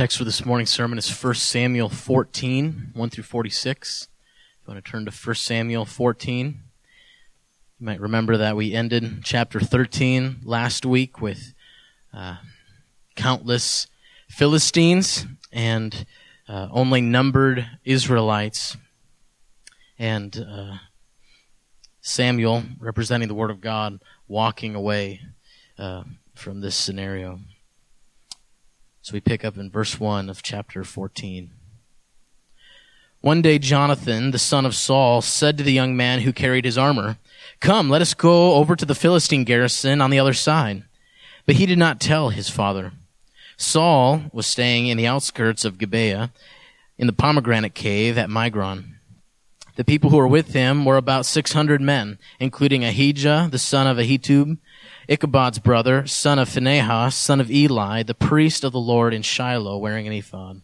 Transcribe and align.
Text 0.00 0.16
for 0.16 0.24
this 0.24 0.46
morning's 0.46 0.70
sermon 0.70 0.96
is 0.96 1.10
1 1.10 1.34
Samuel 1.34 1.90
14, 1.90 2.92
1 2.94 3.10
through 3.10 3.22
46. 3.22 4.08
If 4.08 4.66
you 4.66 4.72
want 4.72 4.82
to 4.82 4.90
turn 4.90 5.04
to 5.04 5.10
1 5.10 5.34
Samuel 5.34 5.84
14, 5.84 6.62
you 7.78 7.84
might 7.84 8.00
remember 8.00 8.38
that 8.38 8.56
we 8.56 8.72
ended 8.72 9.22
chapter 9.22 9.60
13 9.60 10.40
last 10.42 10.86
week 10.86 11.20
with 11.20 11.52
uh, 12.14 12.36
countless 13.14 13.88
Philistines 14.26 15.26
and 15.52 16.06
uh, 16.48 16.68
only 16.70 17.02
numbered 17.02 17.68
Israelites. 17.84 18.78
And 19.98 20.34
uh, 20.50 20.76
Samuel, 22.00 22.62
representing 22.78 23.28
the 23.28 23.34
Word 23.34 23.50
of 23.50 23.60
God, 23.60 24.00
walking 24.26 24.74
away 24.74 25.20
uh, 25.78 26.04
from 26.34 26.62
this 26.62 26.74
scenario. 26.74 27.40
So 29.02 29.14
we 29.14 29.20
pick 29.20 29.44
up 29.44 29.56
in 29.56 29.70
verse 29.70 29.98
1 29.98 30.28
of 30.28 30.42
chapter 30.42 30.84
14. 30.84 31.50
One 33.22 33.42
day 33.42 33.58
Jonathan, 33.58 34.30
the 34.30 34.38
son 34.38 34.66
of 34.66 34.74
Saul, 34.74 35.22
said 35.22 35.56
to 35.58 35.64
the 35.64 35.72
young 35.72 35.96
man 35.96 36.20
who 36.20 36.32
carried 36.32 36.64
his 36.66 36.76
armor, 36.76 37.16
Come, 37.60 37.88
let 37.88 38.02
us 38.02 38.12
go 38.12 38.54
over 38.54 38.76
to 38.76 38.84
the 38.84 38.94
Philistine 38.94 39.44
garrison 39.44 40.00
on 40.00 40.10
the 40.10 40.18
other 40.18 40.34
side. 40.34 40.84
But 41.46 41.56
he 41.56 41.66
did 41.66 41.78
not 41.78 42.00
tell 42.00 42.28
his 42.28 42.50
father. 42.50 42.92
Saul 43.56 44.22
was 44.32 44.46
staying 44.46 44.86
in 44.86 44.96
the 44.96 45.06
outskirts 45.06 45.64
of 45.64 45.78
Gibeah, 45.78 46.32
in 46.98 47.06
the 47.06 47.12
pomegranate 47.14 47.74
cave 47.74 48.18
at 48.18 48.28
Migron. 48.28 48.96
The 49.76 49.84
people 49.84 50.10
who 50.10 50.18
were 50.18 50.28
with 50.28 50.52
him 50.52 50.84
were 50.84 50.98
about 50.98 51.24
600 51.24 51.80
men, 51.80 52.18
including 52.38 52.84
Ahijah, 52.84 53.48
the 53.50 53.58
son 53.58 53.86
of 53.86 53.96
Ahitub, 53.96 54.58
Ichabod's 55.10 55.58
brother, 55.58 56.06
son 56.06 56.38
of 56.38 56.48
Phinehas, 56.48 57.16
son 57.16 57.40
of 57.40 57.50
Eli, 57.50 58.04
the 58.04 58.14
priest 58.14 58.62
of 58.62 58.72
the 58.72 58.78
Lord 58.78 59.12
in 59.12 59.22
Shiloh, 59.22 59.76
wearing 59.76 60.06
an 60.06 60.12
ephod. 60.12 60.62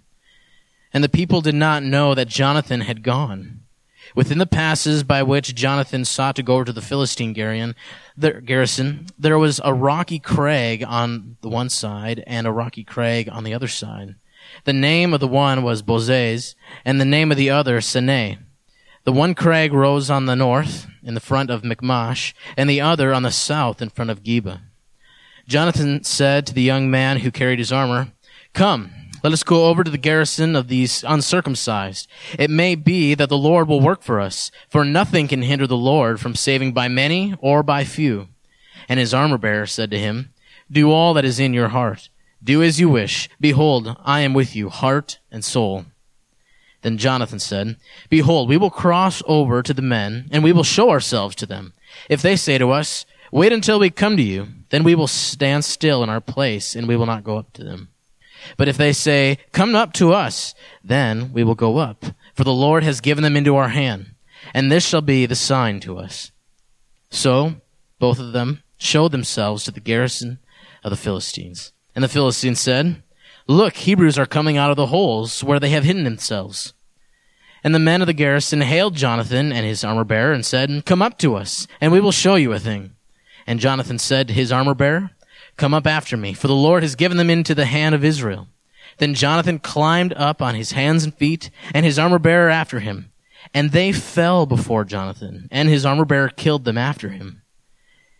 And 0.92 1.02
the 1.02 1.08
people 1.08 1.40
did 1.40 1.56
not 1.56 1.82
know 1.82 2.14
that 2.14 2.28
Jonathan 2.28 2.82
had 2.82 3.02
gone. 3.02 3.62
Within 4.14 4.38
the 4.38 4.46
passes 4.46 5.02
by 5.02 5.24
which 5.24 5.56
Jonathan 5.56 6.04
sought 6.04 6.36
to 6.36 6.44
go 6.44 6.54
over 6.54 6.66
to 6.66 6.72
the 6.72 6.80
Philistine 6.80 7.32
garrison, 7.32 9.06
there 9.18 9.38
was 9.38 9.60
a 9.64 9.74
rocky 9.74 10.20
crag 10.20 10.84
on 10.84 11.36
the 11.40 11.48
one 11.48 11.68
side 11.68 12.22
and 12.24 12.46
a 12.46 12.52
rocky 12.52 12.84
crag 12.84 13.28
on 13.28 13.42
the 13.42 13.52
other 13.52 13.66
side. 13.66 14.14
The 14.64 14.72
name 14.72 15.12
of 15.12 15.18
the 15.18 15.26
one 15.26 15.64
was 15.64 15.82
Bozez, 15.82 16.54
and 16.84 17.00
the 17.00 17.04
name 17.04 17.32
of 17.32 17.36
the 17.36 17.50
other 17.50 17.80
Seneh. 17.80 18.38
The 19.06 19.12
one 19.12 19.36
crag 19.36 19.72
rose 19.72 20.10
on 20.10 20.26
the 20.26 20.34
north, 20.34 20.88
in 21.00 21.14
the 21.14 21.20
front 21.20 21.48
of 21.48 21.62
Michmash, 21.62 22.34
and 22.56 22.68
the 22.68 22.80
other 22.80 23.14
on 23.14 23.22
the 23.22 23.30
south 23.30 23.80
in 23.80 23.88
front 23.88 24.10
of 24.10 24.24
Geba. 24.24 24.62
Jonathan 25.46 26.02
said 26.02 26.44
to 26.44 26.52
the 26.52 26.62
young 26.62 26.90
man 26.90 27.18
who 27.18 27.30
carried 27.30 27.60
his 27.60 27.70
armor, 27.70 28.08
Come, 28.52 28.90
let 29.22 29.32
us 29.32 29.44
go 29.44 29.66
over 29.66 29.84
to 29.84 29.92
the 29.92 29.96
garrison 29.96 30.56
of 30.56 30.66
these 30.66 31.04
uncircumcised. 31.06 32.08
It 32.36 32.50
may 32.50 32.74
be 32.74 33.14
that 33.14 33.28
the 33.28 33.38
Lord 33.38 33.68
will 33.68 33.80
work 33.80 34.02
for 34.02 34.18
us, 34.18 34.50
for 34.68 34.84
nothing 34.84 35.28
can 35.28 35.42
hinder 35.42 35.68
the 35.68 35.76
Lord 35.76 36.18
from 36.18 36.34
saving 36.34 36.72
by 36.72 36.88
many 36.88 37.32
or 37.38 37.62
by 37.62 37.84
few. 37.84 38.26
And 38.88 38.98
his 38.98 39.14
armor 39.14 39.38
bearer 39.38 39.66
said 39.66 39.92
to 39.92 40.00
him, 40.00 40.32
Do 40.68 40.90
all 40.90 41.14
that 41.14 41.24
is 41.24 41.38
in 41.38 41.54
your 41.54 41.68
heart. 41.68 42.08
Do 42.42 42.60
as 42.60 42.80
you 42.80 42.88
wish. 42.88 43.28
Behold, 43.40 43.96
I 44.04 44.22
am 44.22 44.34
with 44.34 44.56
you, 44.56 44.68
heart 44.68 45.20
and 45.30 45.44
soul. 45.44 45.84
Then 46.86 46.98
Jonathan 46.98 47.40
said, 47.40 47.78
Behold, 48.10 48.48
we 48.48 48.56
will 48.56 48.70
cross 48.70 49.20
over 49.26 49.60
to 49.60 49.74
the 49.74 49.82
men, 49.82 50.28
and 50.30 50.44
we 50.44 50.52
will 50.52 50.62
show 50.62 50.90
ourselves 50.90 51.34
to 51.34 51.44
them. 51.44 51.72
If 52.08 52.22
they 52.22 52.36
say 52.36 52.58
to 52.58 52.70
us, 52.70 53.04
Wait 53.32 53.52
until 53.52 53.80
we 53.80 53.90
come 53.90 54.16
to 54.16 54.22
you, 54.22 54.46
then 54.68 54.84
we 54.84 54.94
will 54.94 55.08
stand 55.08 55.64
still 55.64 56.04
in 56.04 56.08
our 56.08 56.20
place, 56.20 56.76
and 56.76 56.86
we 56.86 56.94
will 56.94 57.04
not 57.04 57.24
go 57.24 57.38
up 57.38 57.52
to 57.54 57.64
them. 57.64 57.88
But 58.56 58.68
if 58.68 58.76
they 58.76 58.92
say, 58.92 59.38
Come 59.50 59.74
up 59.74 59.94
to 59.94 60.12
us, 60.12 60.54
then 60.84 61.32
we 61.32 61.42
will 61.42 61.56
go 61.56 61.78
up, 61.78 62.04
for 62.34 62.44
the 62.44 62.52
Lord 62.52 62.84
has 62.84 63.00
given 63.00 63.24
them 63.24 63.36
into 63.36 63.56
our 63.56 63.70
hand, 63.70 64.14
and 64.54 64.70
this 64.70 64.86
shall 64.86 65.02
be 65.02 65.26
the 65.26 65.34
sign 65.34 65.80
to 65.80 65.98
us. 65.98 66.30
So 67.10 67.56
both 67.98 68.20
of 68.20 68.30
them 68.30 68.62
showed 68.78 69.10
themselves 69.10 69.64
to 69.64 69.72
the 69.72 69.80
garrison 69.80 70.38
of 70.84 70.90
the 70.90 70.96
Philistines. 70.96 71.72
And 71.96 72.04
the 72.04 72.08
Philistines 72.08 72.60
said, 72.60 73.02
Look, 73.48 73.74
Hebrews 73.74 74.20
are 74.20 74.26
coming 74.26 74.56
out 74.56 74.70
of 74.70 74.76
the 74.76 74.86
holes 74.86 75.42
where 75.42 75.58
they 75.58 75.70
have 75.70 75.82
hidden 75.82 76.04
themselves. 76.04 76.72
And 77.66 77.74
the 77.74 77.80
men 77.80 78.00
of 78.00 78.06
the 78.06 78.12
garrison 78.12 78.60
hailed 78.60 78.94
Jonathan 78.94 79.50
and 79.50 79.66
his 79.66 79.82
armor 79.82 80.04
bearer 80.04 80.32
and 80.32 80.46
said, 80.46 80.84
Come 80.86 81.02
up 81.02 81.18
to 81.18 81.34
us, 81.34 81.66
and 81.80 81.90
we 81.90 81.98
will 81.98 82.12
show 82.12 82.36
you 82.36 82.52
a 82.52 82.60
thing. 82.60 82.94
And 83.44 83.58
Jonathan 83.58 83.98
said 83.98 84.28
to 84.28 84.34
his 84.34 84.52
armor 84.52 84.72
bearer, 84.72 85.10
Come 85.56 85.74
up 85.74 85.84
after 85.84 86.16
me, 86.16 86.32
for 86.32 86.46
the 86.46 86.54
Lord 86.54 86.84
has 86.84 86.94
given 86.94 87.16
them 87.16 87.28
into 87.28 87.56
the 87.56 87.64
hand 87.64 87.92
of 87.92 88.04
Israel. 88.04 88.46
Then 88.98 89.14
Jonathan 89.14 89.58
climbed 89.58 90.12
up 90.12 90.40
on 90.40 90.54
his 90.54 90.72
hands 90.72 91.02
and 91.02 91.12
feet, 91.12 91.50
and 91.74 91.84
his 91.84 91.98
armor 91.98 92.20
bearer 92.20 92.50
after 92.50 92.78
him. 92.78 93.10
And 93.52 93.72
they 93.72 93.90
fell 93.90 94.46
before 94.46 94.84
Jonathan, 94.84 95.48
and 95.50 95.68
his 95.68 95.84
armor 95.84 96.04
bearer 96.04 96.28
killed 96.28 96.66
them 96.66 96.78
after 96.78 97.08
him. 97.08 97.42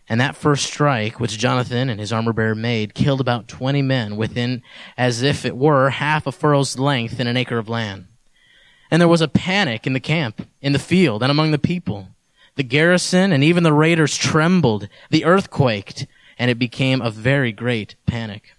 And 0.09 0.19
that 0.19 0.35
first 0.35 0.65
strike, 0.65 1.21
which 1.21 1.39
Jonathan 1.39 1.89
and 1.89 2.01
his 2.01 2.11
armor 2.11 2.33
bearer 2.33 2.53
made, 2.53 2.93
killed 2.93 3.21
about 3.21 3.47
twenty 3.47 3.81
men 3.81 4.17
within 4.17 4.61
as 4.97 5.21
if 5.21 5.45
it 5.45 5.55
were 5.55 5.91
half 5.91 6.27
a 6.27 6.33
furrow's 6.33 6.77
length 6.77 7.17
in 7.21 7.27
an 7.27 7.37
acre 7.37 7.57
of 7.57 7.69
land. 7.69 8.07
And 8.89 9.01
there 9.01 9.07
was 9.07 9.21
a 9.21 9.27
panic 9.27 9.85
in 9.85 9.93
the 9.93 9.99
camp, 9.99 10.47
in 10.61 10.73
the 10.73 10.79
field, 10.79 11.21
and 11.21 11.31
among 11.31 11.51
the 11.51 11.59
people. 11.59 12.09
The 12.55 12.63
garrison 12.63 13.31
and 13.31 13.43
even 13.43 13.63
the 13.63 13.73
raiders 13.73 14.17
trembled. 14.17 14.89
The 15.09 15.25
earth 15.25 15.49
quaked, 15.49 16.07
and 16.39 16.49
it 16.49 16.57
became 16.57 17.01
a 17.01 17.11
very 17.11 17.51
great 17.51 17.95
panic. 18.05 18.53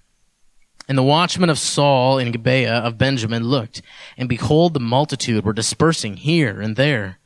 And 0.89 0.97
the 0.97 1.03
watchmen 1.03 1.51
of 1.51 1.59
Saul 1.59 2.19
in 2.19 2.33
Gibeah 2.33 2.79
of 2.79 2.97
Benjamin 2.97 3.45
looked, 3.45 3.83
and 4.17 4.29
behold, 4.29 4.73
the 4.73 4.81
multitude 4.81 5.45
were 5.45 5.53
dispersing 5.53 6.17
here 6.17 6.61
and 6.61 6.77
there. 6.77 7.19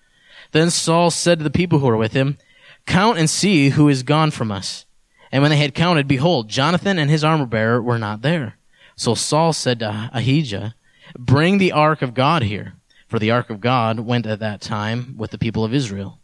Then 0.51 0.71
Saul 0.71 1.11
said 1.11 1.39
to 1.39 1.45
the 1.45 1.51
people 1.51 1.79
who 1.79 1.87
were 1.87 1.97
with 1.97 2.13
him, 2.13 2.39
Count 2.87 3.19
and 3.19 3.31
see 3.31 3.71
who 3.71 3.89
is 3.89 4.03
gone 4.03 4.33
from 4.33 4.51
us. 4.51 4.85
And 5.31 5.43
when 5.43 5.51
they 5.51 5.57
had 5.59 5.75
counted, 5.75 6.09
behold, 6.09 6.49
Jonathan 6.49 6.99
and 6.99 7.11
his 7.11 7.23
armor 7.23 7.47
bearer 7.47 7.81
were 7.81 7.99
not 7.99 8.23
there. 8.23 8.59
So 8.97 9.15
Saul 9.15 9.53
said 9.53 9.79
to 9.79 10.11
Ahijah, 10.13 10.75
Bring 11.19 11.59
the 11.59 11.73
ark 11.73 12.03
of 12.03 12.15
God 12.15 12.43
here, 12.43 12.75
for 13.13 13.19
the 13.19 13.31
ark 13.31 13.51
of 13.51 13.61
God 13.61 14.01
went 14.01 14.27
at 14.27 14.41
that 14.41 14.63
time 14.63 15.17
with 15.19 15.33
the 15.33 15.39
people 15.39 15.67
of 15.67 15.75
Israel. 15.75 16.19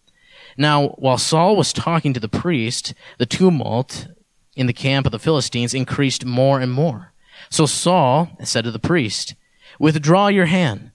Now, 0.57 0.89
while 0.97 1.19
Saul 1.19 1.55
was 1.55 1.71
talking 1.71 2.15
to 2.15 2.19
the 2.19 2.31
priest, 2.31 2.95
the 3.19 3.27
tumult 3.27 4.09
in 4.57 4.67
the 4.67 4.73
camp 4.73 5.05
of 5.05 5.13
the 5.13 5.19
Philistines 5.19 5.75
increased 5.75 6.25
more 6.25 6.59
and 6.59 6.73
more. 6.73 7.13
So 7.51 7.67
Saul 7.67 8.31
said 8.43 8.65
to 8.65 8.71
the 8.71 8.79
priest, 8.79 9.35
Withdraw 9.79 10.29
your 10.29 10.47
hand. 10.47 10.93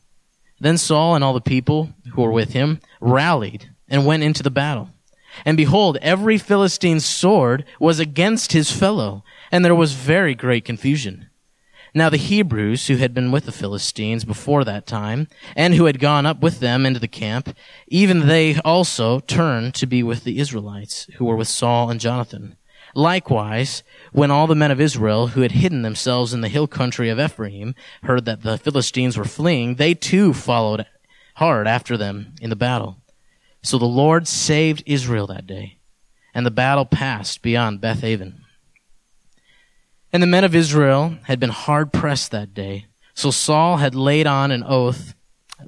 Then 0.59 0.79
Saul 0.79 1.13
and 1.13 1.23
all 1.23 1.35
the 1.35 1.41
people 1.41 1.93
who 2.15 2.23
were 2.23 2.31
with 2.31 2.53
him 2.53 2.79
rallied 2.99 3.69
and 3.87 4.07
went 4.07 4.23
into 4.23 4.41
the 4.41 4.49
battle. 4.49 4.89
And 5.45 5.55
behold, 5.55 5.99
every 6.01 6.39
Philistine's 6.39 7.05
sword 7.05 7.65
was 7.79 7.99
against 7.99 8.53
his 8.53 8.71
fellow, 8.71 9.23
and 9.51 9.63
there 9.63 9.75
was 9.75 9.93
very 9.93 10.33
great 10.33 10.65
confusion. 10.65 11.29
Now 11.95 12.09
the 12.09 12.17
Hebrews 12.17 12.87
who 12.87 12.97
had 12.97 13.13
been 13.13 13.31
with 13.31 13.45
the 13.45 13.51
Philistines 13.51 14.25
before 14.25 14.63
that 14.63 14.87
time, 14.87 15.27
and 15.55 15.75
who 15.75 15.85
had 15.85 15.99
gone 15.99 16.25
up 16.25 16.41
with 16.41 16.59
them 16.59 16.85
into 16.85 16.99
the 16.99 17.07
camp, 17.07 17.55
even 17.87 18.25
they 18.27 18.59
also 18.61 19.19
turned 19.19 19.75
to 19.75 19.85
be 19.85 20.01
with 20.01 20.23
the 20.23 20.39
Israelites, 20.39 21.07
who 21.17 21.25
were 21.25 21.35
with 21.35 21.47
Saul 21.47 21.91
and 21.91 21.99
Jonathan. 21.99 22.57
Likewise, 22.95 23.83
when 24.11 24.31
all 24.31 24.47
the 24.47 24.55
men 24.55 24.71
of 24.71 24.81
Israel 24.81 25.27
who 25.27 25.41
had 25.41 25.51
hidden 25.51 25.83
themselves 25.83 26.33
in 26.33 26.41
the 26.41 26.47
hill 26.47 26.67
country 26.67 27.09
of 27.09 27.19
Ephraim 27.19 27.75
heard 28.03 28.25
that 28.25 28.41
the 28.41 28.57
Philistines 28.57 29.17
were 29.17 29.23
fleeing, 29.23 29.75
they 29.75 29.93
too 29.93 30.33
followed 30.33 30.87
hard 31.35 31.67
after 31.67 31.95
them 31.95 32.33
in 32.41 32.49
the 32.49 32.55
battle. 32.55 32.97
So 33.61 33.77
the 33.77 33.85
Lord 33.85 34.27
saved 34.27 34.83
Israel 34.85 35.27
that 35.27 35.47
day, 35.47 35.77
and 36.33 36.45
the 36.45 36.51
battle 36.51 36.85
passed 36.85 37.41
beyond 37.41 37.81
Beth 37.81 38.03
Aven. 38.03 38.42
And 40.13 40.23
the 40.23 40.27
men 40.27 40.43
of 40.43 40.55
Israel 40.55 41.17
had 41.23 41.39
been 41.39 41.49
hard 41.49 41.91
pressed 41.91 42.31
that 42.31 42.53
day. 42.53 42.85
So 43.15 43.31
Saul 43.31 43.77
had 43.77 43.95
laid 43.95 44.27
on 44.27 44.51
an 44.51 44.63
oath, 44.63 45.15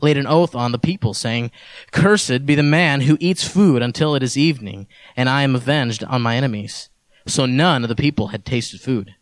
laid 0.01 0.17
an 0.17 0.27
oath 0.27 0.55
on 0.55 0.71
the 0.71 0.79
people, 0.79 1.13
saying, 1.13 1.51
Cursed 1.91 2.45
be 2.45 2.55
the 2.55 2.63
man 2.63 3.01
who 3.01 3.17
eats 3.19 3.47
food 3.47 3.81
until 3.81 4.15
it 4.15 4.23
is 4.23 4.37
evening, 4.37 4.87
and 5.17 5.27
I 5.27 5.41
am 5.41 5.55
avenged 5.55 6.03
on 6.03 6.21
my 6.21 6.37
enemies. 6.37 6.89
So 7.25 7.45
none 7.45 7.83
of 7.83 7.89
the 7.89 7.95
people 7.95 8.27
had 8.27 8.45
tasted 8.45 8.79
food. 8.79 9.15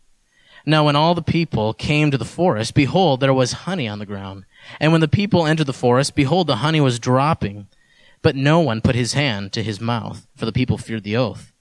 Now 0.65 0.85
when 0.85 0.95
all 0.95 1.15
the 1.15 1.21
people 1.21 1.73
came 1.73 2.11
to 2.11 2.17
the 2.17 2.25
forest, 2.25 2.73
behold, 2.75 3.21
there 3.21 3.33
was 3.33 3.53
honey 3.53 3.87
on 3.87 3.99
the 3.99 4.05
ground. 4.05 4.45
And 4.79 4.91
when 4.91 5.01
the 5.01 5.07
people 5.07 5.47
entered 5.47 5.67
the 5.67 5.73
forest, 5.73 6.15
behold, 6.15 6.47
the 6.47 6.57
honey 6.57 6.81
was 6.81 6.99
dropping 6.99 7.67
but 8.23 8.35
no 8.37 8.61
one 8.61 8.81
put 8.81 8.95
his 8.95 9.13
hand 9.13 9.53
to 9.53 9.61
his 9.61 9.79
mouth, 9.79 10.25
for 10.35 10.45
the 10.45 10.51
people 10.51 10.79
feared 10.79 11.03
the 11.03 11.17
oath. 11.17 11.53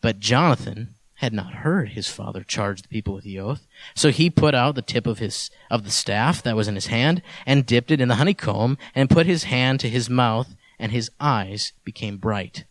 But 0.00 0.20
Jonathan 0.20 0.94
had 1.16 1.32
not 1.32 1.54
heard 1.54 1.90
his 1.90 2.08
father 2.08 2.42
charge 2.42 2.82
the 2.82 2.88
people 2.88 3.14
with 3.14 3.24
the 3.24 3.38
oath. 3.38 3.66
So 3.94 4.10
he 4.10 4.28
put 4.28 4.54
out 4.54 4.74
the 4.74 4.82
tip 4.82 5.06
of 5.06 5.18
his, 5.18 5.50
of 5.70 5.84
the 5.84 5.90
staff 5.90 6.42
that 6.42 6.56
was 6.56 6.68
in 6.68 6.74
his 6.74 6.86
hand 6.86 7.22
and 7.46 7.64
dipped 7.64 7.90
it 7.90 8.00
in 8.00 8.08
the 8.08 8.16
honeycomb 8.16 8.76
and 8.94 9.08
put 9.08 9.26
his 9.26 9.44
hand 9.44 9.80
to 9.80 9.88
his 9.88 10.10
mouth 10.10 10.54
and 10.78 10.92
his 10.92 11.10
eyes 11.18 11.72
became 11.84 12.18
bright. 12.18 12.64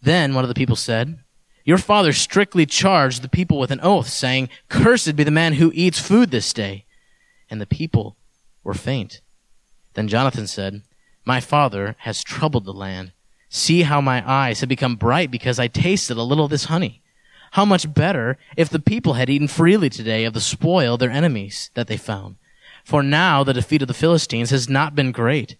Then 0.00 0.34
one 0.34 0.44
of 0.44 0.48
the 0.48 0.54
people 0.54 0.76
said, 0.76 1.18
Your 1.64 1.78
father 1.78 2.12
strictly 2.12 2.66
charged 2.66 3.22
the 3.22 3.28
people 3.28 3.58
with 3.58 3.72
an 3.72 3.80
oath 3.82 4.08
saying, 4.08 4.48
Cursed 4.68 5.16
be 5.16 5.24
the 5.24 5.30
man 5.32 5.54
who 5.54 5.72
eats 5.74 5.98
food 5.98 6.30
this 6.30 6.52
day. 6.52 6.84
and 7.50 7.60
the 7.60 7.66
people 7.66 8.16
were 8.64 8.74
faint. 8.74 9.20
Then 9.94 10.08
Jonathan 10.08 10.46
said, 10.46 10.82
My 11.24 11.40
father 11.40 11.96
has 12.00 12.22
troubled 12.22 12.64
the 12.64 12.72
land. 12.72 13.12
See 13.48 13.82
how 13.82 14.00
my 14.00 14.28
eyes 14.28 14.60
have 14.60 14.68
become 14.68 14.96
bright 14.96 15.30
because 15.30 15.58
I 15.58 15.68
tasted 15.68 16.16
a 16.16 16.22
little 16.22 16.44
of 16.44 16.50
this 16.50 16.64
honey. 16.64 17.02
How 17.52 17.64
much 17.64 17.92
better 17.92 18.38
if 18.56 18.68
the 18.68 18.78
people 18.78 19.14
had 19.14 19.30
eaten 19.30 19.48
freely 19.48 19.90
today 19.90 20.24
of 20.24 20.34
the 20.34 20.40
spoil 20.40 20.96
their 20.96 21.10
enemies 21.10 21.70
that 21.74 21.86
they 21.86 21.96
found. 21.96 22.36
For 22.84 23.02
now 23.02 23.42
the 23.42 23.52
defeat 23.52 23.82
of 23.82 23.88
the 23.88 23.94
Philistines 23.94 24.50
has 24.50 24.68
not 24.68 24.94
been 24.94 25.12
great. 25.12 25.56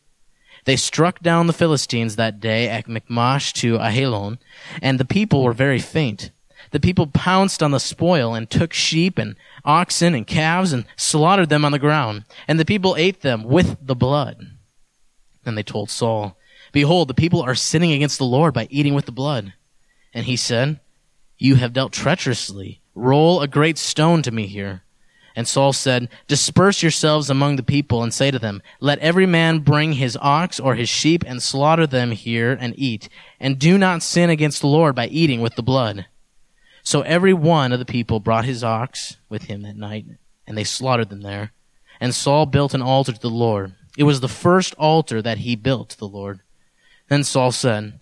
They 0.65 0.77
struck 0.77 1.21
down 1.21 1.47
the 1.47 1.53
Philistines 1.53 2.17
that 2.17 2.41
day 2.41 2.69
at 2.69 2.89
Michmash 2.89 3.53
to 3.55 3.79
Ajalon, 3.79 4.39
and 4.83 4.99
the 4.99 5.05
people 5.05 5.43
were 5.43 5.53
very 5.53 5.79
faint. 5.79 6.31
The 6.73 6.81
people 6.81 7.07
pounced 7.07 7.63
on 7.63 7.71
the 7.71 7.79
spoil 7.79 8.35
and 8.35 8.51
took 8.51 8.73
sheep 8.73 9.19
and 9.19 9.37
oxen 9.65 10.15
and 10.15 10.27
calves 10.27 10.73
and 10.73 10.85
slaughtered 10.97 11.49
them 11.49 11.65
on 11.65 11.73
the 11.73 11.79
ground, 11.79 12.25
and 12.49 12.59
the 12.59 12.65
people 12.65 12.97
ate 12.97 13.23
them 13.23 13.45
with 13.45 13.77
the 13.81 13.95
blood. 13.95 14.57
Then 15.45 15.55
they 15.55 15.63
told 15.63 15.91
Saul, 15.91 16.37
Behold, 16.73 17.09
the 17.09 17.15
people 17.15 17.43
are 17.43 17.55
sinning 17.55 17.93
against 17.93 18.19
the 18.19 18.25
Lord 18.25 18.53
by 18.53 18.67
eating 18.71 18.95
with 18.95 19.07
the 19.07 19.13
blood. 19.13 19.53
And 20.13 20.27
he 20.27 20.37
said, 20.37 20.81
You 21.39 21.57
have 21.57 21.73
dealt 21.73 21.93
treacherously. 21.93 22.81
Roll 22.95 23.43
a 23.43 23.49
great 23.49 23.79
stone 23.79 24.23
to 24.23 24.31
me 24.31 24.47
here. 24.47 24.83
And 25.35 25.47
Saul 25.47 25.75
said, 25.75 26.09
Disperse 26.27 26.83
yourselves 26.83 27.29
among 27.29 27.57
the 27.57 27.63
people 27.63 28.03
and 28.03 28.13
say 28.13 28.31
to 28.31 28.39
them, 28.39 28.63
Let 28.81 28.99
every 29.01 29.27
man 29.27 29.59
bring 29.59 29.93
his 29.93 30.17
ox 30.23 30.59
or 30.59 30.75
his 30.75 30.89
sheep 30.89 31.23
and 31.27 31.43
slaughter 31.43 31.87
them 31.87 32.13
here 32.13 32.57
and 32.59 32.73
eat. 32.79 33.11
And 33.39 33.59
do 33.59 33.77
not 33.77 34.03
sin 34.03 34.31
against 34.31 34.63
the 34.63 34.67
Lord 34.67 34.95
by 34.95 35.09
eating 35.09 35.43
with 35.43 35.55
the 35.55 35.63
blood. 35.63 36.07
So 36.83 37.03
every 37.03 37.35
one 37.35 37.73
of 37.73 37.79
the 37.79 37.85
people 37.85 38.19
brought 38.19 38.47
his 38.47 38.65
ox 38.65 39.19
with 39.29 39.43
him 39.43 39.63
that 39.63 39.77
night, 39.77 40.07
and 40.47 40.57
they 40.57 40.65
slaughtered 40.65 41.11
them 41.11 41.21
there. 41.21 41.53
And 42.01 42.15
Saul 42.15 42.47
built 42.47 42.73
an 42.73 42.83
altar 42.83 43.13
to 43.13 43.21
the 43.21 43.29
Lord. 43.29 43.75
It 43.99 44.05
was 44.05 44.21
the 44.21 44.29
first 44.29 44.75
altar 44.77 45.21
that 45.21 45.39
he 45.39 45.55
built 45.55 45.91
to 45.91 45.99
the 45.99 46.09
Lord. 46.09 46.41
Then 47.09 47.25
Saul 47.25 47.53
said, 47.53 48.01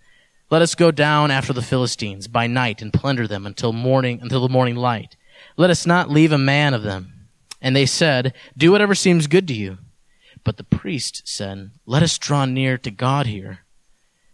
Let 0.54 0.62
us 0.62 0.76
go 0.76 0.92
down 0.92 1.32
after 1.32 1.52
the 1.52 1.62
Philistines 1.62 2.28
by 2.28 2.46
night 2.46 2.80
and 2.80 2.92
plunder 2.92 3.26
them 3.26 3.44
until 3.44 3.72
morning, 3.72 4.20
until 4.22 4.40
the 4.40 4.48
morning 4.48 4.76
light. 4.76 5.16
Let 5.56 5.68
us 5.68 5.84
not 5.84 6.12
leave 6.12 6.30
a 6.30 6.38
man 6.38 6.74
of 6.74 6.84
them. 6.84 7.26
And 7.60 7.74
they 7.74 7.86
said, 7.86 8.32
Do 8.56 8.70
whatever 8.70 8.94
seems 8.94 9.26
good 9.26 9.48
to 9.48 9.52
you. 9.52 9.78
But 10.44 10.56
the 10.56 10.62
priest 10.62 11.22
said, 11.24 11.72
Let 11.86 12.04
us 12.04 12.18
draw 12.18 12.44
near 12.44 12.78
to 12.78 12.92
God 12.92 13.26
here. 13.26 13.64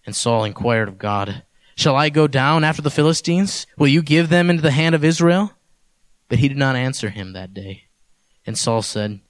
And 0.04 0.14
Saul 0.14 0.44
inquired 0.44 0.88
of 0.88 0.98
God, 0.98 1.42
Shall 1.74 1.96
I 1.96 2.10
go 2.10 2.26
down 2.26 2.64
after 2.64 2.82
the 2.82 2.90
Philistines? 2.90 3.66
Will 3.78 3.88
you 3.88 4.02
give 4.02 4.28
them 4.28 4.50
into 4.50 4.60
the 4.60 4.72
hand 4.72 4.94
of 4.94 5.02
Israel? 5.02 5.54
But 6.28 6.40
he 6.40 6.48
did 6.48 6.58
not 6.58 6.76
answer 6.76 7.08
him 7.08 7.32
that 7.32 7.54
day. 7.54 7.84
And 8.44 8.58
Saul 8.58 8.82
said, 8.82 9.20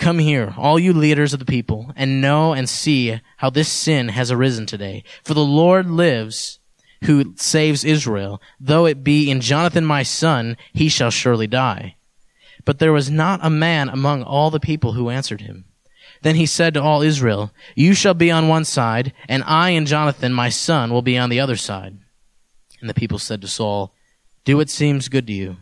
Come 0.00 0.18
here, 0.18 0.54
all 0.56 0.78
you 0.78 0.94
leaders 0.94 1.34
of 1.34 1.40
the 1.40 1.44
people, 1.44 1.92
and 1.94 2.22
know 2.22 2.54
and 2.54 2.66
see 2.66 3.20
how 3.36 3.50
this 3.50 3.68
sin 3.68 4.08
has 4.08 4.32
arisen 4.32 4.64
today. 4.64 5.04
For 5.22 5.34
the 5.34 5.44
Lord 5.44 5.90
lives 5.90 6.58
who 7.04 7.34
saves 7.36 7.84
Israel. 7.84 8.40
Though 8.58 8.86
it 8.86 9.04
be 9.04 9.30
in 9.30 9.42
Jonathan 9.42 9.84
my 9.84 10.02
son, 10.02 10.56
he 10.72 10.88
shall 10.88 11.10
surely 11.10 11.46
die. 11.46 11.96
But 12.64 12.78
there 12.78 12.94
was 12.94 13.10
not 13.10 13.40
a 13.42 13.50
man 13.50 13.90
among 13.90 14.22
all 14.22 14.50
the 14.50 14.58
people 14.58 14.94
who 14.94 15.10
answered 15.10 15.42
him. 15.42 15.66
Then 16.22 16.34
he 16.34 16.46
said 16.46 16.72
to 16.74 16.82
all 16.82 17.02
Israel, 17.02 17.52
You 17.74 17.92
shall 17.92 18.14
be 18.14 18.30
on 18.30 18.48
one 18.48 18.64
side, 18.64 19.12
and 19.28 19.44
I 19.46 19.70
and 19.70 19.86
Jonathan 19.86 20.32
my 20.32 20.48
son 20.48 20.90
will 20.90 21.02
be 21.02 21.18
on 21.18 21.28
the 21.28 21.40
other 21.40 21.56
side. 21.56 21.98
And 22.80 22.88
the 22.88 22.94
people 22.94 23.18
said 23.18 23.42
to 23.42 23.48
Saul, 23.48 23.92
Do 24.46 24.56
what 24.56 24.70
seems 24.70 25.10
good 25.10 25.26
to 25.26 25.32
you. 25.34 25.58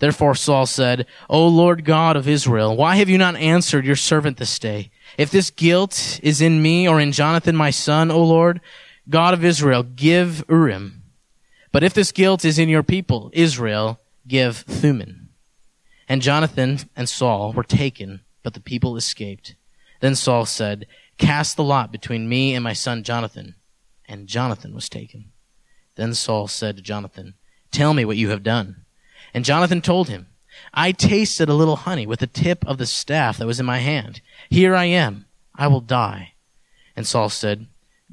Therefore 0.00 0.34
Saul 0.34 0.66
said, 0.66 1.06
O 1.28 1.46
Lord 1.46 1.84
God 1.84 2.16
of 2.16 2.26
Israel, 2.26 2.76
why 2.76 2.96
have 2.96 3.08
you 3.08 3.18
not 3.18 3.36
answered 3.36 3.84
your 3.84 3.96
servant 3.96 4.38
this 4.38 4.58
day? 4.58 4.90
If 5.16 5.30
this 5.30 5.50
guilt 5.50 6.18
is 6.22 6.40
in 6.40 6.62
me 6.62 6.88
or 6.88 6.98
in 6.98 7.12
Jonathan 7.12 7.54
my 7.54 7.70
son, 7.70 8.10
O 8.10 8.22
Lord, 8.24 8.60
God 9.08 9.34
of 9.34 9.44
Israel, 9.44 9.82
give 9.82 10.42
Urim. 10.48 11.02
But 11.70 11.84
if 11.84 11.92
this 11.92 12.12
guilt 12.12 12.44
is 12.44 12.58
in 12.58 12.68
your 12.68 12.82
people, 12.82 13.30
Israel, 13.34 14.00
give 14.26 14.56
Thummim. 14.56 15.28
And 16.08 16.22
Jonathan 16.22 16.78
and 16.96 17.08
Saul 17.08 17.52
were 17.52 17.62
taken, 17.62 18.20
but 18.42 18.54
the 18.54 18.60
people 18.60 18.96
escaped. 18.96 19.54
Then 20.00 20.14
Saul 20.14 20.46
said, 20.46 20.86
Cast 21.18 21.56
the 21.56 21.62
lot 21.62 21.92
between 21.92 22.28
me 22.28 22.54
and 22.54 22.64
my 22.64 22.72
son 22.72 23.04
Jonathan. 23.04 23.54
And 24.08 24.26
Jonathan 24.26 24.74
was 24.74 24.88
taken. 24.88 25.32
Then 25.96 26.14
Saul 26.14 26.48
said 26.48 26.76
to 26.76 26.82
Jonathan, 26.82 27.34
Tell 27.70 27.92
me 27.92 28.06
what 28.06 28.16
you 28.16 28.30
have 28.30 28.42
done. 28.42 28.86
And 29.34 29.44
Jonathan 29.44 29.80
told 29.80 30.08
him, 30.08 30.26
I 30.74 30.92
tasted 30.92 31.48
a 31.48 31.54
little 31.54 31.76
honey 31.76 32.06
with 32.06 32.20
the 32.20 32.26
tip 32.26 32.66
of 32.66 32.78
the 32.78 32.86
staff 32.86 33.38
that 33.38 33.46
was 33.46 33.60
in 33.60 33.66
my 33.66 33.78
hand. 33.78 34.20
Here 34.48 34.74
I 34.74 34.84
am. 34.84 35.26
I 35.54 35.68
will 35.68 35.80
die. 35.80 36.34
And 36.96 37.06
Saul 37.06 37.28
said, 37.28 37.66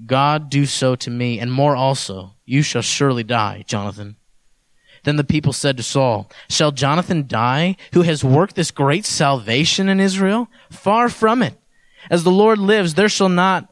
God 0.06 0.50
do 0.50 0.66
so 0.66 0.96
to 0.96 1.10
me, 1.10 1.40
and 1.40 1.52
more 1.52 1.75
also. 1.75 2.36
You 2.46 2.62
shall 2.62 2.81
surely 2.81 3.24
die, 3.24 3.64
Jonathan. 3.68 4.16
Then 5.04 5.16
the 5.16 5.24
people 5.24 5.54
said 5.54 5.78
to 5.78 5.84
Saul, 5.84 6.30
Shall 6.50 6.72
Jonathan 6.72 7.28
die, 7.28 7.78
who 7.94 8.02
has 8.02 8.24
worked 8.24 8.56
this 8.56 8.72
great 8.72 9.06
salvation 9.06 9.90
in 9.90 10.00
Israel? 10.00 10.50
Far 10.69 11.10
from 11.10 11.42
it. 11.42 11.56
As 12.10 12.24
the 12.24 12.31
Lord 12.31 12.58
lives, 12.58 12.94
there 12.94 13.10
shall 13.10 13.30
not 13.30 13.69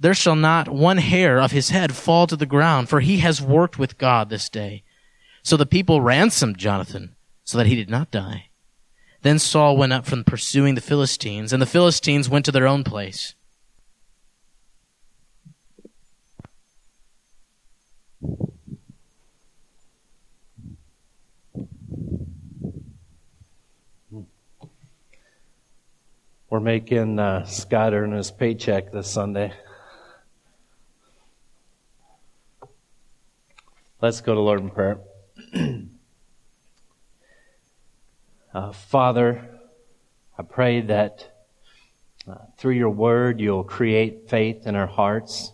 there 0.00 0.14
shall 0.14 0.36
not 0.36 0.68
one 0.68 0.98
hair 0.98 1.40
of 1.40 1.52
his 1.52 1.70
head 1.70 1.94
fall 1.94 2.26
to 2.26 2.36
the 2.36 2.46
ground, 2.46 2.88
for 2.88 3.00
he 3.00 3.18
has 3.18 3.40
worked 3.40 3.78
with 3.78 3.96
God 3.96 4.28
this 4.28 4.48
day. 4.48 4.83
So 5.44 5.58
the 5.58 5.66
people 5.66 6.00
ransomed 6.00 6.56
Jonathan, 6.56 7.16
so 7.44 7.58
that 7.58 7.66
he 7.66 7.76
did 7.76 7.90
not 7.90 8.10
die. 8.10 8.48
Then 9.20 9.38
Saul 9.38 9.76
went 9.76 9.92
up 9.92 10.06
from 10.06 10.24
pursuing 10.24 10.74
the 10.74 10.80
Philistines, 10.80 11.52
and 11.52 11.60
the 11.60 11.66
Philistines 11.66 12.30
went 12.30 12.46
to 12.46 12.52
their 12.52 12.66
own 12.66 12.82
place. 12.82 13.34
We're 26.48 26.60
making 26.60 27.18
uh, 27.18 27.44
Scott 27.44 27.92
earn 27.92 28.12
his 28.12 28.30
paycheck 28.30 28.92
this 28.92 29.10
Sunday. 29.10 29.52
Let's 34.00 34.22
go 34.22 34.34
to 34.34 34.40
Lord 34.40 34.60
in 34.60 34.70
prayer. 34.70 34.98
Uh, 38.54 38.70
Father, 38.70 39.50
I 40.38 40.42
pray 40.44 40.80
that 40.82 41.44
uh, 42.26 42.36
through 42.56 42.74
your 42.74 42.90
word 42.90 43.40
you'll 43.40 43.64
create 43.64 44.30
faith 44.30 44.66
in 44.66 44.76
our 44.76 44.86
hearts, 44.86 45.52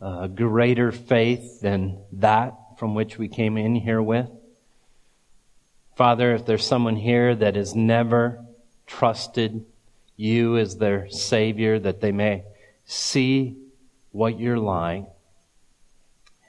uh, 0.00 0.28
greater 0.28 0.92
faith 0.92 1.60
than 1.60 1.98
that 2.12 2.54
from 2.78 2.94
which 2.94 3.18
we 3.18 3.26
came 3.26 3.58
in 3.58 3.74
here 3.74 4.00
with. 4.00 4.30
Father, 5.96 6.34
if 6.34 6.46
there's 6.46 6.64
someone 6.64 6.96
here 6.96 7.34
that 7.34 7.56
has 7.56 7.74
never 7.74 8.44
trusted 8.86 9.64
you 10.16 10.56
as 10.56 10.76
their 10.76 11.08
Savior, 11.10 11.80
that 11.80 12.00
they 12.00 12.12
may 12.12 12.44
see 12.84 13.56
what 14.12 14.38
you're 14.38 14.58
like 14.58 15.06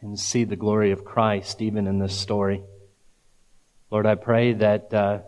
and 0.01 0.20
see 0.20 0.44
the 0.44 0.56
glory 0.56 0.92
of 0.92 1.04
Christ 1.04 1.62
even 1.62 1.88
in 1.88 1.98
this 1.98 2.16
story. 2.16 2.63
Lord, 3.89 4.06
I 4.06 4.16
pray 4.16 4.54
that 4.54 4.94
uh, 4.94 5.20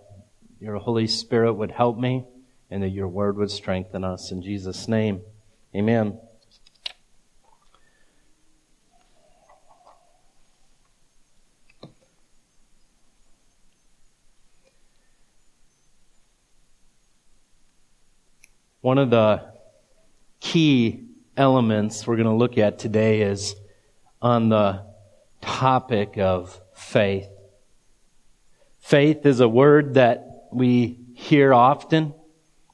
your 0.60 0.78
Holy 0.78 1.08
Spirit 1.08 1.54
would 1.54 1.72
help 1.72 1.98
me 1.98 2.26
and 2.70 2.84
that 2.84 2.90
your 2.90 3.08
word 3.08 3.38
would 3.38 3.52
strengthen 3.52 4.04
us. 4.04 4.32
In 4.32 4.42
Jesus' 4.42 4.88
name, 4.88 5.22
amen. 5.76 6.20
One 18.82 18.98
of 18.98 19.10
the 19.10 19.44
key 20.40 21.08
elements 21.36 22.08
we're 22.08 22.16
going 22.16 22.28
to 22.28 22.34
look 22.34 22.58
at 22.58 22.80
today 22.80 23.22
is 23.22 23.56
on 24.22 24.50
the 24.50 24.86
topic 25.42 26.18
of 26.18 26.62
faith. 26.74 27.28
Faith 28.80 29.26
is 29.26 29.42
a 29.42 29.50
word 29.50 29.96
that 29.96 30.27
we 30.52 31.00
hear 31.16 31.54
often. 31.54 32.14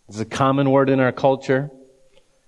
It's 0.10 0.20
a 0.20 0.25
common 0.25 0.70
word 0.70 0.89
in 0.89 1.00
our 1.00 1.12
culture. 1.12 1.72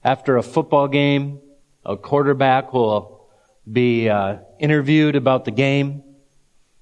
After 0.03 0.37
a 0.37 0.43
football 0.43 0.87
game, 0.87 1.39
a 1.85 1.97
quarterback 1.97 2.73
will 2.73 3.27
be 3.71 4.09
uh, 4.09 4.37
interviewed 4.59 5.15
about 5.15 5.45
the 5.45 5.51
game. 5.51 6.03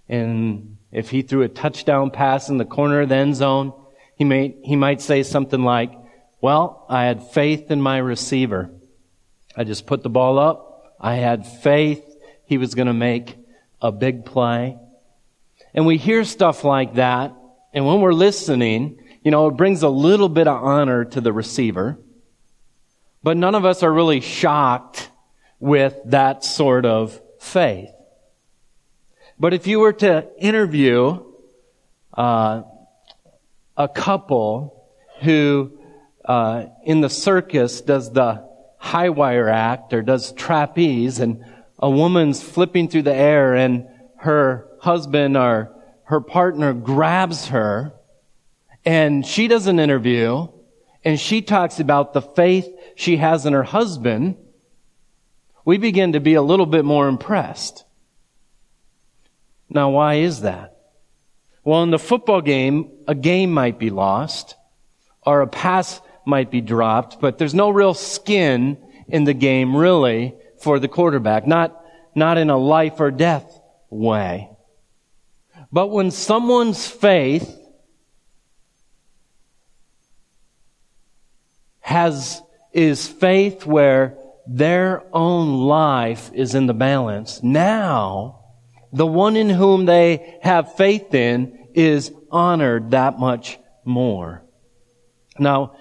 And 0.09 0.77
if 0.91 1.09
he 1.09 1.21
threw 1.21 1.43
a 1.43 1.49
touchdown 1.49 2.11
pass 2.11 2.49
in 2.49 2.57
the 2.57 2.65
corner 2.65 3.01
of 3.01 3.09
the 3.09 3.15
end 3.15 3.35
zone, 3.35 3.73
he, 4.15 4.23
may, 4.23 4.55
he 4.63 4.75
might 4.75 5.01
say 5.01 5.23
something 5.23 5.63
like, 5.63 5.91
Well, 6.41 6.85
I 6.89 7.05
had 7.05 7.31
faith 7.31 7.71
in 7.71 7.81
my 7.81 7.97
receiver. 7.97 8.69
I 9.55 9.63
just 9.63 9.85
put 9.85 10.03
the 10.03 10.09
ball 10.09 10.39
up, 10.39 10.95
I 10.99 11.15
had 11.15 11.45
faith 11.45 12.03
he 12.45 12.57
was 12.57 12.75
going 12.75 12.87
to 12.87 12.93
make 12.93 13.37
a 13.81 13.91
big 13.91 14.25
play. 14.25 14.77
And 15.73 15.85
we 15.85 15.97
hear 15.97 16.23
stuff 16.23 16.63
like 16.63 16.95
that, 16.95 17.33
and 17.73 17.85
when 17.85 18.01
we're 18.01 18.13
listening, 18.13 18.99
You 19.23 19.31
know, 19.31 19.47
it 19.47 19.51
brings 19.51 19.83
a 19.83 19.89
little 19.89 20.27
bit 20.27 20.47
of 20.47 20.61
honor 20.61 21.05
to 21.05 21.21
the 21.21 21.31
receiver, 21.31 21.97
but 23.23 23.37
none 23.37 23.55
of 23.55 23.63
us 23.63 23.81
are 23.81 23.91
really 23.91 24.19
shocked 24.19 25.09
with 25.59 25.95
that 26.05 26.43
sort 26.43 26.85
of 26.85 27.21
faith. 27.39 27.89
But 29.39 29.53
if 29.53 29.65
you 29.65 29.79
were 29.79 29.93
to 29.93 30.27
interview 30.37 31.23
uh, 32.13 32.63
a 33.77 33.87
couple 33.87 34.89
who 35.21 35.79
uh, 36.25 36.65
in 36.83 36.99
the 36.99 37.09
circus 37.09 37.79
does 37.79 38.11
the 38.11 38.45
high 38.77 39.09
wire 39.09 39.47
act 39.47 39.93
or 39.93 40.01
does 40.01 40.33
trapeze 40.33 41.19
and 41.19 41.45
a 41.79 41.89
woman's 41.89 42.43
flipping 42.43 42.89
through 42.89 43.03
the 43.03 43.15
air 43.15 43.55
and 43.55 43.87
her 44.17 44.67
husband 44.81 45.37
or 45.37 45.72
her 46.05 46.21
partner 46.21 46.73
grabs 46.73 47.47
her 47.47 47.93
and 48.85 49.25
she 49.25 49.47
does 49.47 49.67
an 49.67 49.79
interview 49.79 50.47
and 51.03 51.19
she 51.19 51.41
talks 51.41 51.79
about 51.79 52.13
the 52.13 52.21
faith 52.21 52.67
she 52.95 53.17
has 53.17 53.45
in 53.45 53.53
her 53.53 53.63
husband, 53.63 54.37
we 55.65 55.77
begin 55.77 56.13
to 56.13 56.19
be 56.19 56.33
a 56.33 56.41
little 56.41 56.65
bit 56.65 56.85
more 56.85 57.07
impressed. 57.07 57.85
Now, 59.69 59.89
why 59.91 60.15
is 60.15 60.41
that? 60.41 60.77
Well, 61.63 61.83
in 61.83 61.91
the 61.91 61.99
football 61.99 62.41
game, 62.41 62.91
a 63.07 63.15
game 63.15 63.53
might 63.53 63.79
be 63.79 63.89
lost 63.89 64.55
or 65.25 65.41
a 65.41 65.47
pass 65.47 66.01
might 66.25 66.51
be 66.51 66.61
dropped, 66.61 67.19
but 67.19 67.37
there's 67.37 67.53
no 67.53 67.69
real 67.69 67.93
skin 67.93 68.77
in 69.07 69.23
the 69.23 69.33
game 69.33 69.75
really 69.75 70.35
for 70.61 70.79
the 70.79 70.87
quarterback, 70.87 71.47
not, 71.47 71.83
not 72.15 72.37
in 72.37 72.49
a 72.49 72.57
life 72.57 72.99
or 72.99 73.11
death 73.11 73.59
way. 73.89 74.49
But 75.73 75.87
when 75.87 76.11
someone's 76.11 76.87
faith 76.87 77.59
has, 81.79 82.43
is 82.71 83.07
faith 83.07 83.65
where 83.65 84.15
their 84.45 85.03
own 85.11 85.63
life 85.63 86.29
is 86.31 86.53
in 86.53 86.67
the 86.67 86.75
balance. 86.75 87.41
Now, 87.41 88.41
the 88.91 89.07
one 89.07 89.35
in 89.35 89.49
whom 89.49 89.85
they 89.85 90.37
have 90.43 90.75
faith 90.75 91.11
in 91.15 91.67
is 91.73 92.11
honored 92.29 92.91
that 92.91 93.17
much 93.17 93.57
more. 93.83 94.43
Now, 95.39 95.75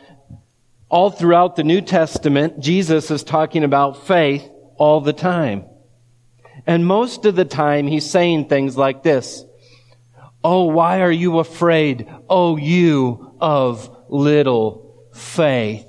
all 0.89 1.11
throughout 1.11 1.55
the 1.55 1.65
New 1.65 1.83
Testament, 1.83 2.61
Jesus 2.61 3.11
is 3.11 3.23
talking 3.23 3.63
about 3.63 4.07
faith 4.07 4.49
all 4.79 5.03
the 5.03 5.13
time. 5.13 5.67
And 6.67 6.87
most 6.87 7.27
of 7.27 7.37
the 7.37 7.45
time, 7.45 7.89
he's 7.89 8.09
saying 8.09 8.49
things 8.49 8.75
like 8.75 9.03
this. 9.03 9.45
Oh, 10.45 10.65
why 10.65 11.01
are 11.01 11.13
you 11.13 11.39
afraid? 11.39 12.09
Oh, 12.29 12.57
you 12.57 13.37
of 13.41 13.97
little 14.09 15.07
faith. 15.15 15.87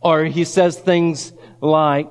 Or 0.00 0.24
he 0.24 0.44
says 0.44 0.78
things 0.78 1.32
like, 1.60 2.08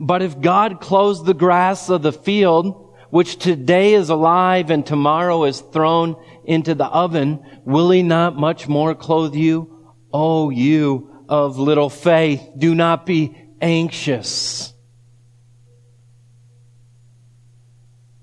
but 0.00 0.22
if 0.22 0.40
God 0.40 0.80
clothes 0.80 1.24
the 1.24 1.34
grass 1.34 1.88
of 1.90 2.02
the 2.02 2.12
field, 2.12 2.94
which 3.10 3.38
today 3.38 3.94
is 3.94 4.10
alive 4.10 4.70
and 4.70 4.86
tomorrow 4.86 5.44
is 5.44 5.60
thrown 5.60 6.16
into 6.44 6.74
the 6.74 6.86
oven, 6.86 7.40
will 7.64 7.90
he 7.90 8.02
not 8.02 8.36
much 8.36 8.68
more 8.68 8.94
clothe 8.94 9.34
you? 9.34 9.94
Oh, 10.12 10.50
you 10.50 11.24
of 11.28 11.58
little 11.58 11.90
faith, 11.90 12.42
do 12.56 12.74
not 12.74 13.04
be 13.04 13.36
anxious. 13.60 14.72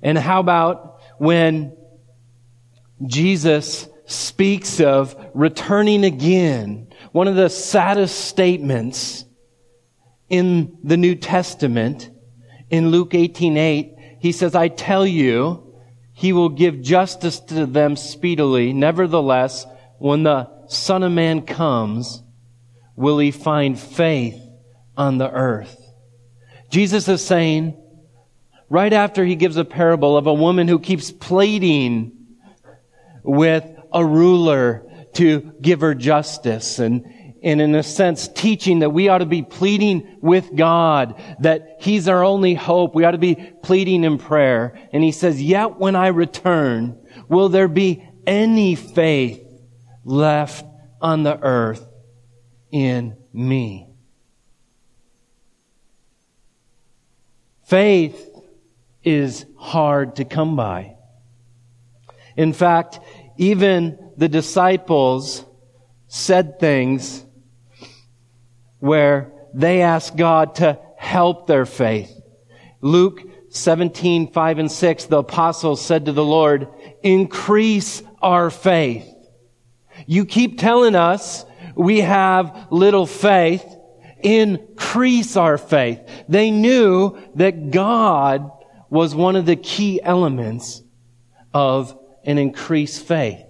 And 0.01 0.17
how 0.17 0.39
about 0.39 0.94
when 1.17 1.75
Jesus 3.05 3.87
speaks 4.05 4.79
of 4.79 5.15
returning 5.33 6.05
again 6.05 6.87
one 7.11 7.27
of 7.27 7.35
the 7.35 7.49
saddest 7.49 8.25
statements 8.25 9.25
in 10.29 10.77
the 10.83 10.97
New 10.97 11.15
Testament 11.15 12.09
in 12.69 12.89
Luke 12.89 13.13
18:8, 13.13 13.95
he 14.19 14.31
says, 14.31 14.55
"I 14.55 14.67
tell 14.67 15.05
you, 15.05 15.63
he 16.13 16.33
will 16.33 16.49
give 16.49 16.81
justice 16.81 17.39
to 17.41 17.65
them 17.65 17.95
speedily. 17.95 18.73
Nevertheless, 18.73 19.65
when 19.99 20.23
the 20.23 20.49
Son 20.67 21.03
of 21.03 21.11
Man 21.11 21.41
comes, 21.41 22.23
will 22.95 23.19
he 23.19 23.31
find 23.31 23.77
faith 23.77 24.41
on 24.97 25.17
the 25.17 25.29
earth?" 25.29 25.79
Jesus 26.69 27.07
is 27.07 27.23
saying, 27.23 27.75
right 28.69 28.93
after 28.93 29.23
he 29.23 29.35
gives 29.35 29.57
a 29.57 29.65
parable 29.65 30.17
of 30.17 30.27
a 30.27 30.33
woman 30.33 30.67
who 30.67 30.79
keeps 30.79 31.11
pleading 31.11 32.11
with 33.23 33.65
a 33.93 34.05
ruler 34.05 34.85
to 35.13 35.53
give 35.61 35.81
her 35.81 35.95
justice 35.95 36.79
and, 36.79 37.05
and 37.41 37.61
in 37.61 37.73
a 37.75 37.83
sense 37.83 38.27
teaching 38.27 38.79
that 38.79 38.89
we 38.89 39.07
ought 39.07 39.19
to 39.19 39.25
be 39.25 39.41
pleading 39.41 40.17
with 40.21 40.53
God, 40.55 41.21
that 41.39 41.77
He's 41.79 42.07
our 42.07 42.23
only 42.23 42.53
hope. 42.53 42.93
We 42.93 43.05
ought 43.05 43.11
to 43.11 43.17
be 43.17 43.35
pleading 43.63 44.03
in 44.03 44.17
prayer. 44.17 44.77
And 44.91 45.03
He 45.03 45.11
says, 45.11 45.41
yet 45.41 45.77
when 45.77 45.95
I 45.95 46.07
return, 46.07 46.99
will 47.29 47.49
there 47.49 47.67
be 47.67 48.07
any 48.27 48.75
faith 48.75 49.41
left 50.03 50.65
on 51.01 51.23
the 51.23 51.39
earth 51.39 51.85
in 52.71 53.15
me? 53.31 53.89
Faith 57.63 58.34
is 59.05 59.45
hard 59.57 60.17
to 60.17 60.25
come 60.25 60.55
by. 60.55 60.95
In 62.35 62.51
fact, 62.51 62.99
even 63.37 63.97
the 64.17 64.27
disciples 64.27 65.45
said 66.07 66.59
things 66.59 67.25
where 68.79 69.31
they 69.53 69.81
asked 69.81 70.17
God 70.17 70.55
to 70.55 70.79
help 70.97 71.47
their 71.47 71.65
faith. 71.65 72.11
Luke 72.81 73.21
17, 73.49 74.31
5 74.31 74.59
and 74.59 74.71
6, 74.71 75.05
the 75.05 75.19
apostles 75.19 75.83
said 75.83 76.05
to 76.05 76.11
the 76.11 76.23
Lord, 76.23 76.67
increase 77.03 78.03
our 78.21 78.49
faith. 78.49 79.07
You 80.05 80.25
keep 80.25 80.59
telling 80.59 80.95
us 80.95 81.45
we 81.75 82.01
have 82.01 82.67
little 82.69 83.05
faith. 83.05 83.65
Increase 84.21 85.37
our 85.37 85.57
faith. 85.57 85.99
They 86.27 86.51
knew 86.51 87.17
that 87.35 87.71
God 87.71 88.51
was 88.95 89.13
one 89.13 89.35
of 89.35 89.45
the 89.45 89.55
key 89.55 90.01
elements 90.01 90.81
of 91.53 91.97
an 92.23 92.37
increased 92.37 93.05
faith 93.05 93.45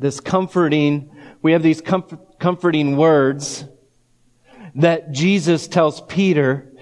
this 0.00 0.18
comforting, 0.18 1.10
we 1.42 1.52
have 1.52 1.62
these 1.62 1.82
comfort, 1.82 2.38
comforting 2.40 2.96
words 2.96 3.66
that 4.74 5.12
Jesus 5.12 5.68
tells 5.68 6.00
Peter 6.00 6.72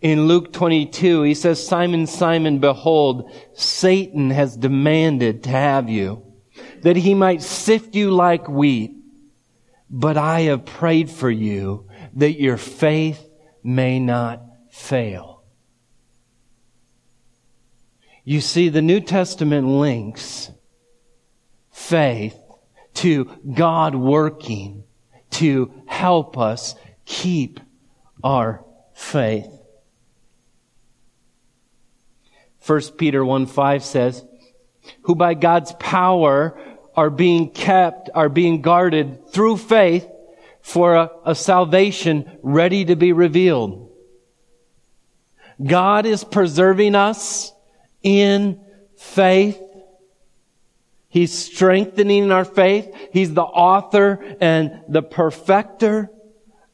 in 0.00 0.26
Luke 0.26 0.52
22. 0.52 1.22
He 1.22 1.34
says, 1.34 1.64
Simon, 1.64 2.08
Simon, 2.08 2.58
behold, 2.58 3.30
Satan 3.54 4.30
has 4.30 4.56
demanded 4.56 5.44
to 5.44 5.50
have 5.50 5.88
you, 5.88 6.24
that 6.82 6.96
he 6.96 7.14
might 7.14 7.42
sift 7.42 7.94
you 7.94 8.10
like 8.10 8.48
wheat. 8.48 8.96
But 9.88 10.16
I 10.16 10.40
have 10.42 10.64
prayed 10.64 11.10
for 11.10 11.30
you 11.30 11.88
that 12.14 12.40
your 12.40 12.56
faith 12.56 13.24
may 13.62 14.00
not 14.00 14.42
fail. 14.72 15.31
You 18.24 18.40
see, 18.40 18.68
the 18.68 18.82
New 18.82 19.00
Testament 19.00 19.66
links 19.66 20.50
faith 21.70 22.36
to 22.94 23.24
God 23.52 23.94
working 23.94 24.84
to 25.32 25.72
help 25.86 26.38
us 26.38 26.74
keep 27.04 27.58
our 28.22 28.64
faith. 28.94 29.48
1 32.64 32.80
Peter 32.96 33.24
1 33.24 33.46
5 33.46 33.84
says, 33.84 34.24
who 35.02 35.14
by 35.14 35.34
God's 35.34 35.72
power 35.72 36.58
are 36.94 37.10
being 37.10 37.50
kept, 37.50 38.10
are 38.14 38.28
being 38.28 38.62
guarded 38.62 39.28
through 39.30 39.56
faith 39.56 40.08
for 40.60 40.94
a, 40.94 41.10
a 41.26 41.34
salvation 41.34 42.38
ready 42.42 42.84
to 42.84 42.96
be 42.96 43.12
revealed. 43.12 43.90
God 45.64 46.06
is 46.06 46.24
preserving 46.24 46.94
us 46.94 47.51
in 48.02 48.60
faith 48.96 49.60
He's 51.12 51.38
strengthening 51.38 52.32
our 52.32 52.46
faith. 52.46 52.90
He's 53.12 53.34
the 53.34 53.42
author 53.42 54.34
and 54.40 54.80
the 54.88 55.02
perfecter 55.02 56.10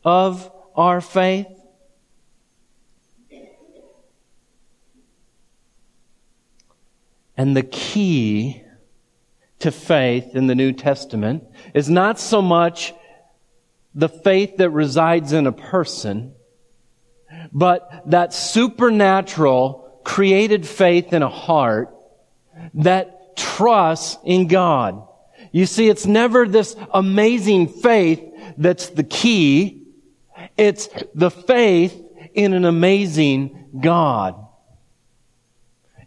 of 0.04 0.48
our 0.76 1.00
faith. 1.00 1.48
And 7.36 7.56
the 7.56 7.64
key 7.64 8.62
to 9.58 9.72
faith 9.72 10.36
in 10.36 10.46
the 10.46 10.54
New 10.54 10.72
Testament 10.72 11.42
is 11.74 11.90
not 11.90 12.20
so 12.20 12.40
much 12.40 12.94
the 13.92 14.08
faith 14.08 14.58
that 14.58 14.70
resides 14.70 15.32
in 15.32 15.48
a 15.48 15.52
person, 15.52 16.32
but 17.52 18.04
that 18.06 18.32
supernatural 18.32 19.87
created 20.08 20.66
faith 20.66 21.12
in 21.12 21.22
a 21.22 21.28
heart 21.28 21.94
that 22.72 23.36
trusts 23.36 24.16
in 24.24 24.48
God. 24.48 25.06
You 25.52 25.66
see, 25.66 25.90
it's 25.90 26.06
never 26.06 26.48
this 26.48 26.74
amazing 26.94 27.68
faith 27.68 28.22
that's 28.56 28.88
the 28.88 29.04
key. 29.04 29.86
It's 30.56 30.88
the 31.14 31.30
faith 31.30 31.94
in 32.32 32.54
an 32.54 32.64
amazing 32.64 33.68
God. 33.78 34.34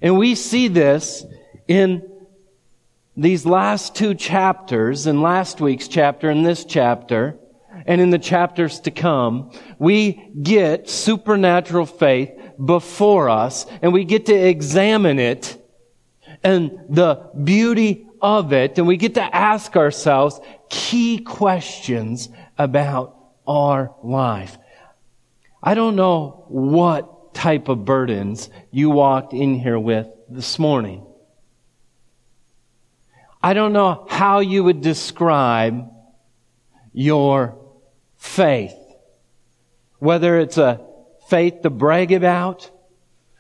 And 0.02 0.18
we 0.18 0.34
see 0.34 0.68
this 0.68 1.24
in 1.68 2.02
these 3.16 3.46
last 3.46 3.96
two 3.96 4.16
chapters, 4.16 5.06
in 5.06 5.22
last 5.22 5.62
week's 5.62 5.88
chapter 5.88 6.28
and 6.32 6.44
this 6.44 6.66
chapter, 6.66 7.38
and 7.86 8.02
in 8.02 8.10
the 8.10 8.20
chapters 8.20 8.80
to 8.82 8.92
come, 8.92 9.52
we 9.80 10.32
get 10.42 10.90
supernatural 10.90 11.86
faith 11.86 12.32
before 12.64 13.30
us 13.30 13.66
and 13.82 13.94
we 13.94 14.04
get 14.04 14.28
to 14.28 14.34
examine 14.34 15.20
it 15.20 15.58
and 16.44 16.72
the 16.90 17.30
beauty 17.44 18.08
of 18.22 18.54
it 18.54 18.78
and 18.78 18.88
we 18.88 18.98
get 18.98 19.16
to 19.16 19.36
ask 19.36 19.76
ourselves 19.76 20.40
key 20.70 21.20
questions 21.20 22.30
about 22.58 23.16
our 23.48 23.94
life. 24.04 24.58
I 25.64 25.74
don't 25.74 25.96
know 25.96 26.46
what 26.48 27.34
type 27.34 27.70
of 27.70 27.86
burdens 27.86 28.50
you 28.72 28.90
walked 28.90 29.34
in 29.34 29.60
here 29.60 29.80
with 29.80 30.08
this 30.30 30.58
morning. 30.60 31.06
I 33.44 33.54
don't 33.54 33.74
know 33.74 34.06
how 34.10 34.40
you 34.40 34.64
would 34.64 34.82
describe 34.82 35.90
your 36.94 37.61
faith. 38.22 38.76
Whether 39.98 40.40
it's 40.40 40.58
a 40.58 40.80
faith 41.28 41.62
to 41.64 41.70
brag 41.70 42.12
about, 42.12 42.70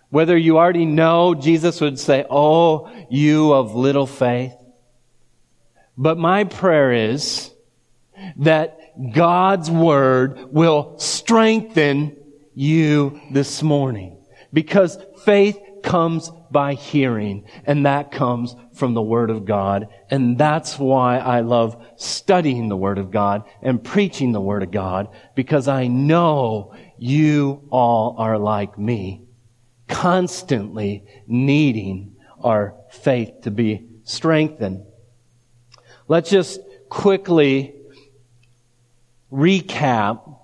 whether 0.09 0.35
you 0.35 0.57
already 0.57 0.85
know 0.85 1.35
Jesus 1.35 1.79
would 1.79 1.99
say, 1.99 2.25
Oh, 2.29 2.91
you 3.09 3.53
of 3.53 3.75
little 3.75 4.07
faith. 4.07 4.53
But 5.97 6.17
my 6.17 6.43
prayer 6.45 6.91
is 6.91 7.51
that 8.37 8.79
God's 9.13 9.69
word 9.69 10.51
will 10.51 10.97
strengthen 10.97 12.17
you 12.55 13.21
this 13.31 13.61
morning 13.61 14.17
because 14.51 14.97
faith 15.23 15.59
comes 15.83 16.31
by 16.51 16.73
hearing 16.73 17.45
and 17.65 17.85
that 17.85 18.11
comes 18.11 18.55
from 18.73 18.93
the 18.93 19.01
word 19.01 19.29
of 19.29 19.45
God. 19.45 19.87
And 20.09 20.37
that's 20.37 20.77
why 20.77 21.17
I 21.17 21.41
love 21.41 21.83
studying 21.95 22.69
the 22.69 22.77
word 22.77 22.97
of 22.97 23.11
God 23.11 23.43
and 23.61 23.83
preaching 23.83 24.31
the 24.31 24.41
word 24.41 24.63
of 24.63 24.71
God 24.71 25.09
because 25.35 25.67
I 25.67 25.87
know 25.87 26.75
you 26.97 27.67
all 27.69 28.15
are 28.17 28.37
like 28.37 28.77
me, 28.77 29.23
constantly 29.87 31.05
needing 31.27 32.15
our 32.43 32.75
faith 32.89 33.41
to 33.43 33.51
be 33.51 33.87
strengthened. 34.03 34.83
Let's 36.07 36.29
just 36.29 36.59
quickly 36.89 37.75
recap 39.31 40.37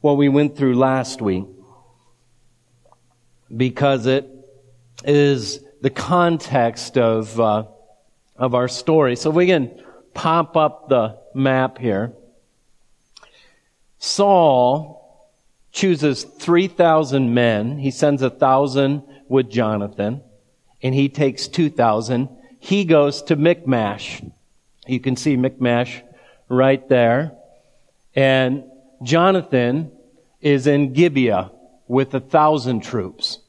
what 0.00 0.16
we 0.16 0.28
went 0.28 0.56
through 0.56 0.76
last 0.76 1.20
week 1.20 1.44
because 3.54 4.06
it 4.06 4.26
is 5.04 5.60
the 5.80 5.90
context 5.90 6.98
of, 6.98 7.38
uh, 7.40 7.64
of 8.36 8.54
our 8.54 8.68
story. 8.68 9.16
So 9.16 9.30
we 9.30 9.46
can 9.46 9.82
pop 10.14 10.56
up 10.56 10.88
the 10.88 11.18
map 11.34 11.78
here. 11.78 12.12
Saul 13.98 15.30
chooses 15.72 16.24
3,000 16.24 17.32
men. 17.32 17.78
He 17.78 17.90
sends 17.90 18.22
a 18.22 18.30
thousand 18.30 19.02
with 19.28 19.50
Jonathan 19.50 20.22
and 20.82 20.94
he 20.94 21.08
takes 21.08 21.48
2,000. 21.48 22.28
He 22.58 22.84
goes 22.84 23.22
to 23.22 23.36
Michmash. 23.36 24.22
You 24.86 25.00
can 25.00 25.16
see 25.16 25.36
Michmash 25.36 26.02
right 26.48 26.86
there. 26.88 27.32
And 28.14 28.64
Jonathan 29.02 29.92
is 30.40 30.66
in 30.66 30.92
Gibeah 30.92 31.52
with 31.86 32.14
a 32.14 32.20
thousand 32.20 32.80
troops. 32.80 33.39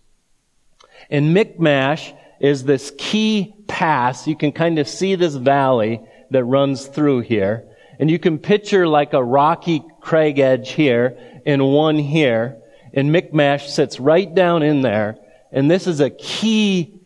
And 1.12 1.36
Michmash 1.36 2.14
is 2.40 2.64
this 2.64 2.92
key 2.98 3.54
pass. 3.68 4.28
You 4.28 4.36
can 4.36 4.52
kind 4.52 4.80
of 4.80 4.88
see 4.88 5.16
this 5.16 5.36
valley 5.36 6.02
that 6.32 6.44
runs 6.46 6.88
through 6.88 7.22
here. 7.22 7.68
And 8.00 8.10
you 8.10 8.18
can 8.18 8.40
picture 8.40 8.88
like 8.88 9.14
a 9.14 9.24
rocky 9.24 9.84
crag 10.00 10.40
edge 10.40 10.72
here 10.72 11.18
and 11.46 11.68
one 11.68 11.98
here. 11.98 12.58
And 12.94 13.12
Michmash 13.12 13.70
sits 13.70 14.00
right 14.00 14.34
down 14.34 14.64
in 14.64 14.82
there. 14.82 15.18
And 15.52 15.70
this 15.70 15.86
is 15.86 16.00
a 16.00 16.10
key 16.10 17.00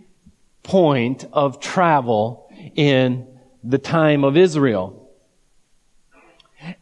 point 0.63 1.25
of 1.33 1.59
travel 1.59 2.49
in 2.75 3.27
the 3.63 3.77
time 3.77 4.23
of 4.23 4.37
Israel. 4.37 5.09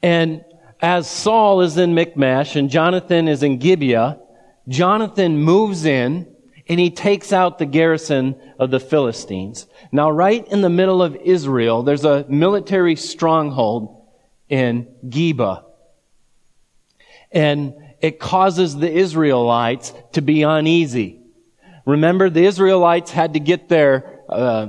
And 0.02 0.44
as 0.82 1.10
Saul 1.10 1.62
is 1.62 1.78
in 1.78 1.96
Michmash 1.96 2.56
and 2.56 2.70
Jonathan 2.70 3.28
is 3.28 3.42
in 3.42 3.58
Gibeah, 3.58 4.20
Jonathan 4.68 5.38
moves 5.38 5.86
in 5.86 6.33
and 6.68 6.80
he 6.80 6.90
takes 6.90 7.34
out 7.34 7.60
the 7.60 7.66
garrison 7.66 8.36
of 8.58 8.72
the 8.72 8.80
Philistines. 8.80 9.68
Now, 9.92 10.10
right 10.10 10.48
in 10.48 10.62
the 10.62 10.70
middle 10.70 11.02
of 11.02 11.16
Israel, 11.16 11.84
there's 11.84 12.06
a 12.06 12.26
military 12.30 12.96
stronghold 12.96 14.02
in 14.48 14.88
Geba. 15.06 15.66
And 17.32 17.74
it 18.02 18.20
causes 18.20 18.76
the 18.76 18.92
Israelites 18.92 19.94
to 20.14 20.22
be 20.22 20.44
uneasy. 20.44 21.20
Remember, 21.86 22.30
the 22.30 22.46
Israelites 22.46 23.12
had 23.12 23.34
to 23.34 23.40
get 23.40 23.68
their 23.68 24.22
uh, 24.30 24.68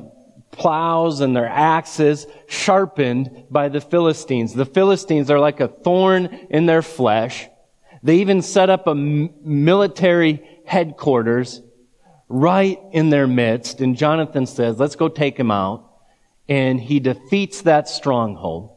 plows 0.51 1.21
and 1.21 1.37
their 1.37 1.49
axes 1.49 2.27
sharpened 2.49 3.45
by 3.51 3.69
the 3.69 3.81
Philistines. 3.81 4.53
The 4.53 4.67
Philistines 4.67 5.31
are 5.31 5.39
like 5.39 5.61
a 5.61 5.69
thorn 5.69 6.27
in 6.51 6.67
their 6.67 6.83
flesh. 6.83 7.49
They 8.03 8.17
even 8.17 8.43
set 8.43 8.71
up 8.71 8.87
a 8.87 8.95
military 8.95 10.43
headquarters 10.65 11.61
right 12.29 12.79
in 12.93 13.11
their 13.11 13.27
midst. 13.27 13.81
And 13.81 13.97
Jonathan 13.97 14.47
says, 14.47 14.79
let's 14.79 14.97
go 14.97 15.09
take 15.09 15.39
him 15.39 15.51
out. 15.51 15.91
And 16.49 16.81
he 16.81 17.01
defeats 17.01 17.63
that 17.63 17.89
stronghold. 17.89 18.77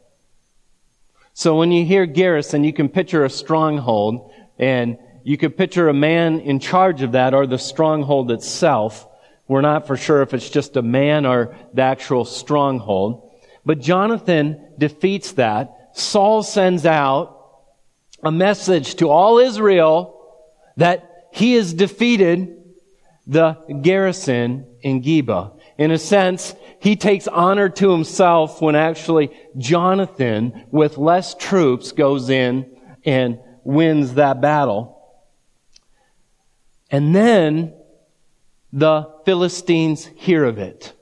So 1.33 1.55
when 1.55 1.71
you 1.71 1.86
hear 1.86 2.05
garrison, 2.05 2.63
you 2.63 2.73
can 2.73 2.89
picture 2.89 3.23
a 3.23 3.29
stronghold 3.29 4.31
and 4.57 4.97
you 5.23 5.38
could 5.38 5.57
picture 5.57 5.89
a 5.89 5.93
man 5.93 6.39
in 6.39 6.60
charge 6.60 7.01
of 7.01 7.12
that 7.12 7.33
or 7.33 7.45
the 7.45 7.60
stronghold 7.60 8.31
itself. 8.31 9.07
We're 9.47 9.62
not 9.62 9.86
for 9.86 9.97
sure 9.97 10.21
if 10.21 10.33
it's 10.33 10.49
just 10.49 10.77
a 10.77 10.81
man 10.81 11.25
or 11.25 11.55
the 11.73 11.81
actual 11.81 12.25
stronghold. 12.25 13.29
But 13.65 13.79
Jonathan 13.79 14.65
defeats 14.77 15.33
that. 15.33 15.91
Saul 15.93 16.43
sends 16.43 16.86
out 16.86 17.38
a 18.23 18.31
message 18.31 18.95
to 18.95 19.10
all 19.10 19.39
Israel 19.39 20.13
that 20.77 21.27
he 21.31 21.55
is 21.55 21.73
defeated 21.73 22.56
the 23.27 23.57
garrison 23.81 24.65
in 24.81 25.01
Geba. 25.03 25.59
In 25.77 25.91
a 25.91 25.97
sense, 25.97 26.55
he 26.79 26.95
takes 26.95 27.27
honor 27.27 27.69
to 27.69 27.91
himself 27.91 28.61
when 28.61 28.75
actually 28.75 29.37
Jonathan, 29.57 30.65
with 30.71 30.97
less 30.97 31.35
troops, 31.35 31.91
goes 31.91 32.29
in 32.29 32.77
and 33.05 33.39
wins 33.63 34.13
that 34.13 34.41
battle. 34.41 34.93
And 36.89 37.13
then 37.13 37.73
the 38.71 39.11
Philistines 39.25 40.05
hear 40.05 40.45
of 40.45 40.57
it. 40.57 40.93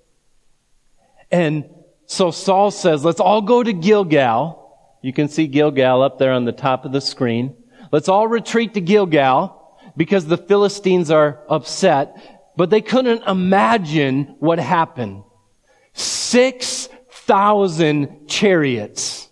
And 1.31 1.69
so 2.07 2.31
Saul 2.31 2.71
says, 2.71 3.05
let's 3.05 3.19
all 3.19 3.41
go 3.41 3.61
to 3.61 3.73
Gilgal. 3.73 4.97
You 5.03 5.13
can 5.13 5.27
see 5.27 5.45
Gilgal 5.47 6.01
up 6.01 6.17
there 6.17 6.31
on 6.31 6.45
the 6.45 6.51
top 6.51 6.85
of 6.85 6.91
the 6.91 7.01
screen. 7.01 7.55
Let's 7.91 8.09
all 8.09 8.27
retreat 8.27 8.73
to 8.73 8.81
Gilgal 8.81 9.61
because 9.97 10.25
the 10.25 10.38
Philistines 10.38 11.12
are 11.12 11.41
upset, 11.49 12.15
but 12.55 12.69
they 12.69 12.79
couldn't 12.81 13.23
imagine 13.23 14.36
what 14.39 14.60
happened. 14.60 15.23
6,000 15.93 18.27
chariots. 18.27 19.27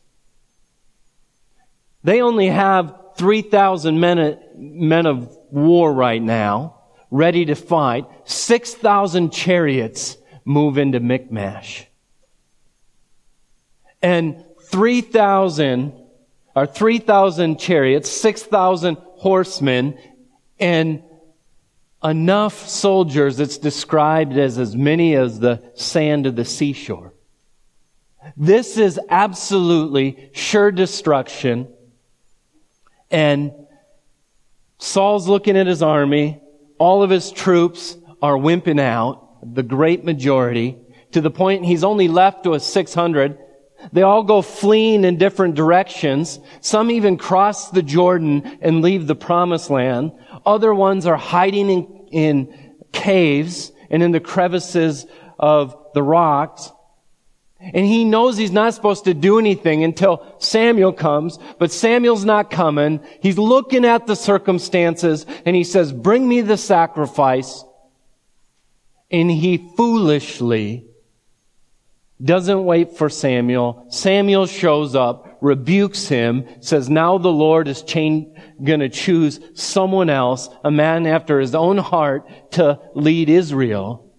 They 2.03 2.21
only 2.21 2.47
have 2.47 2.95
3,000 3.17 3.99
men, 3.99 4.39
men 4.55 5.05
of 5.05 5.37
war 5.51 5.93
right 5.93 6.21
now 6.21 6.83
ready 7.13 7.45
to 7.45 7.55
fight. 7.55 8.05
6,000 8.25 9.31
chariots 9.31 10.17
move 10.45 10.77
into 10.77 10.99
Michmash. 10.99 11.85
And 14.01 14.43
3,000 14.63 15.93
or 16.55 16.65
3,000 16.65 17.59
chariots, 17.59 18.09
6,000 18.09 18.97
horsemen, 19.17 19.97
and 20.59 21.03
enough 22.03 22.67
soldiers 22.67 23.39
it's 23.39 23.57
described 23.57 24.37
as 24.37 24.57
as 24.57 24.75
many 24.75 25.15
as 25.15 25.39
the 25.39 25.63
sand 25.75 26.25
of 26.25 26.35
the 26.35 26.45
seashore. 26.45 27.13
This 28.37 28.77
is 28.77 28.99
absolutely 29.09 30.29
sure 30.33 30.71
destruction. 30.71 31.67
And 33.11 33.51
Saul's 34.79 35.27
looking 35.27 35.57
at 35.57 35.67
his 35.67 35.81
army. 35.81 36.41
All 36.77 37.03
of 37.03 37.09
his 37.09 37.31
troops 37.31 37.97
are 38.21 38.35
wimping 38.35 38.79
out, 38.79 39.53
the 39.55 39.63
great 39.63 40.03
majority. 40.03 40.77
to 41.13 41.21
the 41.21 41.31
point 41.31 41.63
he's 41.63 41.83
only 41.83 42.07
left 42.07 42.45
with 42.45 42.63
600. 42.63 43.37
They 43.91 44.01
all 44.01 44.23
go 44.23 44.41
fleeing 44.41 45.03
in 45.05 45.17
different 45.17 45.55
directions. 45.55 46.39
Some 46.61 46.89
even 46.89 47.17
cross 47.17 47.69
the 47.69 47.83
Jordan 47.83 48.57
and 48.61 48.81
leave 48.81 49.07
the 49.07 49.15
promised 49.15 49.69
land. 49.69 50.13
Other 50.45 50.73
ones 50.73 51.05
are 51.05 51.17
hiding 51.17 51.69
in, 51.69 52.07
in 52.11 52.75
caves 52.91 53.71
and 53.89 54.03
in 54.03 54.11
the 54.11 54.19
crevices 54.19 55.05
of 55.39 55.75
the 55.93 56.03
rocks. 56.03 56.71
And 57.59 57.85
he 57.85 58.03
knows 58.03 58.35
he's 58.35 58.51
not 58.51 58.73
supposed 58.73 59.05
to 59.05 59.13
do 59.13 59.39
anything 59.39 59.85
until 59.85 60.35
Samuel 60.39 60.91
comes, 60.91 61.39
but 61.59 61.71
Samuel's 61.71 62.25
not 62.25 62.51
coming. 62.51 62.99
He's 63.21 63.37
looking 63.37 63.85
at 63.85 64.05
the 64.05 64.17
circumstances 64.17 65.25
and 65.45 65.55
he 65.55 65.63
says, 65.63 65.93
bring 65.93 66.27
me 66.27 66.41
the 66.41 66.57
sacrifice. 66.57 67.63
And 69.09 69.31
he 69.31 69.71
foolishly 69.77 70.87
doesn't 72.21 72.65
wait 72.65 72.97
for 72.97 73.09
Samuel. 73.09 73.85
Samuel 73.89 74.45
shows 74.45 74.95
up, 74.95 75.32
rebukes 75.43 76.07
him, 76.07 76.47
says, 76.61 76.89
now 76.89 77.17
the 77.17 77.31
Lord 77.31 77.67
is 77.67 77.83
going 77.83 78.79
to 78.79 78.89
choose 78.89 79.41
someone 79.53 80.09
else, 80.09 80.47
a 80.63 80.71
man 80.71 81.05
after 81.05 81.39
his 81.39 81.53
own 81.53 81.77
heart 81.77 82.25
to 82.51 82.79
lead 82.95 83.29
Israel. 83.29 84.09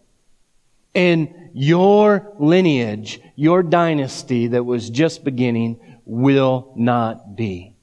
And 0.95 1.35
your 1.55 2.35
lineage, 2.39 3.21
your 3.37 3.63
dynasty 3.63 4.49
that 4.49 4.65
was 4.65 4.91
just 4.91 5.25
beginning 5.25 5.81
will 6.05 6.75
not 6.77 7.35
be. 7.35 7.75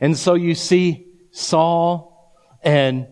And 0.00 0.16
so 0.16 0.34
you 0.34 0.54
see 0.54 1.06
Saul 1.30 2.34
and 2.62 3.06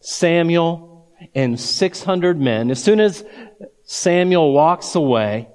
Samuel 0.00 1.08
and 1.34 1.58
600 1.58 2.40
men. 2.40 2.70
As 2.70 2.82
soon 2.82 2.98
as 2.98 3.24
Samuel 3.84 4.52
walks 4.52 4.96
away, 4.96 5.48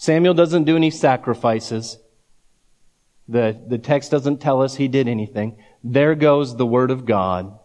Samuel 0.00 0.32
doesn't 0.32 0.64
do 0.64 0.76
any 0.76 0.90
sacrifices. 0.90 1.98
The, 3.28 3.60
the 3.68 3.76
text 3.76 4.10
doesn't 4.10 4.40
tell 4.40 4.62
us 4.62 4.76
he 4.76 4.88
did 4.88 5.06
anything. 5.06 5.58
There 5.84 6.14
goes 6.14 6.56
the 6.56 6.64
word 6.64 6.90
of 6.90 7.04
God 7.04 7.58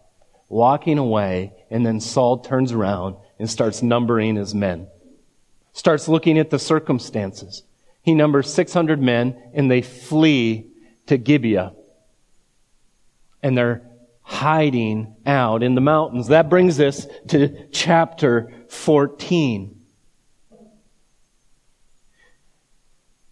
walking 0.50 0.98
away, 0.98 1.54
and 1.70 1.86
then 1.86 1.98
Saul 1.98 2.40
turns 2.40 2.72
around 2.72 3.16
and 3.38 3.48
starts 3.48 3.82
numbering 3.82 4.36
his 4.36 4.54
men. 4.54 4.86
Starts 5.72 6.08
looking 6.08 6.38
at 6.38 6.50
the 6.50 6.58
circumstances. 6.58 7.62
He 8.02 8.12
numbers 8.12 8.52
600 8.52 9.00
men 9.00 9.42
and 9.54 9.70
they 9.70 9.80
flee 9.80 10.66
to 11.06 11.16
Gibeah. 11.16 11.72
And 13.42 13.56
they're 13.56 13.80
hiding 14.20 15.16
out 15.24 15.62
in 15.62 15.74
the 15.74 15.80
mountains. 15.80 16.28
That 16.28 16.50
brings 16.50 16.80
us 16.80 17.06
to 17.28 17.66
chapter 17.72 18.52
14. 18.68 19.75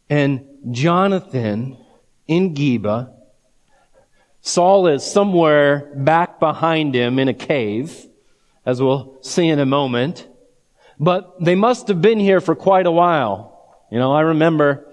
And 0.08 0.46
Jonathan 0.70 1.76
in 2.26 2.54
Geba, 2.54 3.12
Saul 4.40 4.86
is 4.88 5.04
somewhere 5.04 5.90
back 5.94 6.38
behind 6.38 6.94
him 6.94 7.18
in 7.18 7.28
a 7.28 7.34
cave 7.34 8.06
as 8.66 8.80
we'll 8.80 9.18
see 9.22 9.48
in 9.48 9.58
a 9.58 9.66
moment. 9.66 10.26
But 10.98 11.42
they 11.42 11.54
must 11.54 11.88
have 11.88 12.00
been 12.00 12.20
here 12.20 12.40
for 12.40 12.54
quite 12.54 12.86
a 12.86 12.90
while. 12.90 13.84
You 13.90 13.98
know, 13.98 14.12
I 14.12 14.22
remember 14.22 14.86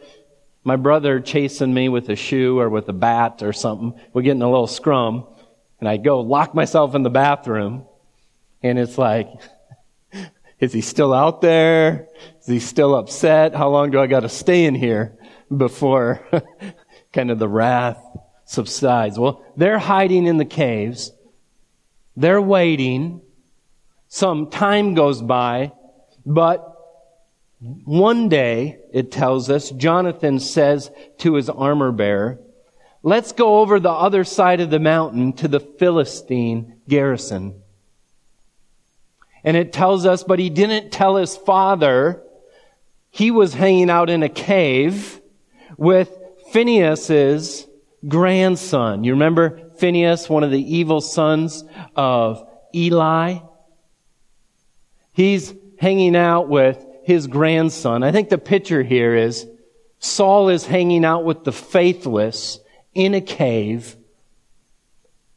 my 0.63 0.75
brother 0.75 1.19
chasing 1.19 1.73
me 1.73 1.89
with 1.89 2.09
a 2.09 2.15
shoe 2.15 2.59
or 2.59 2.69
with 2.69 2.87
a 2.89 2.93
bat 2.93 3.41
or 3.41 3.53
something. 3.53 3.99
We're 4.13 4.21
getting 4.21 4.41
a 4.41 4.49
little 4.49 4.67
scrum. 4.67 5.27
And 5.79 5.89
I 5.89 5.97
go 5.97 6.21
lock 6.21 6.53
myself 6.53 6.95
in 6.95 7.03
the 7.03 7.09
bathroom. 7.09 7.85
And 8.61 8.77
it's 8.77 8.97
like, 8.97 9.27
is 10.59 10.73
he 10.73 10.81
still 10.81 11.13
out 11.13 11.41
there? 11.41 12.07
Is 12.41 12.47
he 12.47 12.59
still 12.59 12.95
upset? 12.95 13.53
How 13.53 13.69
long 13.69 13.91
do 13.91 13.99
I 13.99 14.07
got 14.07 14.21
to 14.21 14.29
stay 14.29 14.65
in 14.65 14.75
here 14.75 15.17
before 15.55 16.25
kind 17.13 17.29
of 17.29 17.37
the 17.39 17.47
wrath 17.47 18.03
subsides? 18.45 19.19
Well, 19.19 19.45
they're 19.55 19.79
hiding 19.79 20.25
in 20.25 20.37
the 20.37 20.45
caves. 20.45 21.11
They're 22.17 22.41
waiting. 22.41 23.21
Some 24.07 24.49
time 24.49 24.95
goes 24.95 25.21
by, 25.21 25.71
but 26.25 26.67
one 27.61 28.27
day, 28.27 28.79
it 28.91 29.11
tells 29.11 29.49
us, 29.49 29.69
Jonathan 29.69 30.39
says 30.39 30.89
to 31.19 31.35
his 31.35 31.47
armor 31.47 31.91
bearer, 31.91 32.39
let's 33.03 33.33
go 33.33 33.59
over 33.59 33.79
the 33.79 33.91
other 33.91 34.23
side 34.23 34.61
of 34.61 34.71
the 34.71 34.79
mountain 34.79 35.33
to 35.33 35.47
the 35.47 35.59
Philistine 35.59 36.81
garrison. 36.87 37.61
And 39.43 39.55
it 39.55 39.73
tells 39.73 40.07
us, 40.07 40.23
but 40.23 40.39
he 40.39 40.49
didn't 40.49 40.91
tell 40.91 41.15
his 41.15 41.37
father. 41.37 42.23
He 43.11 43.29
was 43.29 43.53
hanging 43.53 43.89
out 43.89 44.09
in 44.09 44.23
a 44.23 44.29
cave 44.29 45.21
with 45.77 46.09
Phinehas's 46.51 47.67
grandson. 48.07 49.03
You 49.03 49.13
remember 49.13 49.71
Phinehas, 49.77 50.29
one 50.29 50.43
of 50.43 50.51
the 50.51 50.77
evil 50.77 51.01
sons 51.01 51.63
of 51.95 52.47
Eli? 52.73 53.39
He's 55.11 55.53
hanging 55.77 56.15
out 56.15 56.47
with 56.47 56.83
his 57.03 57.27
grandson. 57.27 58.03
I 58.03 58.11
think 58.11 58.29
the 58.29 58.37
picture 58.37 58.81
here 58.81 59.15
is 59.15 59.45
Saul 59.99 60.49
is 60.49 60.65
hanging 60.65 61.05
out 61.05 61.25
with 61.25 61.43
the 61.43 61.51
faithless 61.51 62.59
in 62.93 63.13
a 63.13 63.21
cave, 63.21 63.95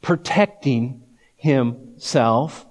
protecting 0.01 1.03
himself. 1.37 2.67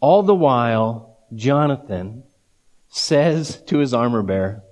All 0.00 0.22
the 0.22 0.34
while, 0.34 1.09
Jonathan 1.34 2.24
says 2.88 3.62
to 3.62 3.78
his 3.78 3.94
armor 3.94 4.22
bearer, 4.22 4.62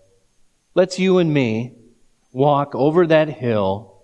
let's 0.75 0.99
you 0.99 1.19
and 1.19 1.33
me 1.33 1.75
walk 2.33 2.75
over 2.75 3.07
that 3.07 3.29
hill, 3.29 4.03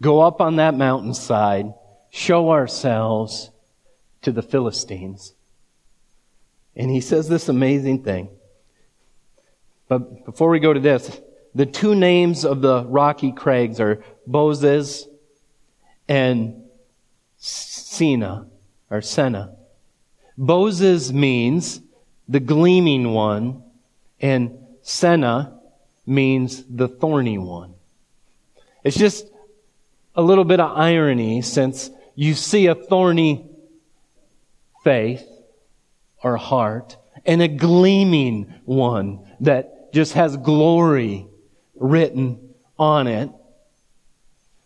go 0.00 0.20
up 0.20 0.40
on 0.40 0.56
that 0.56 0.74
mountainside, 0.74 1.74
show 2.10 2.50
ourselves, 2.50 3.50
to 4.22 4.32
the 4.32 4.42
Philistines. 4.42 5.32
And 6.74 6.90
he 6.90 7.00
says 7.00 7.28
this 7.28 7.48
amazing 7.48 8.02
thing. 8.02 8.28
But 9.88 10.24
before 10.24 10.50
we 10.50 10.60
go 10.60 10.72
to 10.72 10.80
this, 10.80 11.20
the 11.54 11.66
two 11.66 11.94
names 11.94 12.44
of 12.44 12.60
the 12.60 12.84
rocky 12.84 13.32
crags 13.32 13.80
are 13.80 14.02
Bozez 14.28 15.04
and 16.08 16.64
Sina, 17.38 18.46
or 18.90 19.00
Senna. 19.00 19.56
Bozez 20.38 21.12
means 21.12 21.80
the 22.28 22.40
gleaming 22.40 23.12
one, 23.12 23.62
and 24.20 24.58
Senna 24.82 25.58
means 26.06 26.64
the 26.64 26.88
thorny 26.88 27.38
one. 27.38 27.74
It's 28.84 28.96
just 28.96 29.26
a 30.14 30.22
little 30.22 30.44
bit 30.44 30.60
of 30.60 30.76
irony 30.76 31.42
since 31.42 31.90
you 32.14 32.34
see 32.34 32.66
a 32.66 32.74
thorny 32.74 33.48
faith 34.82 35.26
or 36.22 36.36
heart 36.36 36.96
and 37.24 37.42
a 37.42 37.48
gleaming 37.48 38.52
one 38.64 39.20
that 39.40 39.92
just 39.92 40.14
has 40.14 40.36
glory 40.36 41.26
written 41.76 42.54
on 42.78 43.06
it. 43.06 43.30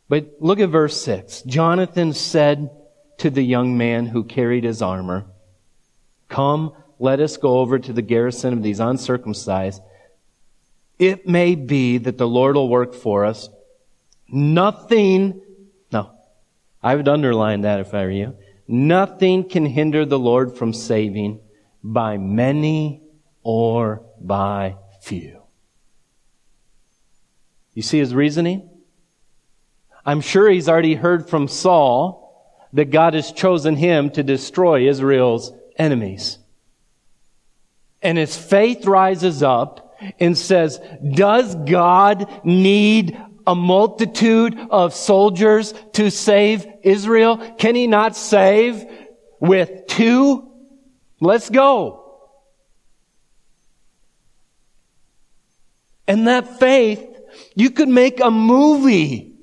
But 0.08 0.36
look 0.40 0.60
at 0.60 0.68
verse 0.68 1.00
6. 1.02 1.42
Jonathan 1.42 2.12
said 2.12 2.70
to 3.18 3.30
the 3.30 3.42
young 3.42 3.76
man 3.76 4.06
who 4.06 4.24
carried 4.24 4.64
his 4.64 4.82
armor, 4.82 5.26
Come, 6.28 6.72
let 7.02 7.18
us 7.18 7.36
go 7.36 7.58
over 7.58 7.80
to 7.80 7.92
the 7.92 8.00
garrison 8.00 8.52
of 8.52 8.62
these 8.62 8.78
uncircumcised. 8.78 9.82
It 11.00 11.26
may 11.26 11.56
be 11.56 11.98
that 11.98 12.16
the 12.16 12.28
Lord 12.28 12.54
will 12.54 12.68
work 12.68 12.94
for 12.94 13.24
us. 13.24 13.48
Nothing, 14.28 15.42
no, 15.90 16.12
I 16.80 16.94
would 16.94 17.08
underline 17.08 17.62
that 17.62 17.80
if 17.80 17.92
I 17.92 18.04
were 18.04 18.10
you. 18.10 18.36
Nothing 18.68 19.48
can 19.48 19.66
hinder 19.66 20.04
the 20.04 20.18
Lord 20.18 20.56
from 20.56 20.72
saving 20.72 21.40
by 21.82 22.18
many 22.18 23.02
or 23.42 24.06
by 24.20 24.76
few. 25.00 25.42
You 27.74 27.82
see 27.82 27.98
his 27.98 28.14
reasoning? 28.14 28.70
I'm 30.06 30.20
sure 30.20 30.48
he's 30.48 30.68
already 30.68 30.94
heard 30.94 31.28
from 31.28 31.48
Saul 31.48 32.62
that 32.72 32.92
God 32.92 33.14
has 33.14 33.32
chosen 33.32 33.74
him 33.74 34.10
to 34.10 34.22
destroy 34.22 34.88
Israel's 34.88 35.52
enemies. 35.76 36.38
And 38.02 38.18
his 38.18 38.36
faith 38.36 38.86
rises 38.86 39.42
up 39.42 39.96
and 40.18 40.36
says, 40.36 40.80
does 41.14 41.54
God 41.54 42.28
need 42.44 43.16
a 43.46 43.54
multitude 43.54 44.58
of 44.70 44.94
soldiers 44.94 45.74
to 45.92 46.10
save 46.10 46.66
Israel? 46.82 47.36
Can 47.58 47.74
he 47.74 47.86
not 47.86 48.16
save 48.16 48.84
with 49.40 49.86
two? 49.86 50.50
Let's 51.20 51.50
go. 51.50 52.00
And 56.08 56.26
that 56.26 56.58
faith, 56.58 57.04
you 57.54 57.70
could 57.70 57.88
make 57.88 58.20
a 58.20 58.30
movie 58.30 59.34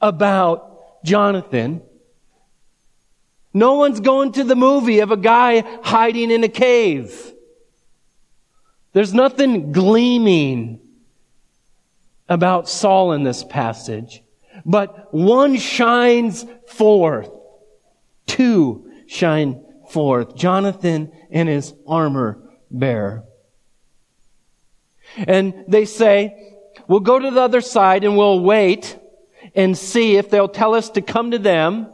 about 0.00 1.04
Jonathan. 1.04 1.82
No 3.52 3.74
one's 3.74 4.00
going 4.00 4.32
to 4.32 4.44
the 4.44 4.56
movie 4.56 5.00
of 5.00 5.10
a 5.10 5.16
guy 5.16 5.62
hiding 5.82 6.30
in 6.30 6.44
a 6.44 6.48
cave. 6.48 7.34
There's 8.98 9.14
nothing 9.14 9.70
gleaming 9.70 10.80
about 12.28 12.68
Saul 12.68 13.12
in 13.12 13.22
this 13.22 13.44
passage, 13.44 14.24
but 14.66 15.14
one 15.14 15.56
shines 15.56 16.44
forth. 16.66 17.30
Two 18.26 18.90
shine 19.06 19.64
forth. 19.88 20.34
Jonathan 20.34 21.12
and 21.30 21.48
his 21.48 21.74
armor 21.86 22.42
bearer. 22.72 23.22
And 25.16 25.54
they 25.68 25.84
say, 25.84 26.56
we'll 26.88 26.98
go 26.98 27.20
to 27.20 27.30
the 27.30 27.40
other 27.40 27.60
side 27.60 28.02
and 28.02 28.16
we'll 28.16 28.40
wait 28.40 28.98
and 29.54 29.78
see 29.78 30.16
if 30.16 30.28
they'll 30.28 30.48
tell 30.48 30.74
us 30.74 30.90
to 30.90 31.02
come 31.02 31.30
to 31.30 31.38
them 31.38 31.86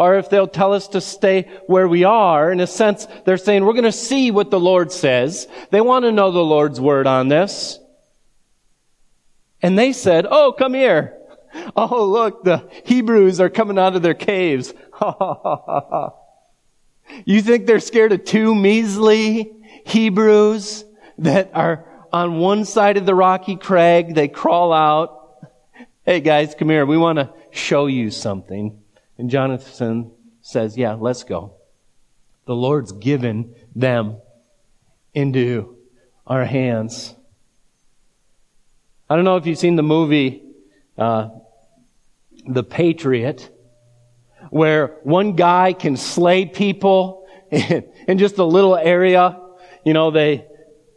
or 0.00 0.16
if 0.16 0.30
they'll 0.30 0.48
tell 0.48 0.72
us 0.72 0.88
to 0.88 1.00
stay 1.00 1.42
where 1.66 1.86
we 1.86 2.04
are. 2.04 2.50
In 2.50 2.58
a 2.60 2.66
sense, 2.66 3.06
they're 3.26 3.36
saying, 3.36 3.66
we're 3.66 3.74
going 3.74 3.84
to 3.84 3.92
see 3.92 4.30
what 4.30 4.50
the 4.50 4.58
Lord 4.58 4.90
says. 4.90 5.46
They 5.70 5.82
want 5.82 6.06
to 6.06 6.10
know 6.10 6.32
the 6.32 6.40
Lord's 6.40 6.80
word 6.80 7.06
on 7.06 7.28
this. 7.28 7.78
And 9.60 9.78
they 9.78 9.92
said, 9.92 10.26
oh, 10.28 10.52
come 10.58 10.72
here. 10.74 11.16
Oh, 11.74 12.06
look, 12.06 12.44
the 12.44 12.70
Hebrews 12.84 13.40
are 13.40 13.50
coming 13.50 13.76
out 13.76 13.96
of 13.96 14.02
their 14.02 14.14
caves. 14.14 14.72
you 17.24 17.42
think 17.42 17.66
they're 17.66 17.80
scared 17.80 18.12
of 18.12 18.24
two 18.24 18.54
measly 18.54 19.50
Hebrews 19.84 20.84
that 21.18 21.50
are 21.52 21.84
on 22.12 22.38
one 22.38 22.64
side 22.64 22.98
of 22.98 23.04
the 23.04 23.16
rocky 23.16 23.56
crag? 23.56 24.14
They 24.14 24.28
crawl 24.28 24.72
out. 24.72 25.34
Hey 26.06 26.20
guys, 26.20 26.54
come 26.56 26.70
here. 26.70 26.86
We 26.86 26.96
want 26.96 27.18
to 27.18 27.32
show 27.50 27.86
you 27.86 28.12
something. 28.12 28.79
And 29.20 29.28
Jonathan 29.28 30.12
says, 30.40 30.78
yeah, 30.78 30.94
let's 30.94 31.24
go. 31.24 31.52
The 32.46 32.54
Lord's 32.54 32.90
given 32.90 33.54
them 33.76 34.16
into 35.12 35.76
our 36.26 36.46
hands. 36.46 37.14
I 39.10 39.16
don't 39.16 39.26
know 39.26 39.36
if 39.36 39.44
you've 39.44 39.58
seen 39.58 39.76
the 39.76 39.82
movie, 39.82 40.42
uh, 40.96 41.28
The 42.48 42.64
Patriot, 42.64 43.54
where 44.48 44.96
one 45.02 45.36
guy 45.36 45.74
can 45.74 45.98
slay 45.98 46.46
people 46.46 47.26
in, 47.50 47.92
in 48.08 48.16
just 48.16 48.38
a 48.38 48.44
little 48.44 48.74
area. 48.74 49.38
You 49.84 49.92
know, 49.92 50.10
they, 50.10 50.46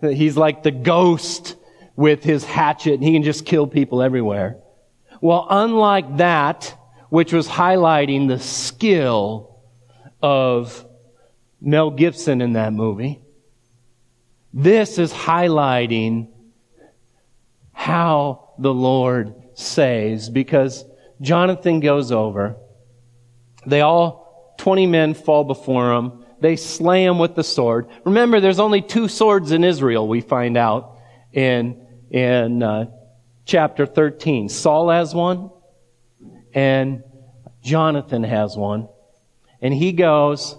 he's 0.02 0.38
like 0.38 0.64
the 0.64 0.72
ghost 0.72 1.58
with 1.98 2.24
his 2.24 2.46
hatchet 2.46 2.94
and 2.94 3.04
he 3.04 3.12
can 3.12 3.24
just 3.24 3.46
kill 3.46 3.68
people 3.68 4.02
everywhere. 4.02 4.60
Well, 5.20 5.46
unlike 5.50 6.18
that, 6.18 6.74
which 7.14 7.32
was 7.32 7.48
highlighting 7.48 8.28
the 8.28 8.40
skill 8.40 9.60
of 10.20 10.84
Mel 11.62 11.92
Gibson 11.92 12.42
in 12.42 12.54
that 12.54 12.74
movie. 12.74 13.22
This 14.52 14.98
is 14.98 15.14
highlighting 15.14 16.30
how 17.72 18.56
the 18.58 18.74
Lord 18.74 19.36
saves 19.54 20.28
because 20.28 20.86
Jonathan 21.22 21.82
goes 21.82 22.12
over. 22.12 22.56
They 23.68 23.82
all, 23.82 24.56
20 24.58 24.88
men 24.88 25.14
fall 25.14 25.44
before 25.44 25.94
him. 25.94 26.26
They 26.40 26.56
slay 26.56 27.06
him 27.06 27.20
with 27.20 27.36
the 27.36 27.44
sword. 27.44 27.90
Remember, 28.06 28.40
there's 28.40 28.60
only 28.60 28.82
two 28.82 29.08
swords 29.08 29.52
in 29.52 29.64
Israel, 29.64 30.08
we 30.08 30.22
find 30.22 30.58
out 30.58 30.98
in, 31.32 31.86
in 32.10 32.64
uh, 32.64 32.86
chapter 33.46 33.86
13. 33.86 34.50
Saul 34.50 34.90
has 34.90 35.14
one, 35.14 35.52
and 36.54 37.04
Jonathan 37.62 38.24
has 38.24 38.56
one. 38.56 38.88
And 39.62 39.74
he 39.74 39.94
goes, 39.94 40.58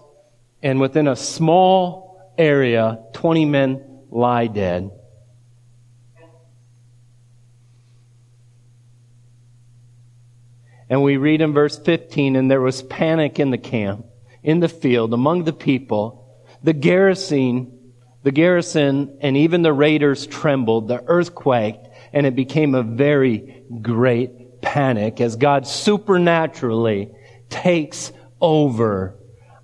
and 0.63 0.81
within 0.81 1.09
a 1.09 1.17
small 1.17 2.33
area, 2.39 3.01
20 3.13 3.45
men 3.45 4.01
lie 4.11 4.47
dead. 4.47 4.91
And 10.89 11.03
we 11.03 11.17
read 11.17 11.41
in 11.41 11.53
verse 11.53 11.79
15, 11.79 12.37
and 12.37 12.51
there 12.51 12.61
was 12.61 12.83
panic 12.83 13.39
in 13.39 13.51
the 13.51 13.59
camp, 13.59 14.07
in 14.43 14.61
the 14.61 14.69
field, 14.69 15.15
among 15.15 15.45
the 15.45 15.53
people. 15.53 16.45
The 16.63 16.73
garrison, 16.73 17.93
the 18.23 18.33
garrison, 18.33 19.19
and 19.21 19.37
even 19.37 19.63
the 19.63 19.73
raiders 19.73 20.27
trembled. 20.27 20.89
The 20.89 21.03
earth 21.07 21.35
quaked, 21.35 21.89
and 22.13 22.27
it 22.27 22.37
became 22.37 22.75
a 22.75 22.83
very 22.83 23.65
great 23.81 24.44
panic 24.65 25.21
as 25.21 25.37
God 25.37 25.67
supernaturally 25.67 27.13
takes 27.51 28.13
over 28.41 29.15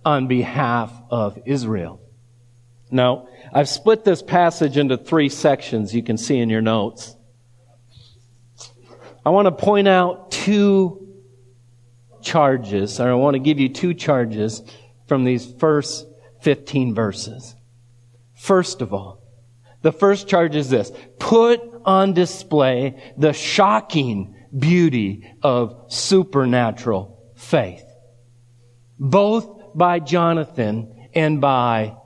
on 0.05 0.29
behalf 0.29 0.93
of 1.11 1.39
Israel. 1.47 2.01
Now, 2.91 3.29
I've 3.53 3.69
split 3.69 4.05
this 4.05 4.23
passage 4.23 4.77
into 4.77 4.99
three 4.99 5.31
sections 5.31 5.95
you 5.95 6.03
can 6.03 6.19
see 6.19 6.39
in 6.39 6.51
your 6.51 6.61
notes. 6.61 7.17
I 9.25 9.31
want 9.31 9.47
to 9.47 9.53
point 9.53 9.89
out 9.89 10.31
two 10.31 11.09
charges, 12.23 13.01
or 13.01 13.11
I 13.11 13.15
want 13.15 13.35
to 13.35 13.41
give 13.41 13.59
you 13.59 13.69
two 13.69 13.95
charges 13.95 14.63
from 15.07 15.25
these 15.25 15.51
first 15.55 16.07
15 16.43 16.95
verses. 16.95 17.55
First 18.35 18.83
of 18.83 18.93
all, 18.93 19.23
the 19.83 19.93
first 19.93 20.29
charge 20.29 20.57
is 20.57 20.69
this. 20.69 20.93
Put 21.19 21.61
on 21.85 22.13
display 22.13 23.01
the 23.17 23.33
shocking 23.33 24.35
beauty 24.57 25.33
of 25.43 25.87
supernatural 25.89 27.33
faith. 27.37 27.85
Both 28.99 29.75
by 29.75 30.01
Jonathan 30.01 31.09
and 31.15 31.41
by 31.41 31.97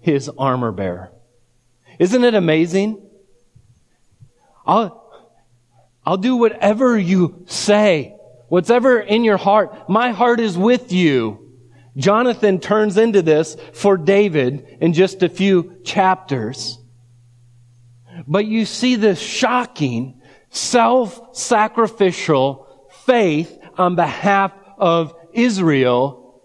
his 0.00 0.28
armor 0.38 0.72
bearer. 0.72 1.12
Isn't 1.98 2.24
it 2.24 2.34
amazing? 2.34 3.02
I'll, 4.66 5.10
I'll 6.04 6.16
do 6.16 6.36
whatever 6.36 6.98
you 6.98 7.44
say. 7.46 8.14
Whatever 8.48 9.00
in 9.00 9.24
your 9.24 9.36
heart. 9.36 9.88
My 9.88 10.10
heart 10.10 10.40
is 10.40 10.56
with 10.56 10.92
you. 10.92 11.44
Jonathan 11.96 12.60
turns 12.60 12.96
into 12.96 13.22
this 13.22 13.56
for 13.72 13.96
David 13.96 14.78
in 14.80 14.92
just 14.92 15.22
a 15.22 15.28
few 15.28 15.80
chapters. 15.84 16.78
But 18.26 18.46
you 18.46 18.64
see 18.64 18.96
this 18.96 19.20
shocking 19.20 20.17
self-sacrificial 20.50 22.66
faith 23.04 23.58
on 23.76 23.96
behalf 23.96 24.52
of 24.78 25.14
Israel 25.32 26.42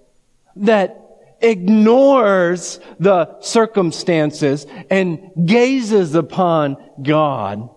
that 0.55 0.99
ignores 1.41 2.79
the 2.99 3.39
circumstances 3.41 4.65
and 4.89 5.29
gazes 5.45 6.15
upon 6.15 6.77
God. 7.01 7.69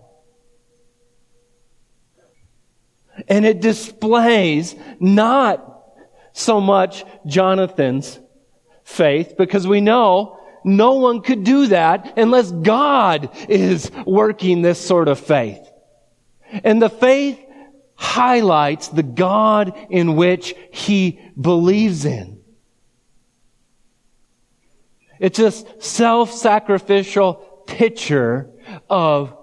And 3.27 3.45
it 3.45 3.61
displays 3.61 4.75
not 4.99 5.63
so 6.33 6.61
much 6.61 7.03
Jonathan's 7.25 8.19
faith, 8.83 9.35
because 9.37 9.67
we 9.67 9.81
know 9.81 10.39
no 10.63 10.93
one 10.93 11.21
could 11.21 11.43
do 11.43 11.67
that 11.67 12.17
unless 12.17 12.51
God 12.51 13.29
is 13.49 13.91
working 14.05 14.61
this 14.61 14.79
sort 14.79 15.07
of 15.07 15.19
faith. 15.19 15.59
And 16.63 16.81
the 16.81 16.89
faith 16.89 17.39
highlights 17.95 18.89
the 18.89 19.03
God 19.03 19.73
in 19.89 20.15
which 20.15 20.53
he 20.71 21.19
believes 21.39 22.05
in. 22.05 22.39
It's 25.19 25.39
a 25.39 25.51
self-sacrificial 25.51 27.33
picture 27.65 28.49
of 28.89 29.35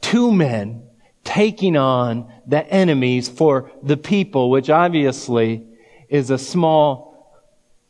two 0.00 0.30
men 0.30 0.82
taking 1.24 1.76
on 1.76 2.32
the 2.46 2.66
enemies 2.66 3.28
for 3.28 3.70
the 3.82 3.96
people, 3.96 4.50
which 4.50 4.68
obviously 4.68 5.64
is 6.08 6.30
a 6.30 6.38
small 6.38 7.12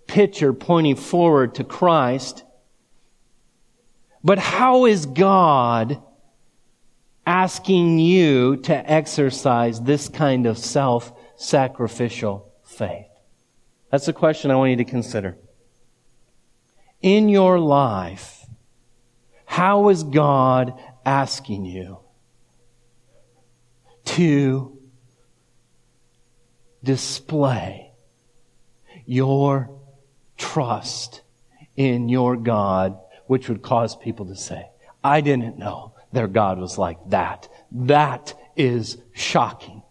picture 0.07 0.53
pointing 0.53 0.97
forward 0.97 1.57
to 1.57 1.65
Christ. 1.65 2.45
But 4.23 4.39
how 4.39 4.87
is 4.87 5.07
God 5.07 6.01
asking 7.27 7.99
you 7.99 8.57
to 8.57 8.91
exercise 8.91 9.81
this 9.81 10.09
kind 10.09 10.47
of 10.47 10.59
self 10.59 11.13
sacrificial 11.37 12.53
faith? 12.65 13.07
That's 13.91 14.09
a 14.09 14.13
question 14.13 14.51
I 14.51 14.57
want 14.57 14.71
you 14.71 14.77
to 14.79 14.85
consider. 14.85 15.37
In 17.01 17.29
your 17.29 17.59
life, 17.59 18.47
how 19.45 19.89
is 19.89 20.03
God 20.05 20.81
asking 21.05 21.65
you 21.65 21.99
to 24.05 24.79
display 26.83 27.93
your 29.07 29.71
trust 30.37 31.23
in 31.77 32.09
your 32.09 32.37
God, 32.37 32.99
which 33.27 33.49
would 33.49 33.63
cause 33.63 33.97
people 33.97 34.27
to 34.27 34.37
say, 34.37 34.69
I 35.03 35.21
didn't 35.21 35.59
know 35.59 35.92
their 36.12 36.29
God 36.29 36.59
was 36.59 36.79
like 36.79 36.98
that. 37.09 37.48
That 37.72 38.35
is 38.57 38.98
shocking. 39.12 39.83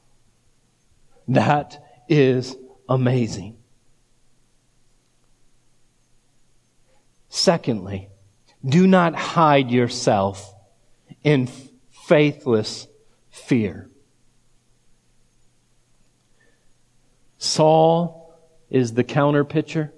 That 1.28 1.84
is 2.08 2.56
amazing. 2.88 3.58
Secondly, 7.30 8.10
do 8.64 8.86
not 8.86 9.16
hide 9.16 9.72
yourself 9.72 10.54
in 11.24 11.50
faithless 11.90 12.88
fear. 13.30 13.90
Saul 17.38 18.38
is 18.70 18.94
the 18.94 19.04
counter 19.04 19.44
picture. 19.44 19.92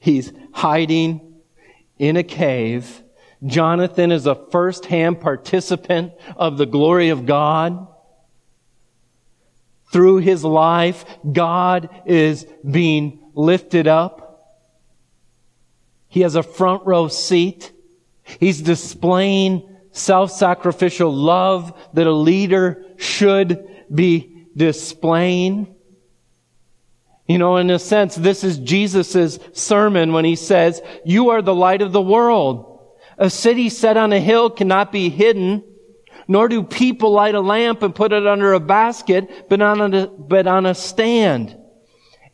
He's 0.00 0.32
hiding 0.52 1.42
in 1.98 2.16
a 2.16 2.22
cave. 2.22 3.03
Jonathan 3.46 4.10
is 4.10 4.26
a 4.26 4.34
first-hand 4.34 5.20
participant 5.20 6.12
of 6.36 6.56
the 6.56 6.66
glory 6.66 7.10
of 7.10 7.26
God. 7.26 7.88
Through 9.92 10.18
his 10.18 10.44
life, 10.44 11.04
God 11.30 11.88
is 12.06 12.46
being 12.68 13.20
lifted 13.34 13.86
up. 13.86 14.22
He 16.08 16.22
has 16.22 16.34
a 16.36 16.42
front 16.42 16.86
row 16.86 17.08
seat. 17.08 17.72
He's 18.40 18.62
displaying 18.62 19.68
self-sacrificial 19.92 21.12
love 21.12 21.78
that 21.92 22.06
a 22.06 22.12
leader 22.12 22.84
should 22.96 23.68
be 23.92 24.46
displaying. 24.56 25.74
You 27.26 27.38
know, 27.38 27.56
in 27.56 27.70
a 27.70 27.78
sense, 27.78 28.14
this 28.14 28.42
is 28.44 28.58
Jesus' 28.58 29.38
sermon 29.52 30.12
when 30.12 30.24
he 30.24 30.36
says, 30.36 30.82
you 31.04 31.30
are 31.30 31.42
the 31.42 31.54
light 31.54 31.82
of 31.82 31.92
the 31.92 32.02
world. 32.02 32.73
A 33.18 33.30
city 33.30 33.68
set 33.68 33.96
on 33.96 34.12
a 34.12 34.20
hill 34.20 34.50
cannot 34.50 34.92
be 34.92 35.08
hidden, 35.08 35.62
nor 36.26 36.48
do 36.48 36.62
people 36.62 37.12
light 37.12 37.34
a 37.34 37.40
lamp 37.40 37.82
and 37.82 37.94
put 37.94 38.12
it 38.12 38.26
under 38.26 38.52
a 38.52 38.60
basket, 38.60 39.48
but 39.48 39.60
on 39.60 39.94
a, 39.94 40.06
but 40.06 40.46
on 40.46 40.66
a 40.66 40.74
stand. 40.74 41.56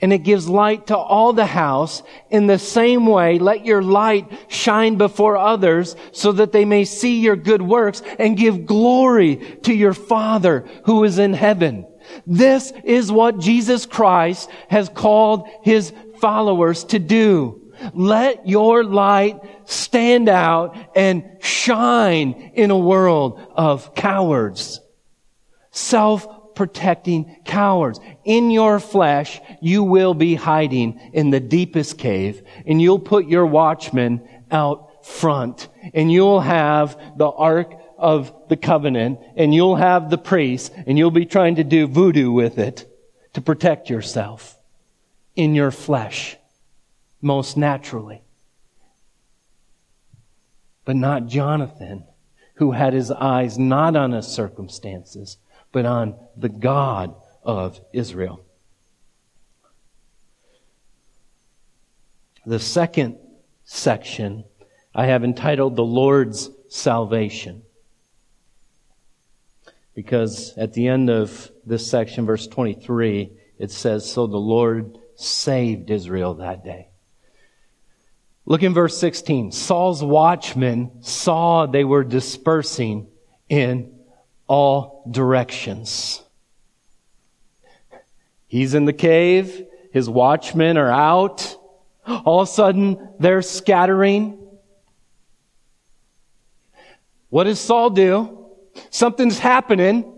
And 0.03 0.15
it 0.15 0.19
gives 0.19 0.49
light 0.49 0.87
to 0.87 0.97
all 0.97 1.35
the 1.35 1.45
house. 1.45 2.03
In 2.31 2.47
the 2.47 2.59
same 2.59 3.05
way, 3.05 3.39
let 3.39 3.67
your 3.67 3.83
light 3.83 4.31
shine 4.49 4.97
before 4.97 5.37
others 5.37 5.95
so 6.13 6.33
that 6.33 6.53
they 6.53 6.65
may 6.65 6.87
see 6.87 7.21
your 7.21 7.37
good 7.37 7.61
works 7.61 8.01
and 8.19 8.37
give 8.37 8.65
glory 8.65 9.37
to 9.65 9.75
your 9.75 9.93
Father 9.93 10.67
who 10.87 11.05
is 11.05 11.19
in 11.19 11.35
heaven. 11.35 11.87
This 12.27 12.73
is 12.85 13.13
what 13.13 13.41
Jesus 13.41 13.85
Christ 13.85 14.49
has 14.69 14.89
called 14.89 15.47
his 15.63 15.93
followers 16.19 16.85
to 16.85 16.99
do. 16.99 17.60
Let 17.95 18.49
your 18.49 18.85
light 18.85 19.41
stand 19.69 20.29
out 20.29 20.77
and 20.95 21.25
shine 21.41 22.53
in 22.55 22.71
a 22.71 22.79
world 22.79 23.41
of 23.55 23.95
cowards. 23.95 24.81
Self-protecting 25.71 27.43
cowards. 27.45 28.01
In 28.25 28.51
your 28.51 28.81
flesh, 28.81 29.41
you 29.61 29.83
will 29.83 30.15
be 30.15 30.35
hiding 30.35 31.01
in 31.13 31.31
the 31.31 31.41
deepest 31.41 31.99
cave 31.99 32.43
and 32.67 32.81
you'll 32.81 32.99
put 32.99 33.27
your 33.27 33.47
watchmen 33.47 34.29
out 34.51 35.07
front 35.07 35.69
and 35.95 36.13
you'll 36.13 36.41
have 36.41 37.01
the 37.17 37.29
ark 37.29 37.75
of 37.97 38.33
the 38.49 38.57
covenant 38.57 39.21
and 39.37 39.55
you'll 39.55 39.77
have 39.77 40.11
the 40.11 40.19
priest 40.19 40.73
and 40.87 40.99
you'll 40.99 41.11
be 41.11 41.27
trying 41.27 41.57
to 41.57 41.65
do 41.65 41.87
voodoo 41.87 42.31
with 42.31 42.59
it 42.59 42.87
to 43.35 43.41
protect 43.41 43.89
yourself 43.91 44.59
in 45.37 45.55
your 45.55 45.71
flesh 45.71 46.37
most 47.21 47.57
naturally. 47.57 48.23
But 50.85 50.97
not 50.97 51.27
Jonathan, 51.27 52.05
who 52.55 52.73
had 52.73 52.93
his 52.93 53.11
eyes 53.11 53.59
not 53.59 53.97
on 53.97 54.13
his 54.13 54.27
circumstances, 54.27 55.39
but 55.73 55.87
on 55.87 56.17
the 56.37 56.49
God 56.49 57.15
of 57.43 57.81
Israel. 57.93 58.45
The 62.45 62.59
second 62.59 63.19
section 63.65 64.45
I 64.95 65.07
have 65.07 65.25
entitled 65.25 65.77
The 65.77 65.85
Lord's 65.85 66.51
Salvation. 66.69 67.63
Because 69.95 70.57
at 70.57 70.73
the 70.73 70.89
end 70.89 71.11
of 71.11 71.51
this 71.65 71.89
section, 71.89 72.27
verse 72.27 72.47
23, 72.47 73.31
it 73.59 73.71
says, 73.71 74.11
So 74.11 74.27
the 74.27 74.37
Lord 74.37 74.99
saved 75.17 75.91
Israel 75.91 76.35
that 76.35 76.65
day. 76.65 76.90
Look 78.47 78.63
in 78.63 78.75
verse 78.75 78.97
16. 78.99 79.53
Saul's 79.53 80.03
watchmen 80.03 81.03
saw 81.03 81.67
they 81.67 81.85
were 81.85 82.05
dispersing 82.05 83.09
in 83.49 83.95
all 84.47 85.05
directions. 85.11 86.23
He's 88.47 88.75
in 88.75 88.85
the 88.85 88.93
cave. 88.93 89.67
His 89.93 90.09
watchmen 90.09 90.77
are 90.77 90.91
out. 90.91 91.57
All 92.07 92.41
of 92.41 92.49
a 92.49 92.51
sudden, 92.51 93.11
they're 93.21 93.43
scattering. 93.43 94.39
What 97.29 97.45
does 97.45 97.61
Saul 97.61 97.91
do? 97.91 98.47
Something's 98.91 99.39
happening. 99.39 100.13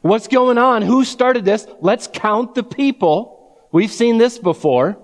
What's 0.00 0.26
going 0.26 0.58
on? 0.58 0.82
Who 0.82 1.04
started 1.04 1.44
this? 1.44 1.66
Let's 1.80 2.08
count 2.08 2.56
the 2.56 2.64
people. 2.64 3.60
We've 3.70 3.92
seen 3.92 4.18
this 4.18 4.38
before. 4.38 4.98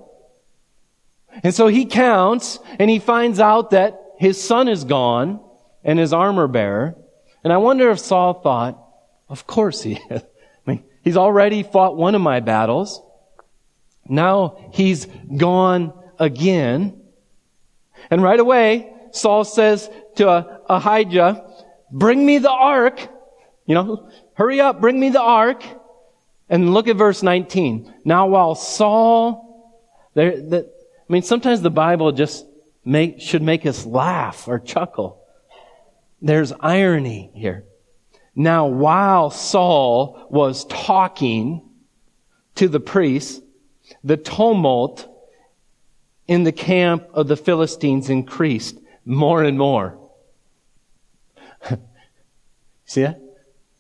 And 1.43 1.55
so 1.55 1.69
he 1.69 1.85
counts 1.87 2.59
and 2.79 2.91
he 2.91 2.99
finds 2.99 3.41
out 3.41 3.71
that 3.71 4.01
his 4.19 4.43
son 4.43 4.69
is 4.69 4.85
gone 4.85 5.41
and 5.85 5.99
his 5.99 6.13
armor 6.13 6.49
bearer. 6.49 6.97
And 7.45 7.53
I 7.53 7.59
wonder 7.59 7.91
if 7.91 7.99
Saul 7.99 8.35
thought, 8.35 8.83
of 9.29 9.47
course 9.47 9.83
he 9.83 9.93
is. 10.11 10.23
I 10.67 10.71
mean, 10.71 10.85
he's 11.03 11.17
already 11.17 11.63
fought 11.63 11.97
one 11.97 12.15
of 12.15 12.21
my 12.21 12.41
battles. 12.41 13.01
Now 14.09 14.71
he's 14.73 15.07
gone 15.37 15.93
again. 16.19 17.01
And 18.11 18.23
right 18.23 18.41
away, 18.41 18.93
Saul 19.13 19.45
says 19.45 19.89
to 20.17 20.29
uh, 20.29 20.59
Ahijah, 20.69 21.45
bring 21.91 22.25
me 22.25 22.39
the 22.39 22.51
ark. 22.51 23.01
You 23.67 23.75
know, 23.75 24.11
hurry 24.35 24.61
up, 24.61 24.81
bring 24.81 24.99
me 24.99 25.11
the 25.11 25.21
ark. 25.21 25.63
And 26.49 26.73
look 26.73 26.89
at 26.89 26.97
verse 26.97 27.23
19. 27.23 27.95
Now 28.05 28.29
while 28.29 28.55
Saul, 28.55 30.03
there, 30.15 30.41
the, 30.41 30.73
I 31.09 31.13
mean, 31.13 31.23
sometimes 31.23 31.63
the 31.63 31.71
Bible 31.71 32.13
just 32.13 32.47
make, 32.85 33.21
should 33.21 33.43
make 33.43 33.65
us 33.65 33.87
laugh 33.87 34.47
or 34.47 34.59
chuckle. 34.59 35.25
There's 36.21 36.53
irony 36.61 37.31
here. 37.35 37.65
Now 38.35 38.67
while 38.67 39.31
Saul 39.31 40.27
was 40.31 40.65
talking 40.67 41.63
to 42.57 42.69
the 42.69 42.81
priests, 42.81 43.41
the 44.05 44.17
tumult 44.19 45.09
in 46.27 46.45
the 46.45 46.53
camp 46.53 47.09
of 47.15 47.27
the 47.27 47.37
Philistines 47.37 48.11
increased 48.11 48.79
more 49.05 49.43
and 49.43 49.57
more. 49.57 49.99
See 52.85 53.03
that? 53.03 53.21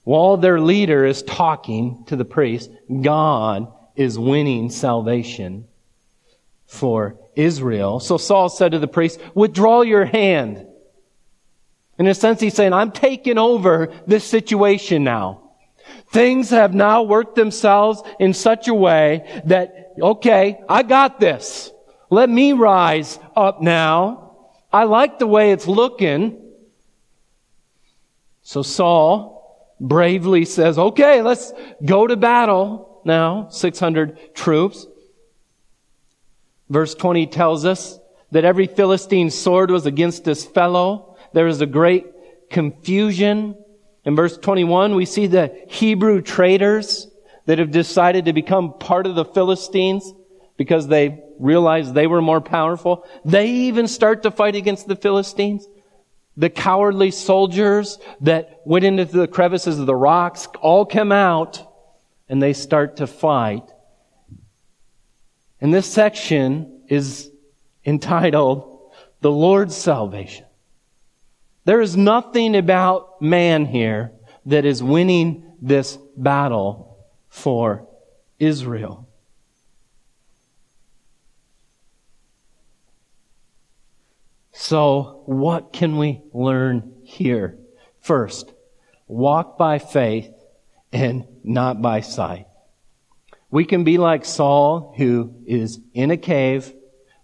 While 0.04 0.38
their 0.38 0.58
leader 0.58 1.04
is 1.04 1.22
talking 1.22 2.04
to 2.06 2.16
the 2.16 2.24
priest, 2.24 2.70
God 3.02 3.70
is 3.94 4.18
winning 4.18 4.70
salvation 4.70 5.67
for 6.68 7.18
Israel. 7.34 7.98
So 7.98 8.18
Saul 8.18 8.48
said 8.48 8.72
to 8.72 8.78
the 8.78 8.86
priest, 8.86 9.18
withdraw 9.34 9.80
your 9.80 10.04
hand. 10.04 10.66
In 11.98 12.06
a 12.06 12.14
sense, 12.14 12.40
he's 12.40 12.54
saying, 12.54 12.72
I'm 12.72 12.92
taking 12.92 13.38
over 13.38 13.92
this 14.06 14.22
situation 14.22 15.02
now. 15.02 15.50
Things 16.12 16.50
have 16.50 16.74
now 16.74 17.02
worked 17.02 17.34
themselves 17.34 18.02
in 18.20 18.34
such 18.34 18.68
a 18.68 18.74
way 18.74 19.42
that, 19.46 19.94
okay, 20.00 20.60
I 20.68 20.82
got 20.82 21.18
this. 21.18 21.72
Let 22.10 22.28
me 22.28 22.52
rise 22.52 23.18
up 23.34 23.60
now. 23.62 24.36
I 24.72 24.84
like 24.84 25.18
the 25.18 25.26
way 25.26 25.50
it's 25.50 25.66
looking. 25.66 26.40
So 28.42 28.62
Saul 28.62 29.74
bravely 29.80 30.44
says, 30.44 30.78
okay, 30.78 31.22
let's 31.22 31.52
go 31.84 32.06
to 32.06 32.16
battle 32.16 33.00
now. 33.04 33.48
600 33.48 34.34
troops. 34.34 34.86
Verse 36.68 36.94
20 36.94 37.26
tells 37.26 37.64
us 37.64 37.98
that 38.30 38.44
every 38.44 38.66
Philistine 38.66 39.30
sword 39.30 39.70
was 39.70 39.86
against 39.86 40.26
his 40.26 40.44
fellow. 40.44 41.16
There 41.32 41.46
is 41.46 41.60
a 41.60 41.66
great 41.66 42.06
confusion. 42.50 43.56
In 44.04 44.16
verse 44.16 44.36
21, 44.36 44.94
we 44.94 45.04
see 45.04 45.26
the 45.26 45.64
Hebrew 45.68 46.20
traders 46.20 47.08
that 47.46 47.58
have 47.58 47.70
decided 47.70 48.26
to 48.26 48.32
become 48.32 48.74
part 48.78 49.06
of 49.06 49.14
the 49.14 49.24
Philistines 49.24 50.12
because 50.56 50.88
they 50.88 51.22
realized 51.38 51.94
they 51.94 52.06
were 52.06 52.20
more 52.20 52.40
powerful. 52.40 53.06
They 53.24 53.48
even 53.48 53.88
start 53.88 54.24
to 54.24 54.30
fight 54.30 54.56
against 54.56 54.88
the 54.88 54.96
Philistines 54.96 55.66
the 56.38 56.48
cowardly 56.48 57.10
soldiers 57.10 57.98
that 58.20 58.60
went 58.64 58.84
into 58.84 59.04
the 59.04 59.26
crevices 59.26 59.80
of 59.80 59.86
the 59.86 59.94
rocks 59.94 60.46
all 60.60 60.86
come 60.86 61.10
out 61.10 61.60
and 62.28 62.40
they 62.40 62.52
start 62.52 62.98
to 62.98 63.08
fight. 63.08 63.68
And 65.60 65.74
this 65.74 65.86
section 65.86 66.82
is 66.88 67.30
entitled 67.84 68.92
The 69.20 69.30
Lord's 69.30 69.76
Salvation. 69.76 70.46
There 71.64 71.80
is 71.80 71.96
nothing 71.96 72.56
about 72.56 73.20
man 73.20 73.66
here 73.66 74.12
that 74.46 74.64
is 74.64 74.82
winning 74.82 75.44
this 75.60 75.98
battle 76.16 77.06
for 77.28 77.86
Israel. 78.38 79.06
So, 84.52 85.22
what 85.26 85.72
can 85.72 85.98
we 85.98 86.20
learn 86.32 86.92
here? 87.04 87.58
First, 88.00 88.52
walk 89.06 89.56
by 89.56 89.78
faith 89.78 90.32
and 90.92 91.26
not 91.44 91.80
by 91.80 92.00
sight. 92.00 92.47
We 93.50 93.64
can 93.64 93.84
be 93.84 93.98
like 93.98 94.24
Saul, 94.24 94.94
who 94.96 95.34
is 95.46 95.80
in 95.94 96.10
a 96.10 96.16
cave 96.16 96.72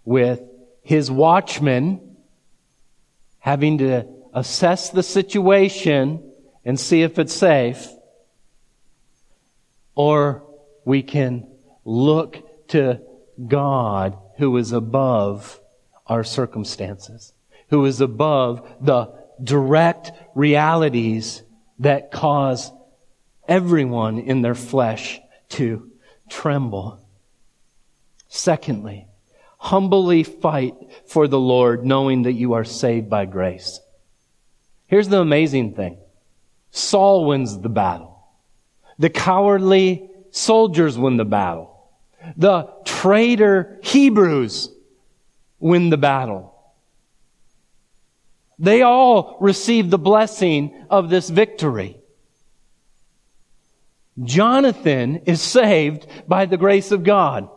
with 0.03 0.41
his 0.81 1.11
watchman, 1.11 2.17
having 3.39 3.77
to 3.79 4.07
assess 4.33 4.89
the 4.89 5.03
situation 5.03 6.31
and 6.63 6.79
see 6.79 7.03
if 7.03 7.19
it's 7.19 7.33
safe. 7.33 7.87
Or 9.93 10.43
we 10.83 11.03
can 11.03 11.47
look 11.85 12.67
to 12.69 13.01
God 13.47 14.17
who 14.37 14.57
is 14.57 14.71
above 14.71 15.59
our 16.07 16.23
circumstances, 16.23 17.33
who 17.69 17.85
is 17.85 18.01
above 18.01 18.67
the 18.81 19.13
direct 19.43 20.11
realities 20.33 21.43
that 21.79 22.11
cause 22.11 22.71
everyone 23.47 24.19
in 24.19 24.41
their 24.41 24.55
flesh 24.55 25.19
to 25.49 25.91
tremble. 26.29 26.99
Secondly, 28.27 29.07
humbly 29.57 30.23
fight 30.23 30.75
for 31.07 31.27
the 31.27 31.39
Lord, 31.39 31.85
knowing 31.85 32.23
that 32.23 32.33
you 32.33 32.53
are 32.53 32.63
saved 32.63 33.09
by 33.09 33.25
grace. 33.25 33.79
Here's 34.87 35.07
the 35.07 35.19
amazing 35.19 35.73
thing. 35.73 35.97
Saul 36.71 37.25
wins 37.25 37.59
the 37.59 37.69
battle. 37.69 38.23
The 38.99 39.09
cowardly 39.09 40.09
soldiers 40.31 40.97
win 40.97 41.17
the 41.17 41.25
battle. 41.25 41.89
The 42.37 42.69
traitor 42.85 43.79
Hebrews 43.83 44.69
win 45.59 45.89
the 45.89 45.97
battle. 45.97 46.53
They 48.57 48.81
all 48.81 49.37
receive 49.41 49.89
the 49.89 49.97
blessing 49.97 50.85
of 50.89 51.09
this 51.09 51.29
victory. 51.29 51.97
Jonathan 54.23 55.17
is 55.25 55.41
saved 55.41 56.07
by 56.27 56.45
the 56.45 56.57
grace 56.57 56.91
of 56.91 57.03
God. 57.03 57.49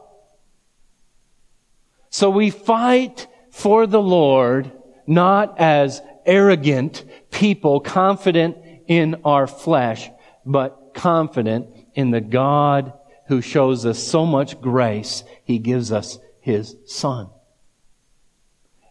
So 2.10 2.30
we 2.30 2.50
fight 2.50 3.26
for 3.50 3.86
the 3.86 4.02
Lord 4.02 4.72
not 5.06 5.58
as 5.58 6.02
arrogant 6.26 7.04
people, 7.30 7.80
confident 7.80 8.56
in 8.86 9.22
our 9.24 9.46
flesh, 9.46 10.10
but 10.44 10.92
confident 10.94 11.68
in 11.94 12.10
the 12.10 12.20
God 12.20 12.92
who 13.28 13.40
shows 13.40 13.86
us 13.86 13.98
so 13.98 14.26
much 14.26 14.60
grace, 14.60 15.22
he 15.44 15.58
gives 15.58 15.92
us 15.92 16.18
his 16.40 16.76
son. 16.86 17.28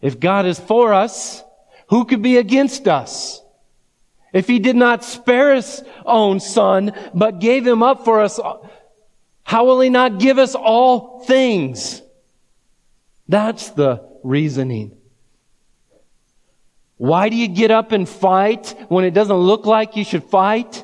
If 0.01 0.19
God 0.19 0.45
is 0.45 0.59
for 0.59 0.93
us, 0.93 1.43
who 1.89 2.05
could 2.05 2.21
be 2.21 2.37
against 2.37 2.87
us? 2.87 3.41
If 4.33 4.47
he 4.47 4.59
did 4.59 4.75
not 4.75 5.03
spare 5.03 5.55
his 5.55 5.83
own 6.05 6.39
son, 6.39 6.91
but 7.13 7.39
gave 7.39 7.65
him 7.65 7.81
up 7.81 8.03
for 8.03 8.21
us, 8.21 8.39
how 9.43 9.65
will 9.65 9.79
he 9.79 9.89
not 9.89 10.19
give 10.19 10.37
us 10.37 10.55
all 10.55 11.23
things? 11.23 12.01
That's 13.27 13.69
the 13.71 14.07
reasoning. 14.23 14.97
Why 16.97 17.29
do 17.29 17.35
you 17.35 17.47
get 17.47 17.71
up 17.71 17.91
and 17.91 18.09
fight 18.09 18.75
when 18.89 19.05
it 19.05 19.11
doesn't 19.11 19.35
look 19.35 19.65
like 19.65 19.95
you 19.95 20.03
should 20.03 20.23
fight? 20.23 20.83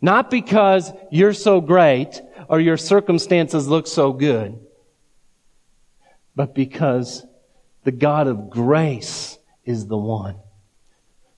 Not 0.00 0.30
because 0.30 0.92
you're 1.10 1.32
so 1.32 1.60
great 1.60 2.20
or 2.48 2.58
your 2.58 2.76
circumstances 2.76 3.68
look 3.68 3.86
so 3.86 4.12
good, 4.12 4.58
but 6.34 6.54
because 6.54 7.24
the 7.84 7.92
God 7.92 8.26
of 8.26 8.50
grace 8.50 9.38
is 9.64 9.86
the 9.86 9.96
one 9.96 10.41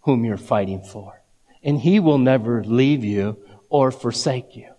whom 0.05 0.25
you're 0.25 0.37
fighting 0.37 0.83
for. 0.83 1.23
And 1.63 1.79
He 1.79 2.01
will 2.01 2.19
never 2.19 2.63
leave 2.65 3.05
you 3.05 3.39
or 3.69 3.91
forsake 3.91 4.57
you. 4.57 4.71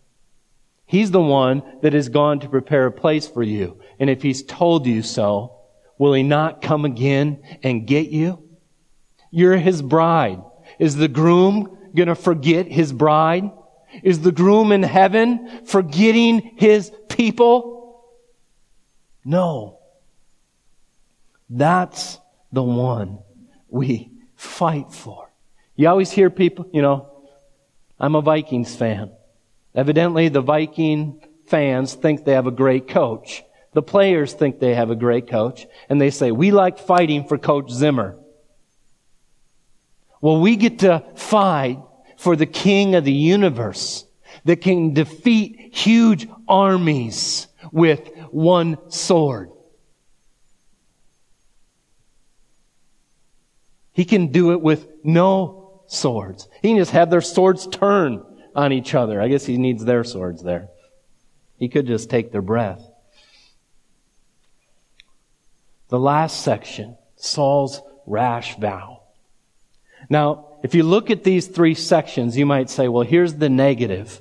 He's 0.86 1.12
the 1.12 1.22
one 1.22 1.64
that 1.82 1.94
has 1.94 2.10
gone 2.10 2.40
to 2.42 2.50
prepare 2.50 2.86
a 2.86 2.92
place 2.92 3.28
for 3.28 3.44
you. 3.44 3.80
And 4.00 4.10
if 4.10 4.22
He's 4.22 4.44
told 4.44 4.86
you 4.86 5.02
so, 5.02 5.58
will 5.98 6.14
He 6.14 6.24
not 6.24 6.62
come 6.62 6.86
again 6.86 7.44
and 7.64 7.88
get 7.88 8.10
you? 8.10 8.42
You're 9.32 9.58
His 9.58 9.82
bride. 9.82 10.42
Is 10.80 10.96
the 10.96 11.08
groom 11.08 11.76
going 11.96 12.08
to 12.08 12.16
forget 12.16 12.68
his 12.68 12.92
bride? 12.92 13.50
Is 14.04 14.22
the 14.22 14.32
groom 14.32 14.72
in 14.72 14.84
heaven 14.84 15.66
forgetting 15.66 16.56
his 16.58 16.92
people? 17.10 18.04
No. 19.24 19.80
That's 21.50 22.20
the 22.52 22.64
one 22.64 23.20
we 23.70 24.12
fight 24.46 24.94
for. 24.94 25.30
You 25.76 25.90
always 25.90 26.12
hear 26.12 26.30
people, 26.30 26.70
you 26.72 26.82
know, 26.82 27.12
I'm 28.00 28.16
a 28.16 28.22
Vikings 28.22 28.76
fan. 28.76 29.12
Evidently, 29.74 30.30
the 30.30 30.42
Viking 30.42 31.22
fans 31.48 31.94
think 31.94 32.24
they 32.24 32.34
have 32.34 32.48
a 32.48 32.52
great 32.52 32.88
coach. 32.88 33.44
The 33.74 33.82
players 33.82 34.34
think 34.34 34.60
they 34.60 34.74
have 34.74 34.90
a 34.90 34.96
great 34.96 35.28
coach, 35.28 35.68
and 35.90 36.00
they 36.00 36.10
say, 36.10 36.32
We 36.32 36.52
like 36.52 36.80
fighting 36.80 37.28
for 37.28 37.38
Coach 37.38 37.72
Zimmer. 37.72 38.18
Well, 40.22 40.40
we 40.40 40.56
get 40.56 40.80
to 40.80 41.04
fight 41.16 41.80
for 42.18 42.36
the 42.36 42.46
King 42.46 42.96
of 42.96 43.04
the 43.04 43.12
universe 43.12 44.06
that 44.46 44.62
can 44.62 44.94
defeat 44.94 45.76
huge 45.76 46.28
armies 46.48 47.48
with 47.72 48.10
one 48.32 48.78
sword. 48.90 49.52
He 53.96 54.04
can 54.04 54.28
do 54.28 54.52
it 54.52 54.62
with 54.62 54.88
no 55.06 55.82
swords. 55.88 56.50
He 56.62 56.68
can 56.68 56.78
just 56.78 56.92
have 56.92 57.10
their 57.10 57.22
swords 57.22 57.66
turn 57.66 58.24
on 58.54 58.74
each 58.74 58.94
other. 58.94 59.22
I 59.22 59.30
guess 59.30 59.46
he 59.46 59.58
needs 59.58 59.86
their 59.86 60.04
swords 60.04 60.44
there. 60.44 60.68
He 61.58 61.70
could 61.70 61.88
just 61.88 62.10
take 62.10 62.34
their 62.34 62.42
breath. 62.42 62.86
The 65.88 65.98
last 65.98 66.44
section, 66.44 66.98
Saul's 67.16 67.82
rash 68.06 68.58
vow. 68.60 69.04
Now, 70.10 70.58
if 70.62 70.76
you 70.76 70.84
look 70.84 71.10
at 71.10 71.24
these 71.24 71.48
three 71.48 71.74
sections, 71.74 72.38
you 72.38 72.46
might 72.46 72.70
say, 72.70 72.90
well, 72.90 73.06
here's 73.06 73.36
the 73.36 73.50
negative. 73.50 74.20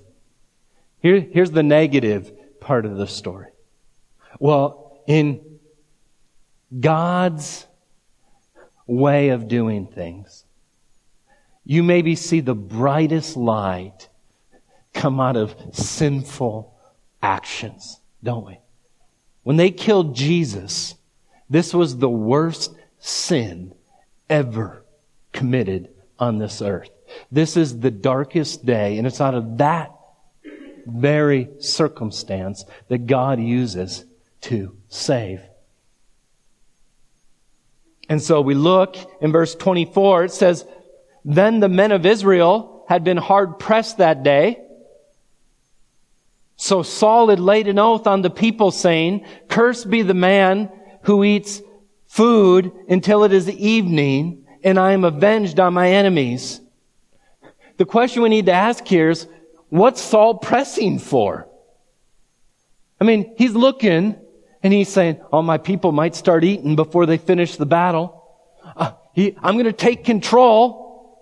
Here, 1.01 1.19
here's 1.19 1.51
the 1.51 1.65
negative 1.65 2.61
part 2.61 2.87
of 2.87 2.97
the 2.97 3.09
story. 3.09 3.49
Well, 4.39 5.03
in 5.09 5.59
God's 6.79 7.67
way 8.87 9.31
of 9.31 9.49
doing 9.49 9.87
things. 9.87 10.45
You 11.65 11.83
maybe 11.83 12.15
see 12.15 12.41
the 12.41 12.55
brightest 12.55 13.37
light 13.37 14.09
come 14.93 15.19
out 15.21 15.37
of 15.37 15.57
sinful 15.73 16.75
actions, 17.23 18.01
don't 18.23 18.47
we? 18.47 18.59
When 19.43 19.57
they 19.57 19.71
killed 19.71 20.15
Jesus, 20.15 20.95
this 21.49 21.75
was 21.75 21.99
the 21.99 22.11
worst 22.11 22.75
sin 22.99 23.75
ever 24.29 24.85
committed 25.33 25.91
on 26.19 26.39
this 26.39 26.63
earth. 26.63 26.91
This 27.31 27.57
is 27.57 27.81
the 27.81 27.91
darkest 27.91 28.65
day, 28.65 28.99
and 28.99 29.07
it's 29.07 29.21
out 29.21 29.35
of 29.35 29.59
that 29.59 29.93
very 30.87 31.49
circumstance 31.59 32.65
that 32.89 33.07
God 33.07 33.41
uses 33.41 34.05
to 34.43 34.77
save. 34.89 35.41
And 38.09 38.23
so 38.23 38.41
we 38.41 38.55
look 38.55 38.97
in 39.21 39.33
verse 39.33 39.55
24, 39.55 40.25
it 40.25 40.33
says, 40.33 40.67
Then 41.25 41.61
the 41.61 41.69
men 41.69 41.93
of 41.93 42.05
Israel 42.05 42.85
had 42.89 43.05
been 43.05 43.17
hard 43.17 43.59
pressed 43.59 43.99
that 43.99 44.23
day. 44.23 44.61
So 46.57 46.83
Saul 46.83 47.29
had 47.29 47.41
laid 47.41 47.67
an 47.67 47.79
oath 47.79 48.07
on 48.07 48.23
the 48.23 48.31
people 48.31 48.71
saying, 48.71 49.27
Cursed 49.49 49.91
be 49.91 50.03
the 50.03 50.15
man 50.15 50.71
who 51.03 51.25
eats 51.25 51.63
food 52.07 52.73
until 52.89 53.25
it 53.25 53.33
is 53.33 53.51
evening, 53.51 54.47
and 54.63 54.79
I 54.79 54.93
am 54.93 55.05
avenged 55.05 55.59
on 55.59 55.75
my 55.75 55.91
enemies. 55.91 56.61
The 57.77 57.85
question 57.85 58.23
we 58.23 58.29
need 58.29 58.47
to 58.47 58.53
ask 58.53 58.87
here 58.87 59.11
is, 59.11 59.27
what's 59.69 60.01
Saul 60.01 60.35
pressing 60.37 61.01
for? 61.01 61.49
I 63.01 63.05
mean, 63.05 63.35
he's 63.37 63.55
looking 63.55 64.17
and 64.65 64.73
he's 64.73 64.89
saying, 64.89 65.21
oh, 65.31 65.43
my 65.43 65.59
people 65.59 65.93
might 65.93 66.17
start 66.17 66.43
eating 66.43 66.75
before 66.75 67.05
they 67.05 67.19
finish 67.19 67.57
the 67.57 67.67
battle. 67.67 68.27
Uh, 68.65 68.93
he, 69.13 69.37
I'm 69.43 69.57
going 69.57 69.67
to 69.67 69.75
take 69.75 70.05
control. 70.05 71.21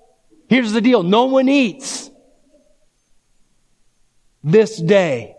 Here's 0.49 0.71
the 0.71 0.81
deal. 0.81 1.03
No 1.03 1.25
one 1.25 1.49
eats 1.49 2.09
this 4.45 4.81
day. 4.81 5.35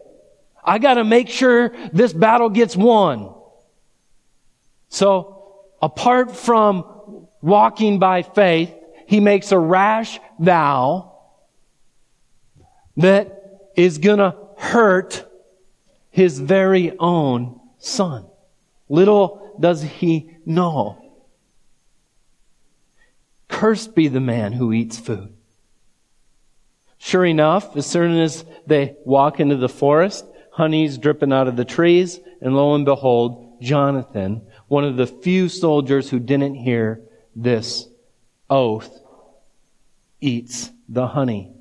I 0.62 0.80
got 0.80 0.96
to 0.96 1.06
make 1.06 1.30
sure 1.30 1.74
this 1.94 2.12
battle 2.12 2.50
gets 2.50 2.76
won. 2.76 3.34
So 4.90 5.62
apart 5.82 6.36
from 6.36 7.28
walking 7.42 8.00
by 8.00 8.24
faith, 8.24 8.74
he 9.08 9.22
makes 9.22 9.54
a 9.54 9.58
rash 9.58 10.20
vow 10.40 11.20
that 12.98 13.72
is 13.78 13.98
going 13.98 14.20
to 14.20 14.36
hurt 14.58 15.26
his 16.12 16.38
very 16.38 16.98
own 17.00 17.62
son. 17.84 18.26
Little 18.90 19.56
does 19.60 19.82
he 19.82 20.32
know 20.46 21.04
Cursed 23.54 23.94
be 23.94 24.08
the 24.08 24.20
man 24.20 24.52
who 24.54 24.74
eats 24.74 24.98
food. 24.98 25.32
Sure 26.98 27.24
enough, 27.24 27.78
as 27.78 27.86
soon 27.86 28.20
as 28.20 28.44
they 28.66 28.96
walk 29.06 29.40
into 29.40 29.56
the 29.56 29.70
forest, 29.70 30.26
honey's 30.52 30.98
dripping 30.98 31.32
out 31.32 31.48
of 31.48 31.56
the 31.56 31.64
trees, 31.64 32.20
and 32.42 32.56
lo 32.56 32.74
and 32.74 32.84
behold, 32.84 33.62
Jonathan, 33.62 34.42
one 34.68 34.84
of 34.84 34.98
the 34.98 35.06
few 35.06 35.50
soldiers 35.50 36.10
who 36.10 36.20
didn't 36.20 36.56
hear 36.56 37.04
this 37.36 37.88
oath, 38.50 39.00
eats 40.20 40.72
the 40.90 41.08
honey. 41.08 41.54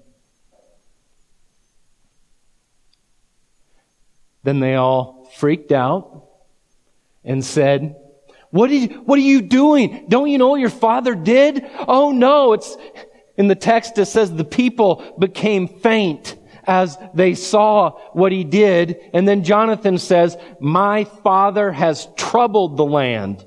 Then 4.44 4.60
they 4.60 4.76
all 4.76 5.21
freaked 5.36 5.72
out 5.72 6.28
and 7.24 7.44
said, 7.44 7.96
what, 8.50 8.70
you, 8.70 8.88
what 9.04 9.18
are 9.18 9.22
you 9.22 9.42
doing? 9.42 10.06
Don't 10.08 10.28
you 10.28 10.38
know 10.38 10.48
what 10.48 10.60
your 10.60 10.70
father 10.70 11.14
did? 11.14 11.64
Oh 11.88 12.12
no, 12.12 12.52
it's, 12.52 12.76
in 13.36 13.48
the 13.48 13.54
text 13.54 13.96
it 13.98 14.06
says 14.06 14.32
the 14.32 14.44
people 14.44 15.16
became 15.18 15.68
faint 15.68 16.36
as 16.64 16.98
they 17.14 17.34
saw 17.34 17.98
what 18.12 18.30
he 18.30 18.44
did. 18.44 18.98
And 19.12 19.26
then 19.26 19.42
Jonathan 19.42 19.98
says, 19.98 20.36
my 20.60 21.04
father 21.04 21.72
has 21.72 22.08
troubled 22.16 22.76
the 22.76 22.84
land. 22.84 23.44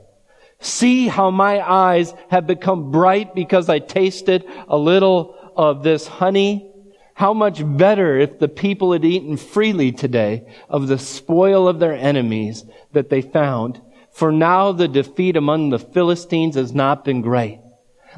See 0.59 1.07
how 1.07 1.31
my 1.31 1.61
eyes 1.61 2.13
have 2.29 2.47
become 2.47 2.91
bright 2.91 3.36
because 3.36 3.69
I 3.69 3.79
tasted 3.79 4.45
a 4.67 4.77
little 4.77 5.36
of 5.55 5.83
this 5.83 6.07
honey. 6.07 6.71
How 7.16 7.34
much 7.34 7.61
better 7.66 8.20
if 8.20 8.39
the 8.39 8.49
people 8.49 8.91
had 8.91 9.05
eaten 9.05 9.38
freely 9.38 9.93
today 9.93 10.45
of 10.68 10.88
the 10.88 10.99
spoil 10.99 11.66
of 11.68 11.80
their 11.80 11.93
enemies 11.93 12.66
that 12.91 13.09
they 13.09 13.22
found. 13.22 13.82
For 14.11 14.34
now 14.34 14.74
the 14.74 14.89
defeat 14.89 15.38
among 15.38 15.70
the 15.70 15.80
Philistines 15.80 16.55
has 16.55 16.74
not 16.74 17.05
been 17.05 17.22
great. 17.22 17.61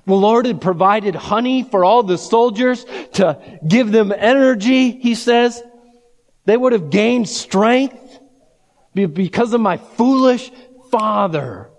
The 0.08 0.16
Lord 0.16 0.48
had 0.48 0.62
provided 0.62 1.14
honey 1.14 1.62
for 1.62 1.86
all 1.86 2.02
the 2.02 2.18
soldiers 2.18 2.86
to 3.14 3.40
give 3.68 3.92
them 3.92 4.12
energy, 4.12 4.92
he 4.92 5.14
says. 5.14 5.62
They 6.46 6.58
would 6.58 6.74
have 6.74 6.90
gained 6.90 7.30
strength 7.30 8.20
because 8.94 9.54
of 9.54 9.62
my 9.62 9.78
foolish 9.78 10.52
father 10.90 11.70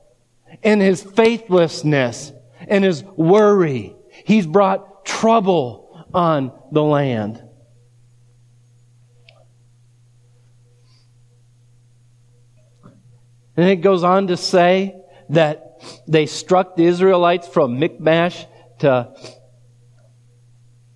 and 0.62 0.81
his 0.81 1.03
faithlessness 1.03 2.33
and 2.69 2.85
his 2.85 3.03
worry. 3.16 3.97
He's 4.25 4.47
brought 4.47 5.05
trouble 5.05 5.88
on 6.13 6.53
the 6.73 6.83
land. 6.83 7.43
And 13.57 13.69
it 13.69 13.77
goes 13.77 14.05
on 14.05 14.29
to 14.29 14.37
say 14.37 15.01
that 15.31 15.81
they 16.07 16.27
struck 16.27 16.77
the 16.77 16.85
Israelites 16.85 17.49
from 17.49 17.79
Michmash 17.79 18.47
to 18.81 19.13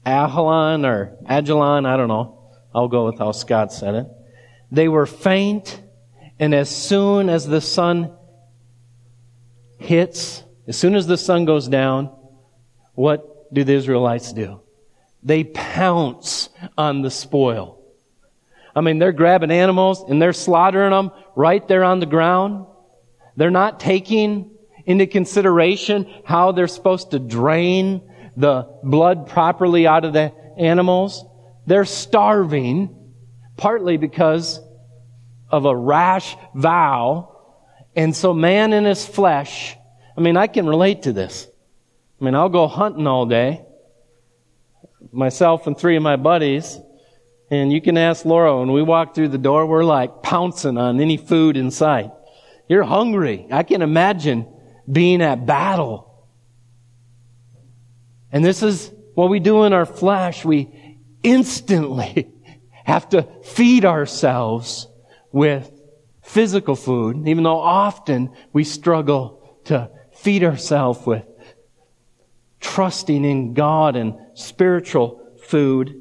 Ahalon 0.07 0.87
or 0.87 1.17
Ajalon, 1.29 1.87
I 1.87 1.97
don't 1.97 2.09
know. 2.09 2.53
I'll 2.75 2.89
go 2.89 3.07
with 3.07 3.19
how 3.19 3.33
Scott 3.33 3.73
said 3.73 3.95
it. 3.95 4.07
They 4.71 4.89
were 4.89 5.07
faint, 5.07 5.83
and 6.39 6.55
as 6.55 6.71
soon 6.71 7.29
as 7.29 7.47
the 7.47 7.61
sun 7.61 8.17
hits, 9.79 10.43
as 10.67 10.77
soon 10.79 10.95
as 10.95 11.07
the 11.07 11.19
sun 11.19 11.45
goes 11.45 11.69
down, 11.69 12.07
what 12.95 13.53
do 13.53 13.65
the 13.65 13.75
Israelites 13.75 14.33
do? 14.33 14.62
They 15.23 15.45
pounce 15.45 16.49
on 16.77 17.03
the 17.03 17.11
spoil. 17.11 17.79
I 18.75 18.81
mean, 18.81 18.99
they're 18.99 19.13
grabbing 19.13 19.51
animals 19.51 20.03
and 20.09 20.21
they're 20.21 20.33
slaughtering 20.33 20.91
them 20.91 21.11
right 21.37 21.67
there 21.69 21.85
on 21.85 22.01
the 22.01 22.07
ground. 22.07 22.67
They're 23.37 23.51
not 23.51 23.81
taking 23.81 24.51
into 24.85 25.07
consideration 25.07 26.13
how 26.25 26.53
they're 26.53 26.69
supposed 26.69 27.13
to 27.13 27.19
drain 27.19 28.03
the 28.37 28.69
blood 28.83 29.29
properly 29.29 29.87
out 29.87 30.05
of 30.05 30.13
the 30.13 30.33
animals. 30.59 31.25
They're 31.67 31.85
starving, 31.85 33.13
partly 33.57 33.97
because 33.97 34.61
of 35.51 35.67
a 35.67 35.77
rash 35.77 36.37
vow 36.55 37.33
and 37.95 38.17
so 38.17 38.33
man 38.33 38.73
in 38.73 38.85
his 38.85 39.07
flesh, 39.07 39.77
I 40.17 40.21
mean, 40.21 40.37
I 40.37 40.47
can 40.47 40.67
relate 40.67 41.03
to 41.03 41.13
this. 41.13 41.49
I 42.21 42.25
mean, 42.25 42.35
I'll 42.35 42.49
go 42.49 42.67
hunting 42.67 43.07
all 43.07 43.27
day, 43.27 43.65
myself 45.13 45.67
and 45.67 45.77
three 45.77 45.97
of 45.97 46.03
my 46.03 46.17
buddies, 46.17 46.79
and 47.51 47.71
you 47.71 47.83
can 47.83 47.99
ask 47.99 48.25
Laura, 48.25 48.59
when 48.59 48.73
we 48.73 48.83
walk 48.83 49.15
through 49.15 49.29
the 49.29 49.39
door, 49.39 49.67
we're 49.67 49.85
like 49.85 50.23
pouncing 50.23 50.79
on 50.79 51.01
any 51.01 51.19
food 51.19 51.57
in 51.57 51.71
sight. 51.71 52.11
You're 52.67 52.83
hungry. 52.83 53.47
I 53.51 53.63
can 53.63 53.83
imagine 53.83 54.49
being 54.91 55.21
at 55.21 55.45
battle. 55.45 56.27
And 58.33 58.43
this 58.43 58.63
is 58.63 58.91
what 59.15 59.29
we 59.29 59.39
do 59.39 59.65
in 59.65 59.75
our 59.75 59.85
flesh. 59.85 60.45
We 60.45 60.99
instantly 61.23 62.33
have 62.85 63.11
to 63.11 63.29
feed 63.45 63.85
ourselves 63.85 64.89
with 65.31 65.71
physical 66.23 66.75
food, 66.77 67.29
even 67.29 67.45
though 67.45 67.61
often 67.61 68.31
we 68.53 68.65
struggle 68.65 69.61
to 69.65 69.91
feed 70.15 70.43
ourselves 70.43 71.05
with 71.05 71.27
trusting 72.63 73.25
in 73.25 73.53
God 73.53 73.97
and 73.97 74.15
spiritual 74.33 75.21
food, 75.43 76.01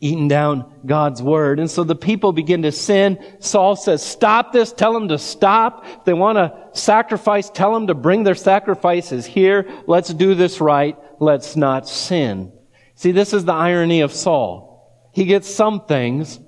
eating 0.00 0.28
down 0.28 0.82
God's 0.84 1.22
word. 1.22 1.58
And 1.58 1.70
so 1.70 1.84
the 1.84 1.94
people 1.94 2.32
begin 2.32 2.62
to 2.62 2.72
sin. 2.72 3.18
Saul 3.38 3.76
says, 3.76 4.04
stop 4.04 4.52
this, 4.52 4.72
tell 4.72 4.92
them 4.92 5.08
to 5.08 5.18
stop. 5.18 5.86
If 5.86 6.04
they 6.04 6.12
want 6.12 6.36
to 6.36 6.78
sacrifice, 6.78 7.48
tell 7.48 7.72
them 7.72 7.86
to 7.86 7.94
bring 7.94 8.24
their 8.24 8.34
sacrifices 8.34 9.24
here. 9.24 9.66
Let's 9.86 10.12
do 10.12 10.34
this 10.34 10.60
right. 10.60 10.98
Let's 11.18 11.56
not 11.56 11.88
sin. 11.88 12.52
See, 12.94 13.12
this 13.12 13.32
is 13.32 13.46
the 13.46 13.54
irony 13.54 14.02
of 14.02 14.12
Saul. 14.12 15.08
He 15.14 15.24
gets 15.24 15.48
some 15.48 15.86
things 15.86 16.38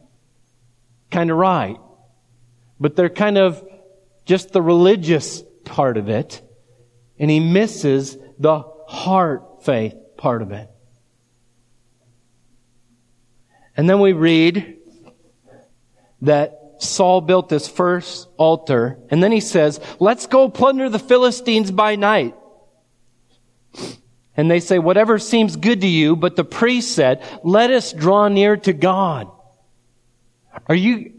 kind 1.11 1.31
of 1.31 1.37
right 1.39 1.79
but 2.83 2.97
they're 2.97 3.09
kind 3.09 3.39
of 3.39 3.65
just 4.25 4.53
the 4.53 4.61
religious 4.61 5.43
part 5.65 5.97
of 5.97 6.09
it, 6.09 6.43
and 7.17 7.31
he 7.31 7.39
misses 7.39 8.19
the 8.41 8.65
heart 8.93 9.65
faith 9.65 9.97
part 10.19 10.43
of 10.43 10.53
it. 10.53 10.69
And 13.75 13.89
then 13.89 14.01
we 14.01 14.13
read 14.13 14.77
that 16.21 16.59
Saul 16.79 17.23
built 17.23 17.49
this 17.49 17.67
first 17.67 18.29
altar, 18.37 18.99
and 19.11 19.23
then 19.23 19.33
he 19.33 19.41
says, 19.41 19.81
let's 19.99 20.27
go 20.27 20.49
plunder 20.49 20.91
the 20.91 20.99
Philistines 20.99 21.71
by 21.71 21.97
night. 21.97 22.35
And 24.37 24.51
they 24.51 24.61
say, 24.61 24.79
whatever 24.79 25.19
seems 25.19 25.57
good 25.57 25.81
to 25.81 25.89
you, 25.89 26.15
but 26.15 26.37
the 26.37 26.45
priest 26.45 26.95
said, 26.95 27.23
let 27.43 27.71
us 27.71 27.93
draw 27.93 28.29
near 28.29 28.57
to 28.59 28.73
God. 28.73 29.31
Are 30.67 30.75
you, 30.75 31.13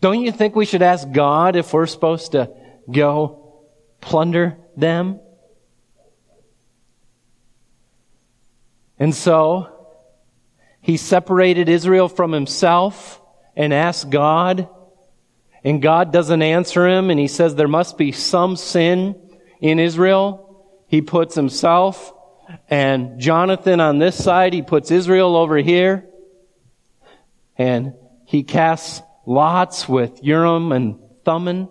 don't 0.00 0.20
you 0.20 0.32
think 0.32 0.54
we 0.54 0.66
should 0.66 0.82
ask 0.82 1.10
God 1.10 1.56
if 1.56 1.72
we're 1.72 1.86
supposed 1.86 2.32
to 2.32 2.50
go 2.90 3.64
plunder 4.00 4.58
them? 4.76 5.20
And 8.98 9.14
so, 9.14 9.70
he 10.80 10.96
separated 10.96 11.68
Israel 11.68 12.08
from 12.08 12.32
himself 12.32 13.20
and 13.56 13.72
asked 13.72 14.10
God, 14.10 14.68
and 15.62 15.80
God 15.80 16.12
doesn't 16.12 16.42
answer 16.42 16.86
him, 16.86 17.10
and 17.10 17.18
he 17.18 17.28
says 17.28 17.54
there 17.54 17.68
must 17.68 17.96
be 17.96 18.12
some 18.12 18.56
sin 18.56 19.16
in 19.60 19.78
Israel. 19.78 20.40
He 20.88 21.00
puts 21.00 21.34
himself 21.34 22.14
and 22.68 23.20
Jonathan 23.20 23.80
on 23.80 23.98
this 23.98 24.22
side, 24.22 24.52
he 24.52 24.62
puts 24.62 24.90
Israel 24.90 25.36
over 25.36 25.56
here, 25.56 26.06
and 27.56 27.94
he 28.26 28.42
casts 28.42 29.02
lots 29.26 29.88
with 29.88 30.22
Urim 30.22 30.72
and 30.72 30.98
Thummim, 31.24 31.68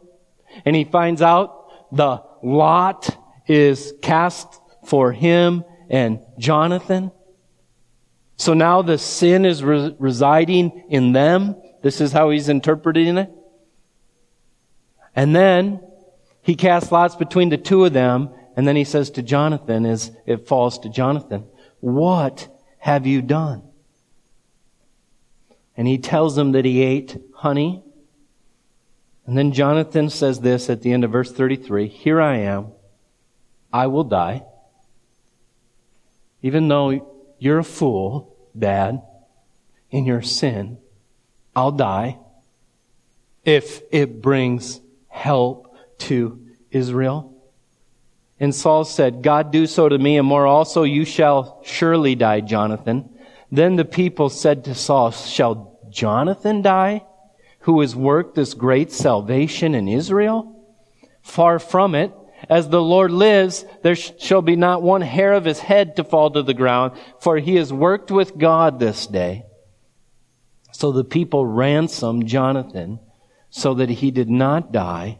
and 0.65 0.75
he 0.75 0.83
finds 0.83 1.21
out 1.21 1.91
the 1.95 2.23
lot 2.41 3.15
is 3.47 3.93
cast 4.01 4.59
for 4.85 5.11
him 5.11 5.63
and 5.89 6.19
Jonathan. 6.37 7.11
So 8.37 8.53
now 8.53 8.81
the 8.81 8.97
sin 8.97 9.45
is 9.45 9.63
re- 9.63 9.95
residing 9.99 10.85
in 10.89 11.13
them. 11.13 11.55
This 11.81 12.01
is 12.01 12.11
how 12.11 12.29
he's 12.29 12.49
interpreting 12.49 13.17
it. 13.17 13.31
And 15.15 15.35
then 15.35 15.81
he 16.41 16.55
casts 16.55 16.91
lots 16.91 17.15
between 17.15 17.49
the 17.49 17.57
two 17.57 17.85
of 17.85 17.93
them, 17.93 18.29
and 18.55 18.67
then 18.67 18.75
he 18.75 18.83
says 18.83 19.11
to 19.11 19.21
Jonathan, 19.21 19.85
as 19.85 20.11
it 20.25 20.47
falls 20.47 20.79
to 20.79 20.89
Jonathan, 20.89 21.45
What 21.79 22.47
have 22.79 23.07
you 23.07 23.21
done? 23.21 23.63
And 25.77 25.87
he 25.87 25.97
tells 25.97 26.35
them 26.35 26.51
that 26.51 26.65
he 26.65 26.81
ate 26.81 27.17
honey. 27.35 27.83
And 29.25 29.37
then 29.37 29.53
Jonathan 29.53 30.09
says 30.09 30.41
this 30.41 30.69
at 30.69 30.81
the 30.81 30.91
end 30.91 31.03
of 31.03 31.11
verse 31.11 31.31
33 31.31 31.87
Here 31.87 32.21
I 32.21 32.37
am. 32.37 32.71
I 33.71 33.87
will 33.87 34.03
die. 34.03 34.43
Even 36.43 36.67
though 36.67 37.33
you're 37.39 37.59
a 37.59 37.63
fool, 37.63 38.37
Dad, 38.57 39.01
in 39.89 40.05
your 40.05 40.21
sin, 40.21 40.77
I'll 41.55 41.71
die 41.71 42.19
if 43.43 43.81
it 43.91 44.21
brings 44.21 44.79
help 45.07 45.75
to 45.99 46.39
Israel. 46.69 47.33
And 48.39 48.53
Saul 48.53 48.83
said, 48.83 49.21
God 49.21 49.51
do 49.51 49.65
so 49.65 49.87
to 49.87 49.97
me 49.97 50.17
and 50.17 50.27
more 50.27 50.45
also, 50.45 50.83
you 50.83 51.05
shall 51.05 51.61
surely 51.63 52.15
die, 52.15 52.41
Jonathan. 52.41 53.09
Then 53.51 53.75
the 53.75 53.85
people 53.85 54.29
said 54.29 54.65
to 54.65 54.75
Saul, 54.75 55.11
shall 55.11 55.79
Jonathan 55.89 56.61
die, 56.61 57.05
who 57.59 57.79
has 57.81 57.95
worked 57.95 58.35
this 58.35 58.53
great 58.53 58.91
salvation 58.91 59.75
in 59.75 59.87
Israel? 59.87 60.49
Far 61.21 61.59
from 61.59 61.95
it. 61.95 62.11
As 62.49 62.69
the 62.69 62.81
Lord 62.81 63.11
lives, 63.11 63.65
there 63.83 63.95
shall 63.95 64.41
be 64.41 64.55
not 64.55 64.81
one 64.81 65.01
hair 65.01 65.33
of 65.33 65.45
his 65.45 65.59
head 65.59 65.95
to 65.95 66.03
fall 66.03 66.31
to 66.31 66.43
the 66.43 66.53
ground, 66.53 66.93
for 67.19 67.37
he 67.37 67.55
has 67.55 67.71
worked 67.71 68.11
with 68.11 68.37
God 68.37 68.79
this 68.79 69.07
day. 69.07 69.45
So 70.71 70.91
the 70.91 71.03
people 71.03 71.45
ransomed 71.45 72.27
Jonathan 72.27 72.99
so 73.49 73.75
that 73.75 73.89
he 73.89 74.11
did 74.11 74.29
not 74.29 74.71
die. 74.71 75.19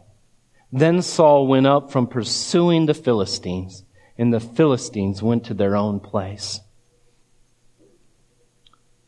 Then 0.72 1.02
Saul 1.02 1.46
went 1.46 1.66
up 1.66 1.92
from 1.92 2.08
pursuing 2.08 2.86
the 2.86 2.94
Philistines, 2.94 3.84
and 4.18 4.34
the 4.34 4.40
Philistines 4.40 5.22
went 5.22 5.44
to 5.44 5.54
their 5.54 5.76
own 5.76 6.00
place. 6.00 6.60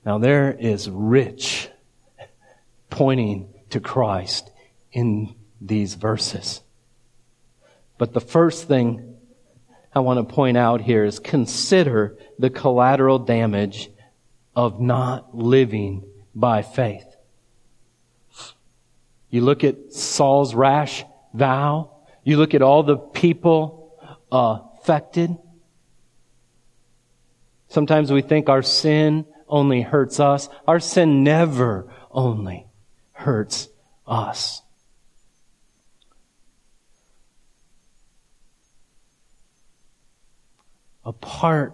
Now 0.04 0.18
there 0.18 0.52
is 0.52 0.88
rich 0.88 1.68
pointing 2.90 3.52
to 3.70 3.80
Christ 3.80 4.50
in 4.92 5.34
these 5.60 5.94
verses. 5.94 6.62
But 7.99 8.12
the 8.12 8.20
first 8.20 8.68
thing 8.68 9.16
I 9.94 10.01
want 10.01 10.18
to 10.18 10.34
point 10.34 10.57
out 10.57 10.82
here 10.82 11.05
is 11.05 11.18
consider 11.18 12.18
the 12.38 12.51
collateral 12.51 13.18
damage 13.18 13.90
of 14.55 14.80
not 14.80 15.34
living 15.34 16.05
by 16.34 16.62
faith. 16.62 17.07
You 19.30 19.40
look 19.40 19.64
at 19.64 19.92
Saul's 19.92 20.55
rash 20.55 21.05
vow. 21.32 21.90
You 22.24 22.36
look 22.36 22.55
at 22.55 22.62
all 22.62 22.82
the 22.82 22.97
people 22.97 23.94
uh, 24.30 24.61
affected. 24.78 25.36
Sometimes 27.68 28.12
we 28.12 28.22
think 28.22 28.49
our 28.49 28.62
sin 28.62 29.26
only 29.49 29.82
hurts 29.82 30.20
us. 30.20 30.49
Our 30.66 30.80
sin 30.80 31.24
never 31.24 31.92
only 32.11 32.66
hurts 33.12 33.68
us. 34.07 34.62
A 41.07 41.12
part, 41.12 41.72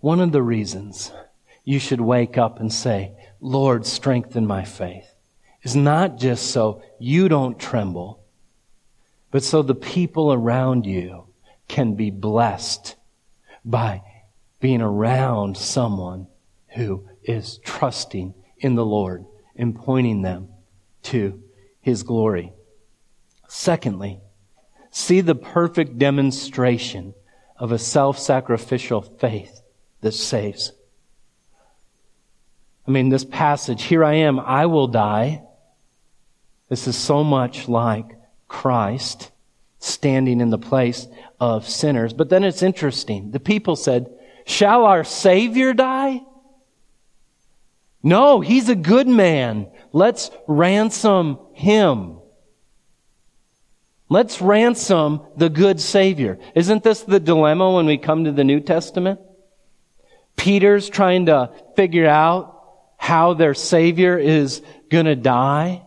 one 0.00 0.20
of 0.20 0.32
the 0.32 0.42
reasons 0.42 1.12
you 1.64 1.78
should 1.78 2.02
wake 2.02 2.36
up 2.36 2.60
and 2.60 2.70
say, 2.70 3.14
Lord, 3.40 3.86
strengthen 3.86 4.46
my 4.46 4.64
faith, 4.64 5.14
is 5.62 5.74
not 5.74 6.18
just 6.18 6.50
so 6.50 6.82
you 6.98 7.30
don't 7.30 7.58
tremble, 7.58 8.22
but 9.30 9.42
so 9.42 9.62
the 9.62 9.74
people 9.74 10.30
around 10.30 10.84
you 10.84 11.24
can 11.68 11.94
be 11.94 12.10
blessed 12.10 12.96
by 13.64 14.02
being 14.60 14.82
around 14.82 15.56
someone 15.56 16.26
who 16.76 17.08
is 17.24 17.60
trusting 17.64 18.34
in 18.58 18.74
the 18.74 18.84
Lord 18.84 19.24
and 19.56 19.74
pointing 19.74 20.20
them 20.20 20.48
to 21.04 21.42
his 21.80 22.02
glory. 22.02 22.52
Secondly, 23.48 24.20
see 24.90 25.22
the 25.22 25.34
perfect 25.34 25.96
demonstration 25.96 27.14
of 27.60 27.70
a 27.70 27.78
self-sacrificial 27.78 29.02
faith 29.02 29.60
that 30.00 30.12
saves. 30.12 30.72
I 32.88 32.90
mean, 32.90 33.10
this 33.10 33.24
passage, 33.24 33.84
here 33.84 34.02
I 34.02 34.14
am, 34.14 34.40
I 34.40 34.66
will 34.66 34.88
die. 34.88 35.42
This 36.70 36.88
is 36.88 36.96
so 36.96 37.22
much 37.22 37.68
like 37.68 38.06
Christ 38.48 39.30
standing 39.78 40.40
in 40.40 40.50
the 40.50 40.58
place 40.58 41.06
of 41.38 41.68
sinners. 41.68 42.12
But 42.14 42.30
then 42.30 42.44
it's 42.44 42.62
interesting. 42.62 43.30
The 43.30 43.40
people 43.40 43.76
said, 43.76 44.10
shall 44.46 44.86
our 44.86 45.04
Savior 45.04 45.74
die? 45.74 46.22
No, 48.02 48.40
he's 48.40 48.70
a 48.70 48.74
good 48.74 49.06
man. 49.06 49.70
Let's 49.92 50.30
ransom 50.46 51.38
him. 51.52 52.19
Let's 54.12 54.42
ransom 54.42 55.20
the 55.36 55.48
good 55.48 55.80
Savior. 55.80 56.40
Isn't 56.56 56.82
this 56.82 57.02
the 57.02 57.20
dilemma 57.20 57.70
when 57.70 57.86
we 57.86 57.96
come 57.96 58.24
to 58.24 58.32
the 58.32 58.42
New 58.42 58.58
Testament? 58.58 59.20
Peter's 60.36 60.88
trying 60.90 61.26
to 61.26 61.52
figure 61.76 62.08
out 62.08 62.60
how 62.96 63.34
their 63.34 63.54
Savior 63.54 64.18
is 64.18 64.62
gonna 64.90 65.14
die. 65.14 65.82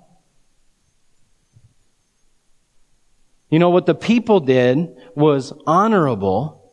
You 3.50 3.60
know, 3.60 3.72
what 3.72 3.86
the 3.86 3.94
people 3.94 4.40
did 4.40 4.96
was 5.16 5.52
honorable, 5.68 6.72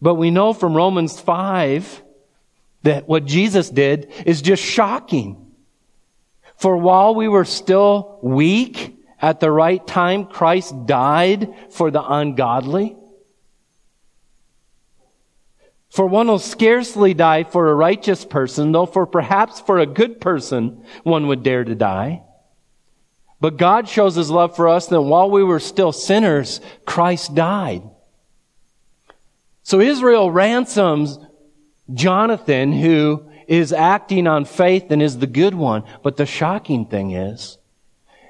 but 0.00 0.14
we 0.14 0.30
know 0.30 0.52
from 0.52 0.76
Romans 0.76 1.20
5 1.20 2.02
that 2.84 3.08
what 3.08 3.24
Jesus 3.24 3.68
did 3.68 4.12
is 4.24 4.42
just 4.42 4.62
shocking. 4.62 5.52
For 6.56 6.76
while 6.76 7.16
we 7.16 7.26
were 7.26 7.44
still 7.44 8.20
weak, 8.22 8.95
at 9.20 9.40
the 9.40 9.50
right 9.50 9.84
time, 9.86 10.26
Christ 10.26 10.86
died 10.86 11.54
for 11.70 11.90
the 11.90 12.02
ungodly. 12.02 12.96
For 15.90 16.06
one 16.06 16.26
will 16.28 16.38
scarcely 16.38 17.14
die 17.14 17.44
for 17.44 17.68
a 17.68 17.74
righteous 17.74 18.24
person, 18.24 18.72
though 18.72 18.86
for 18.86 19.06
perhaps 19.06 19.60
for 19.60 19.78
a 19.78 19.86
good 19.86 20.20
person 20.20 20.84
one 21.04 21.28
would 21.28 21.42
dare 21.42 21.64
to 21.64 21.74
die. 21.74 22.22
But 23.40 23.56
God 23.56 23.88
shows 23.88 24.14
his 24.14 24.30
love 24.30 24.56
for 24.56 24.68
us 24.68 24.88
that 24.88 25.00
while 25.00 25.30
we 25.30 25.42
were 25.42 25.60
still 25.60 25.92
sinners, 25.92 26.60
Christ 26.84 27.34
died. 27.34 27.82
So 29.62 29.80
Israel 29.80 30.30
ransoms 30.30 31.18
Jonathan, 31.92 32.72
who 32.72 33.30
is 33.46 33.72
acting 33.72 34.26
on 34.26 34.44
faith 34.44 34.90
and 34.90 35.02
is 35.02 35.18
the 35.18 35.26
good 35.26 35.54
one. 35.54 35.84
But 36.02 36.16
the 36.16 36.26
shocking 36.26 36.86
thing 36.86 37.12
is, 37.12 37.58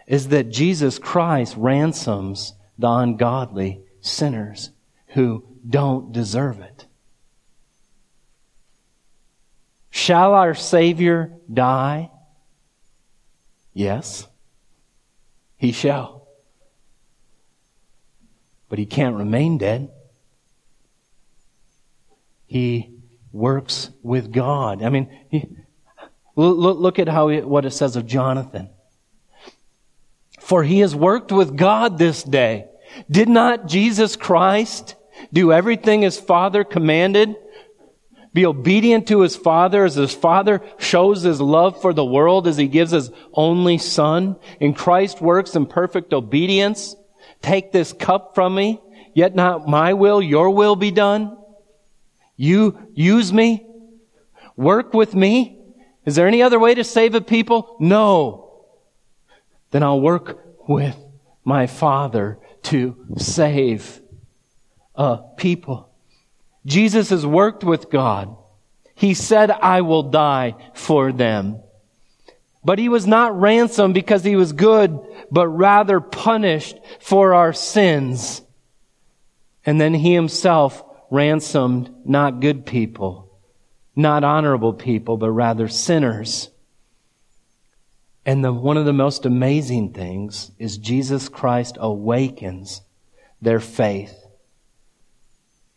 is 0.06 0.28
that 0.28 0.50
Jesus 0.50 0.98
Christ 0.98 1.54
ransoms 1.56 2.54
the 2.78 2.88
ungodly 2.88 3.80
sinners 4.00 4.70
who 5.08 5.44
don't 5.68 6.12
deserve 6.12 6.60
it. 6.60 6.86
Shall 9.90 10.34
our 10.34 10.54
Savior 10.54 11.32
die? 11.52 12.10
Yes, 13.72 14.28
he 15.56 15.72
shall. 15.72 16.28
But 18.68 18.78
he 18.78 18.86
can't 18.86 19.16
remain 19.16 19.58
dead. 19.58 19.90
He 22.46 22.94
works 23.32 23.90
with 24.02 24.32
God. 24.32 24.82
I 24.82 24.90
mean, 24.90 25.08
look, 26.36 26.78
look 26.78 26.98
at 26.98 27.08
how 27.08 27.30
what 27.40 27.64
it 27.64 27.72
says 27.72 27.96
of 27.96 28.06
Jonathan. 28.06 28.70
For 30.46 30.62
he 30.62 30.78
has 30.78 30.94
worked 30.94 31.32
with 31.32 31.56
God 31.56 31.98
this 31.98 32.22
day. 32.22 32.66
Did 33.10 33.28
not 33.28 33.66
Jesus 33.66 34.14
Christ 34.14 34.94
do 35.32 35.52
everything 35.52 36.02
his 36.02 36.20
Father 36.20 36.62
commanded? 36.62 37.34
Be 38.32 38.46
obedient 38.46 39.08
to 39.08 39.22
his 39.22 39.34
Father 39.34 39.84
as 39.84 39.96
his 39.96 40.14
Father 40.14 40.62
shows 40.78 41.22
his 41.22 41.40
love 41.40 41.82
for 41.82 41.92
the 41.92 42.04
world 42.04 42.46
as 42.46 42.56
he 42.56 42.68
gives 42.68 42.92
his 42.92 43.10
only 43.32 43.76
Son. 43.78 44.36
And 44.60 44.76
Christ 44.76 45.20
works 45.20 45.56
in 45.56 45.66
perfect 45.66 46.12
obedience. 46.12 46.94
Take 47.42 47.72
this 47.72 47.92
cup 47.92 48.36
from 48.36 48.54
me, 48.54 48.80
yet 49.14 49.34
not 49.34 49.66
my 49.66 49.94
will, 49.94 50.22
your 50.22 50.50
will 50.50 50.76
be 50.76 50.92
done. 50.92 51.36
You 52.36 52.78
use 52.94 53.32
me? 53.32 53.66
Work 54.54 54.94
with 54.94 55.12
me? 55.12 55.58
Is 56.04 56.14
there 56.14 56.28
any 56.28 56.40
other 56.40 56.60
way 56.60 56.72
to 56.72 56.84
save 56.84 57.16
a 57.16 57.20
people? 57.20 57.76
No. 57.80 58.45
Then 59.76 59.82
I'll 59.82 60.00
work 60.00 60.42
with 60.66 60.96
my 61.44 61.66
Father 61.66 62.38
to 62.62 62.96
save 63.18 64.00
a 64.94 65.18
people. 65.36 65.90
Jesus 66.64 67.10
has 67.10 67.26
worked 67.26 67.62
with 67.62 67.90
God. 67.90 68.34
He 68.94 69.12
said, 69.12 69.50
I 69.50 69.82
will 69.82 70.04
die 70.04 70.54
for 70.72 71.12
them. 71.12 71.60
But 72.64 72.78
he 72.78 72.88
was 72.88 73.06
not 73.06 73.38
ransomed 73.38 73.92
because 73.92 74.24
he 74.24 74.34
was 74.34 74.54
good, 74.54 74.98
but 75.30 75.46
rather 75.46 76.00
punished 76.00 76.78
for 76.98 77.34
our 77.34 77.52
sins. 77.52 78.40
And 79.66 79.78
then 79.78 79.92
he 79.92 80.14
himself 80.14 80.82
ransomed 81.10 81.94
not 82.02 82.40
good 82.40 82.64
people, 82.64 83.30
not 83.94 84.24
honorable 84.24 84.72
people, 84.72 85.18
but 85.18 85.32
rather 85.32 85.68
sinners. 85.68 86.48
And 88.26 88.44
the, 88.44 88.52
one 88.52 88.76
of 88.76 88.84
the 88.84 88.92
most 88.92 89.24
amazing 89.24 89.92
things 89.92 90.50
is 90.58 90.78
Jesus 90.78 91.28
Christ 91.28 91.78
awakens 91.78 92.82
their 93.40 93.60
faith. 93.60 94.14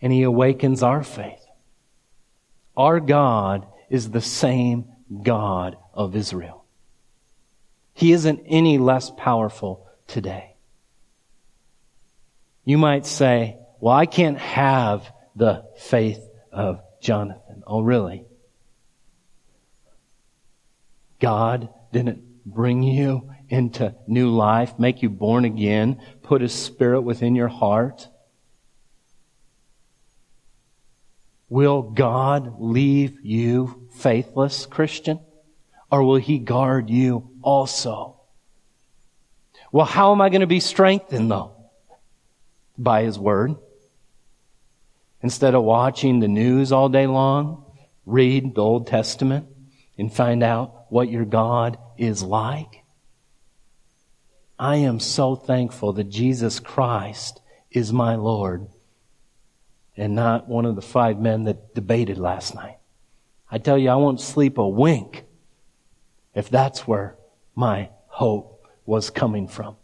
And 0.02 0.12
he 0.12 0.24
awakens 0.24 0.82
our 0.82 1.04
faith. 1.04 1.46
Our 2.76 3.00
God 3.00 3.68
is 3.92 4.10
the 4.10 4.22
same 4.22 4.86
God 5.22 5.78
of 5.94 6.16
Israel. 6.16 6.66
He 7.94 8.14
isn't 8.14 8.42
any 8.48 8.80
less 8.80 9.12
powerful 9.12 9.86
today. 10.08 10.56
You 12.66 12.80
might 12.80 13.06
say, 13.06 13.58
well, 13.80 13.94
I 13.94 14.08
can't 14.08 14.40
have 14.40 15.12
the 15.36 15.66
faith 15.78 16.22
of 16.52 16.82
Jonathan. 17.00 17.62
Oh, 17.68 17.82
really? 17.82 18.26
God 21.20 21.70
didn't 21.92 22.29
bring 22.54 22.84
you 22.84 23.32
into 23.50 23.96
new 24.08 24.30
life, 24.30 24.78
make 24.78 25.02
you 25.02 25.10
born 25.10 25.46
again, 25.46 26.02
put 26.22 26.42
His 26.42 26.54
Spirit 26.54 27.02
within 27.02 27.36
your 27.36 27.48
heart? 27.48 28.08
Will 31.50 31.82
God 31.82 32.60
leave 32.60 33.20
you 33.24 33.88
faithless, 33.96 34.66
Christian? 34.66 35.20
Or 35.92 36.04
will 36.04 36.18
He 36.18 36.38
guard 36.38 36.90
you 36.90 37.32
also? 37.42 38.22
Well, 39.72 39.86
how 39.86 40.12
am 40.12 40.22
I 40.22 40.30
going 40.30 40.42
to 40.42 40.48
be 40.48 40.60
strengthened 40.60 41.32
though? 41.32 41.56
By 42.78 43.04
His 43.04 43.18
Word. 43.18 43.56
Instead 45.22 45.56
of 45.56 45.64
watching 45.64 46.20
the 46.20 46.28
news 46.28 46.72
all 46.72 46.88
day 46.88 47.08
long, 47.08 47.66
read 48.06 48.56
the 48.56 48.62
Old 48.62 48.88
Testament 48.88 49.48
and 49.98 50.14
find 50.14 50.44
out 50.44 50.86
what 50.90 51.10
your 51.10 51.26
God 51.26 51.78
is 52.00 52.24
like. 52.24 52.84
I 54.58 54.78
am 54.78 55.00
so 55.00 55.36
thankful 55.36 55.94
that 55.94 56.10
Jesus 56.10 56.60
Christ 56.60 57.42
is 57.72 57.94
my 57.94 58.16
Lord 58.16 58.68
and 59.96 60.16
not 60.16 60.48
one 60.48 60.66
of 60.66 60.76
the 60.76 60.82
five 60.82 61.20
men 61.20 61.44
that 61.44 61.76
debated 61.76 62.18
last 62.18 62.56
night. 62.56 62.78
I 63.52 63.58
tell 63.58 63.78
you, 63.78 63.90
I 63.90 63.96
won't 63.96 64.22
sleep 64.22 64.58
a 64.58 64.68
wink 64.68 65.26
if 66.34 66.50
that's 66.50 66.88
where 66.88 67.18
my 67.56 67.90
hope 68.08 68.68
was 68.86 69.10
coming 69.10 69.48
from. 69.48 69.76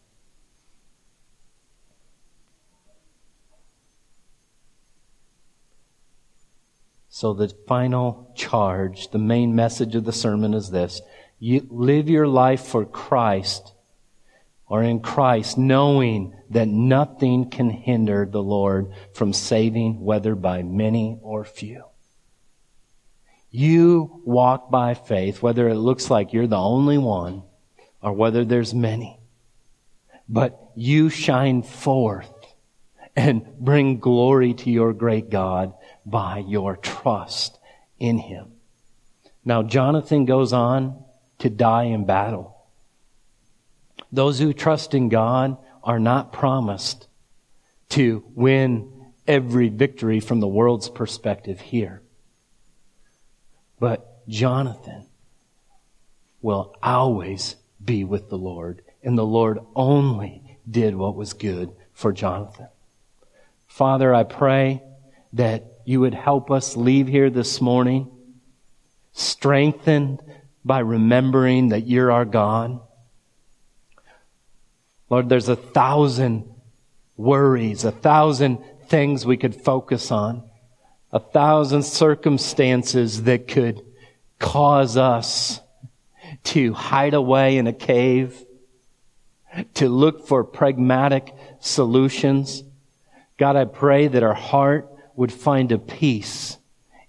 So 7.10 7.34
the 7.34 7.48
final 7.66 8.30
charge, 8.36 9.12
the 9.12 9.18
main 9.18 9.56
message 9.56 9.96
of 9.96 10.04
the 10.04 10.12
sermon 10.12 10.54
is 10.54 10.70
this. 10.70 11.02
You 11.40 11.68
live 11.70 12.10
your 12.10 12.28
life 12.28 12.66
for 12.66 12.86
Christ 12.86 13.74
or 14.68 14.82
in 14.84 15.00
Christ, 15.00 15.58
knowing 15.58 16.36
that 16.50 16.68
nothing 16.68 17.50
can 17.50 17.70
hinder 17.70 18.26
the 18.26 18.42
Lord 18.42 18.92
from 19.14 19.32
saving, 19.32 20.04
whether 20.04 20.36
by 20.36 20.64
many 20.64 21.20
or 21.22 21.44
few. 21.44 21.84
You 23.52 24.22
walk 24.26 24.70
by 24.72 24.96
faith, 24.96 25.42
whether 25.42 25.70
it 25.70 25.76
looks 25.76 26.10
like 26.10 26.34
you're 26.34 26.48
the 26.48 26.58
only 26.58 26.98
one 26.98 27.44
or 28.02 28.14
whether 28.14 28.44
there's 28.44 28.74
many. 28.74 29.20
But 30.28 30.60
you 30.76 31.10
shine 31.10 31.62
forth 31.62 32.34
and 33.16 33.46
bring 33.60 34.00
glory 34.00 34.54
to 34.56 34.70
your 34.70 34.94
great 34.94 35.30
God 35.30 35.74
by 36.06 36.40
your 36.40 36.76
trust 36.76 37.60
in 38.00 38.18
him. 38.18 38.54
Now, 39.46 39.64
Jonathan 39.64 40.26
goes 40.26 40.52
on 40.52 41.05
to 41.40 41.50
die 41.50 41.86
in 41.86 42.06
battle. 42.06 42.56
Those 44.12 44.40
who 44.40 44.54
trust 44.54 44.94
in 44.94 45.10
God 45.10 45.58
are 45.84 46.00
not 46.00 46.34
promised 46.34 47.08
to 47.90 48.24
win 48.34 48.92
every 49.28 49.70
victory 49.70 50.20
from 50.20 50.40
the 50.40 50.48
world's 50.48 50.90
perspective 50.90 51.60
here. 51.60 52.02
But 53.80 54.28
Jonathan 54.28 55.06
will 56.42 56.76
always 56.82 57.56
be 57.84 58.04
with 58.04 58.30
the 58.30 58.38
Lord, 58.38 58.82
and 59.04 59.18
the 59.18 59.26
Lord 59.26 59.60
only 59.76 60.58
did 60.70 60.96
what 60.96 61.16
was 61.16 61.34
good 61.34 61.72
for 61.94 62.12
Jonathan. 62.12 62.68
Father, 63.68 64.14
I 64.14 64.24
pray 64.24 64.82
that 65.34 65.66
you 65.86 66.00
would 66.00 66.14
help 66.14 66.50
us 66.50 66.78
leave 66.78 67.08
here 67.08 67.30
this 67.30 67.62
morning 67.62 68.10
strengthened 69.12 70.22
by 70.66 70.80
remembering 70.80 71.70
that 71.70 71.86
you're 71.86 72.12
our 72.12 72.26
God. 72.26 72.82
Lord, 75.12 75.30
there's 75.30 75.48
a 75.48 75.56
thousand 75.56 76.52
worries, 77.16 77.86
a 77.86 77.92
thousand 77.92 78.64
things 78.88 79.26
we 79.26 79.38
could 79.38 79.56
focus 79.56 80.12
on, 80.12 80.44
a 81.12 81.20
thousand 81.20 81.84
circumstances 81.84 83.24
that 83.24 83.48
could 83.48 83.82
cause 84.40 84.98
us 84.98 85.62
to 86.44 86.74
hide 86.74 87.14
away 87.14 87.58
in 87.58 87.68
a 87.68 87.74
cave, 87.74 88.44
to 89.76 89.88
look 89.88 90.28
for 90.28 90.44
pragmatic 90.44 91.34
solutions. 91.60 92.64
God, 93.38 93.56
I 93.56 93.66
pray 93.66 94.08
that 94.08 94.24
our 94.24 94.34
heart 94.34 94.92
would 95.16 95.32
find 95.32 95.72
a 95.72 95.78
peace, 95.78 96.58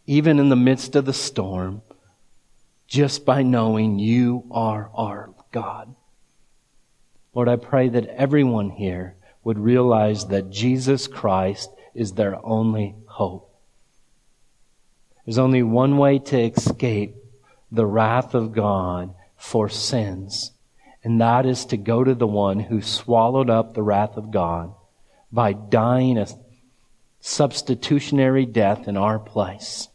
even 0.07 0.39
in 0.39 0.51
the 0.51 0.57
midst 0.57 0.95
of 0.95 1.07
the 1.07 1.13
storm, 1.13 1.83
just 2.87 3.25
by 3.25 3.43
knowing 3.43 3.99
you 3.99 4.45
are 4.51 4.91
our 4.95 5.35
God. 5.53 5.95
Lord, 7.35 7.49
I 7.49 7.57
pray 7.57 7.89
that 7.89 8.07
everyone 8.07 8.71
here 8.71 9.17
would 9.45 9.59
realize 9.59 10.27
that 10.27 10.51
Jesus 10.51 11.07
Christ 11.07 11.71
is 11.95 12.13
their 12.13 12.45
only 12.45 12.95
hope. 13.07 13.55
There's 15.25 15.39
only 15.39 15.63
one 15.63 15.99
way 15.99 16.19
to 16.19 16.39
escape 16.39 17.17
the 17.71 17.87
wrath 17.87 18.35
of 18.35 18.53
God 18.53 19.15
for 19.37 19.69
sins, 19.69 20.53
and 21.03 21.21
that 21.21 21.47
is 21.47 21.65
to 21.67 21.77
go 21.77 22.05
to 22.05 22.15
the 22.15 22.27
one 22.27 22.61
who 22.61 22.81
swallowed 22.81 23.51
up 23.51 23.75
the 23.75 23.83
wrath 23.83 24.17
of 24.17 24.31
God 24.31 24.73
by 25.33 25.53
dying 25.53 26.17
a 26.17 26.27
substitutionary 27.21 28.47
death 28.47 28.87
in 28.87 28.97
our 28.97 29.19
place. 29.19 29.89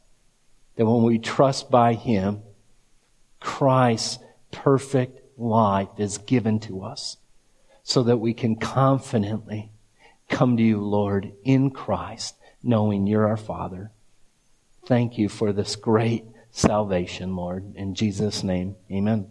That 0.76 0.86
when 0.86 1.04
we 1.04 1.18
trust 1.18 1.72
by 1.72 1.94
Him, 1.94 2.42
Christ's 3.42 4.20
perfect 4.52 5.38
life 5.38 5.89
is 5.98 6.18
given 6.20 6.60
to 6.62 6.84
us 6.84 7.18
so 7.84 8.04
that 8.04 8.18
we 8.18 8.34
can 8.34 8.56
confidently 8.56 9.72
come 10.30 10.56
to 10.56 10.64
you, 10.64 10.80
Lord, 10.82 11.34
in 11.44 11.72
Christ, 11.72 12.36
knowing 12.64 13.08
you're 13.08 13.28
our 13.28 13.36
Father. 13.36 13.92
Thank 14.86 15.18
you 15.18 15.28
for 15.28 15.52
this 15.52 15.76
great 15.76 16.26
salvation, 16.52 17.36
Lord. 17.36 17.76
In 17.76 17.96
Jesus' 17.96 18.44
name, 18.44 18.76
amen. 18.89 19.28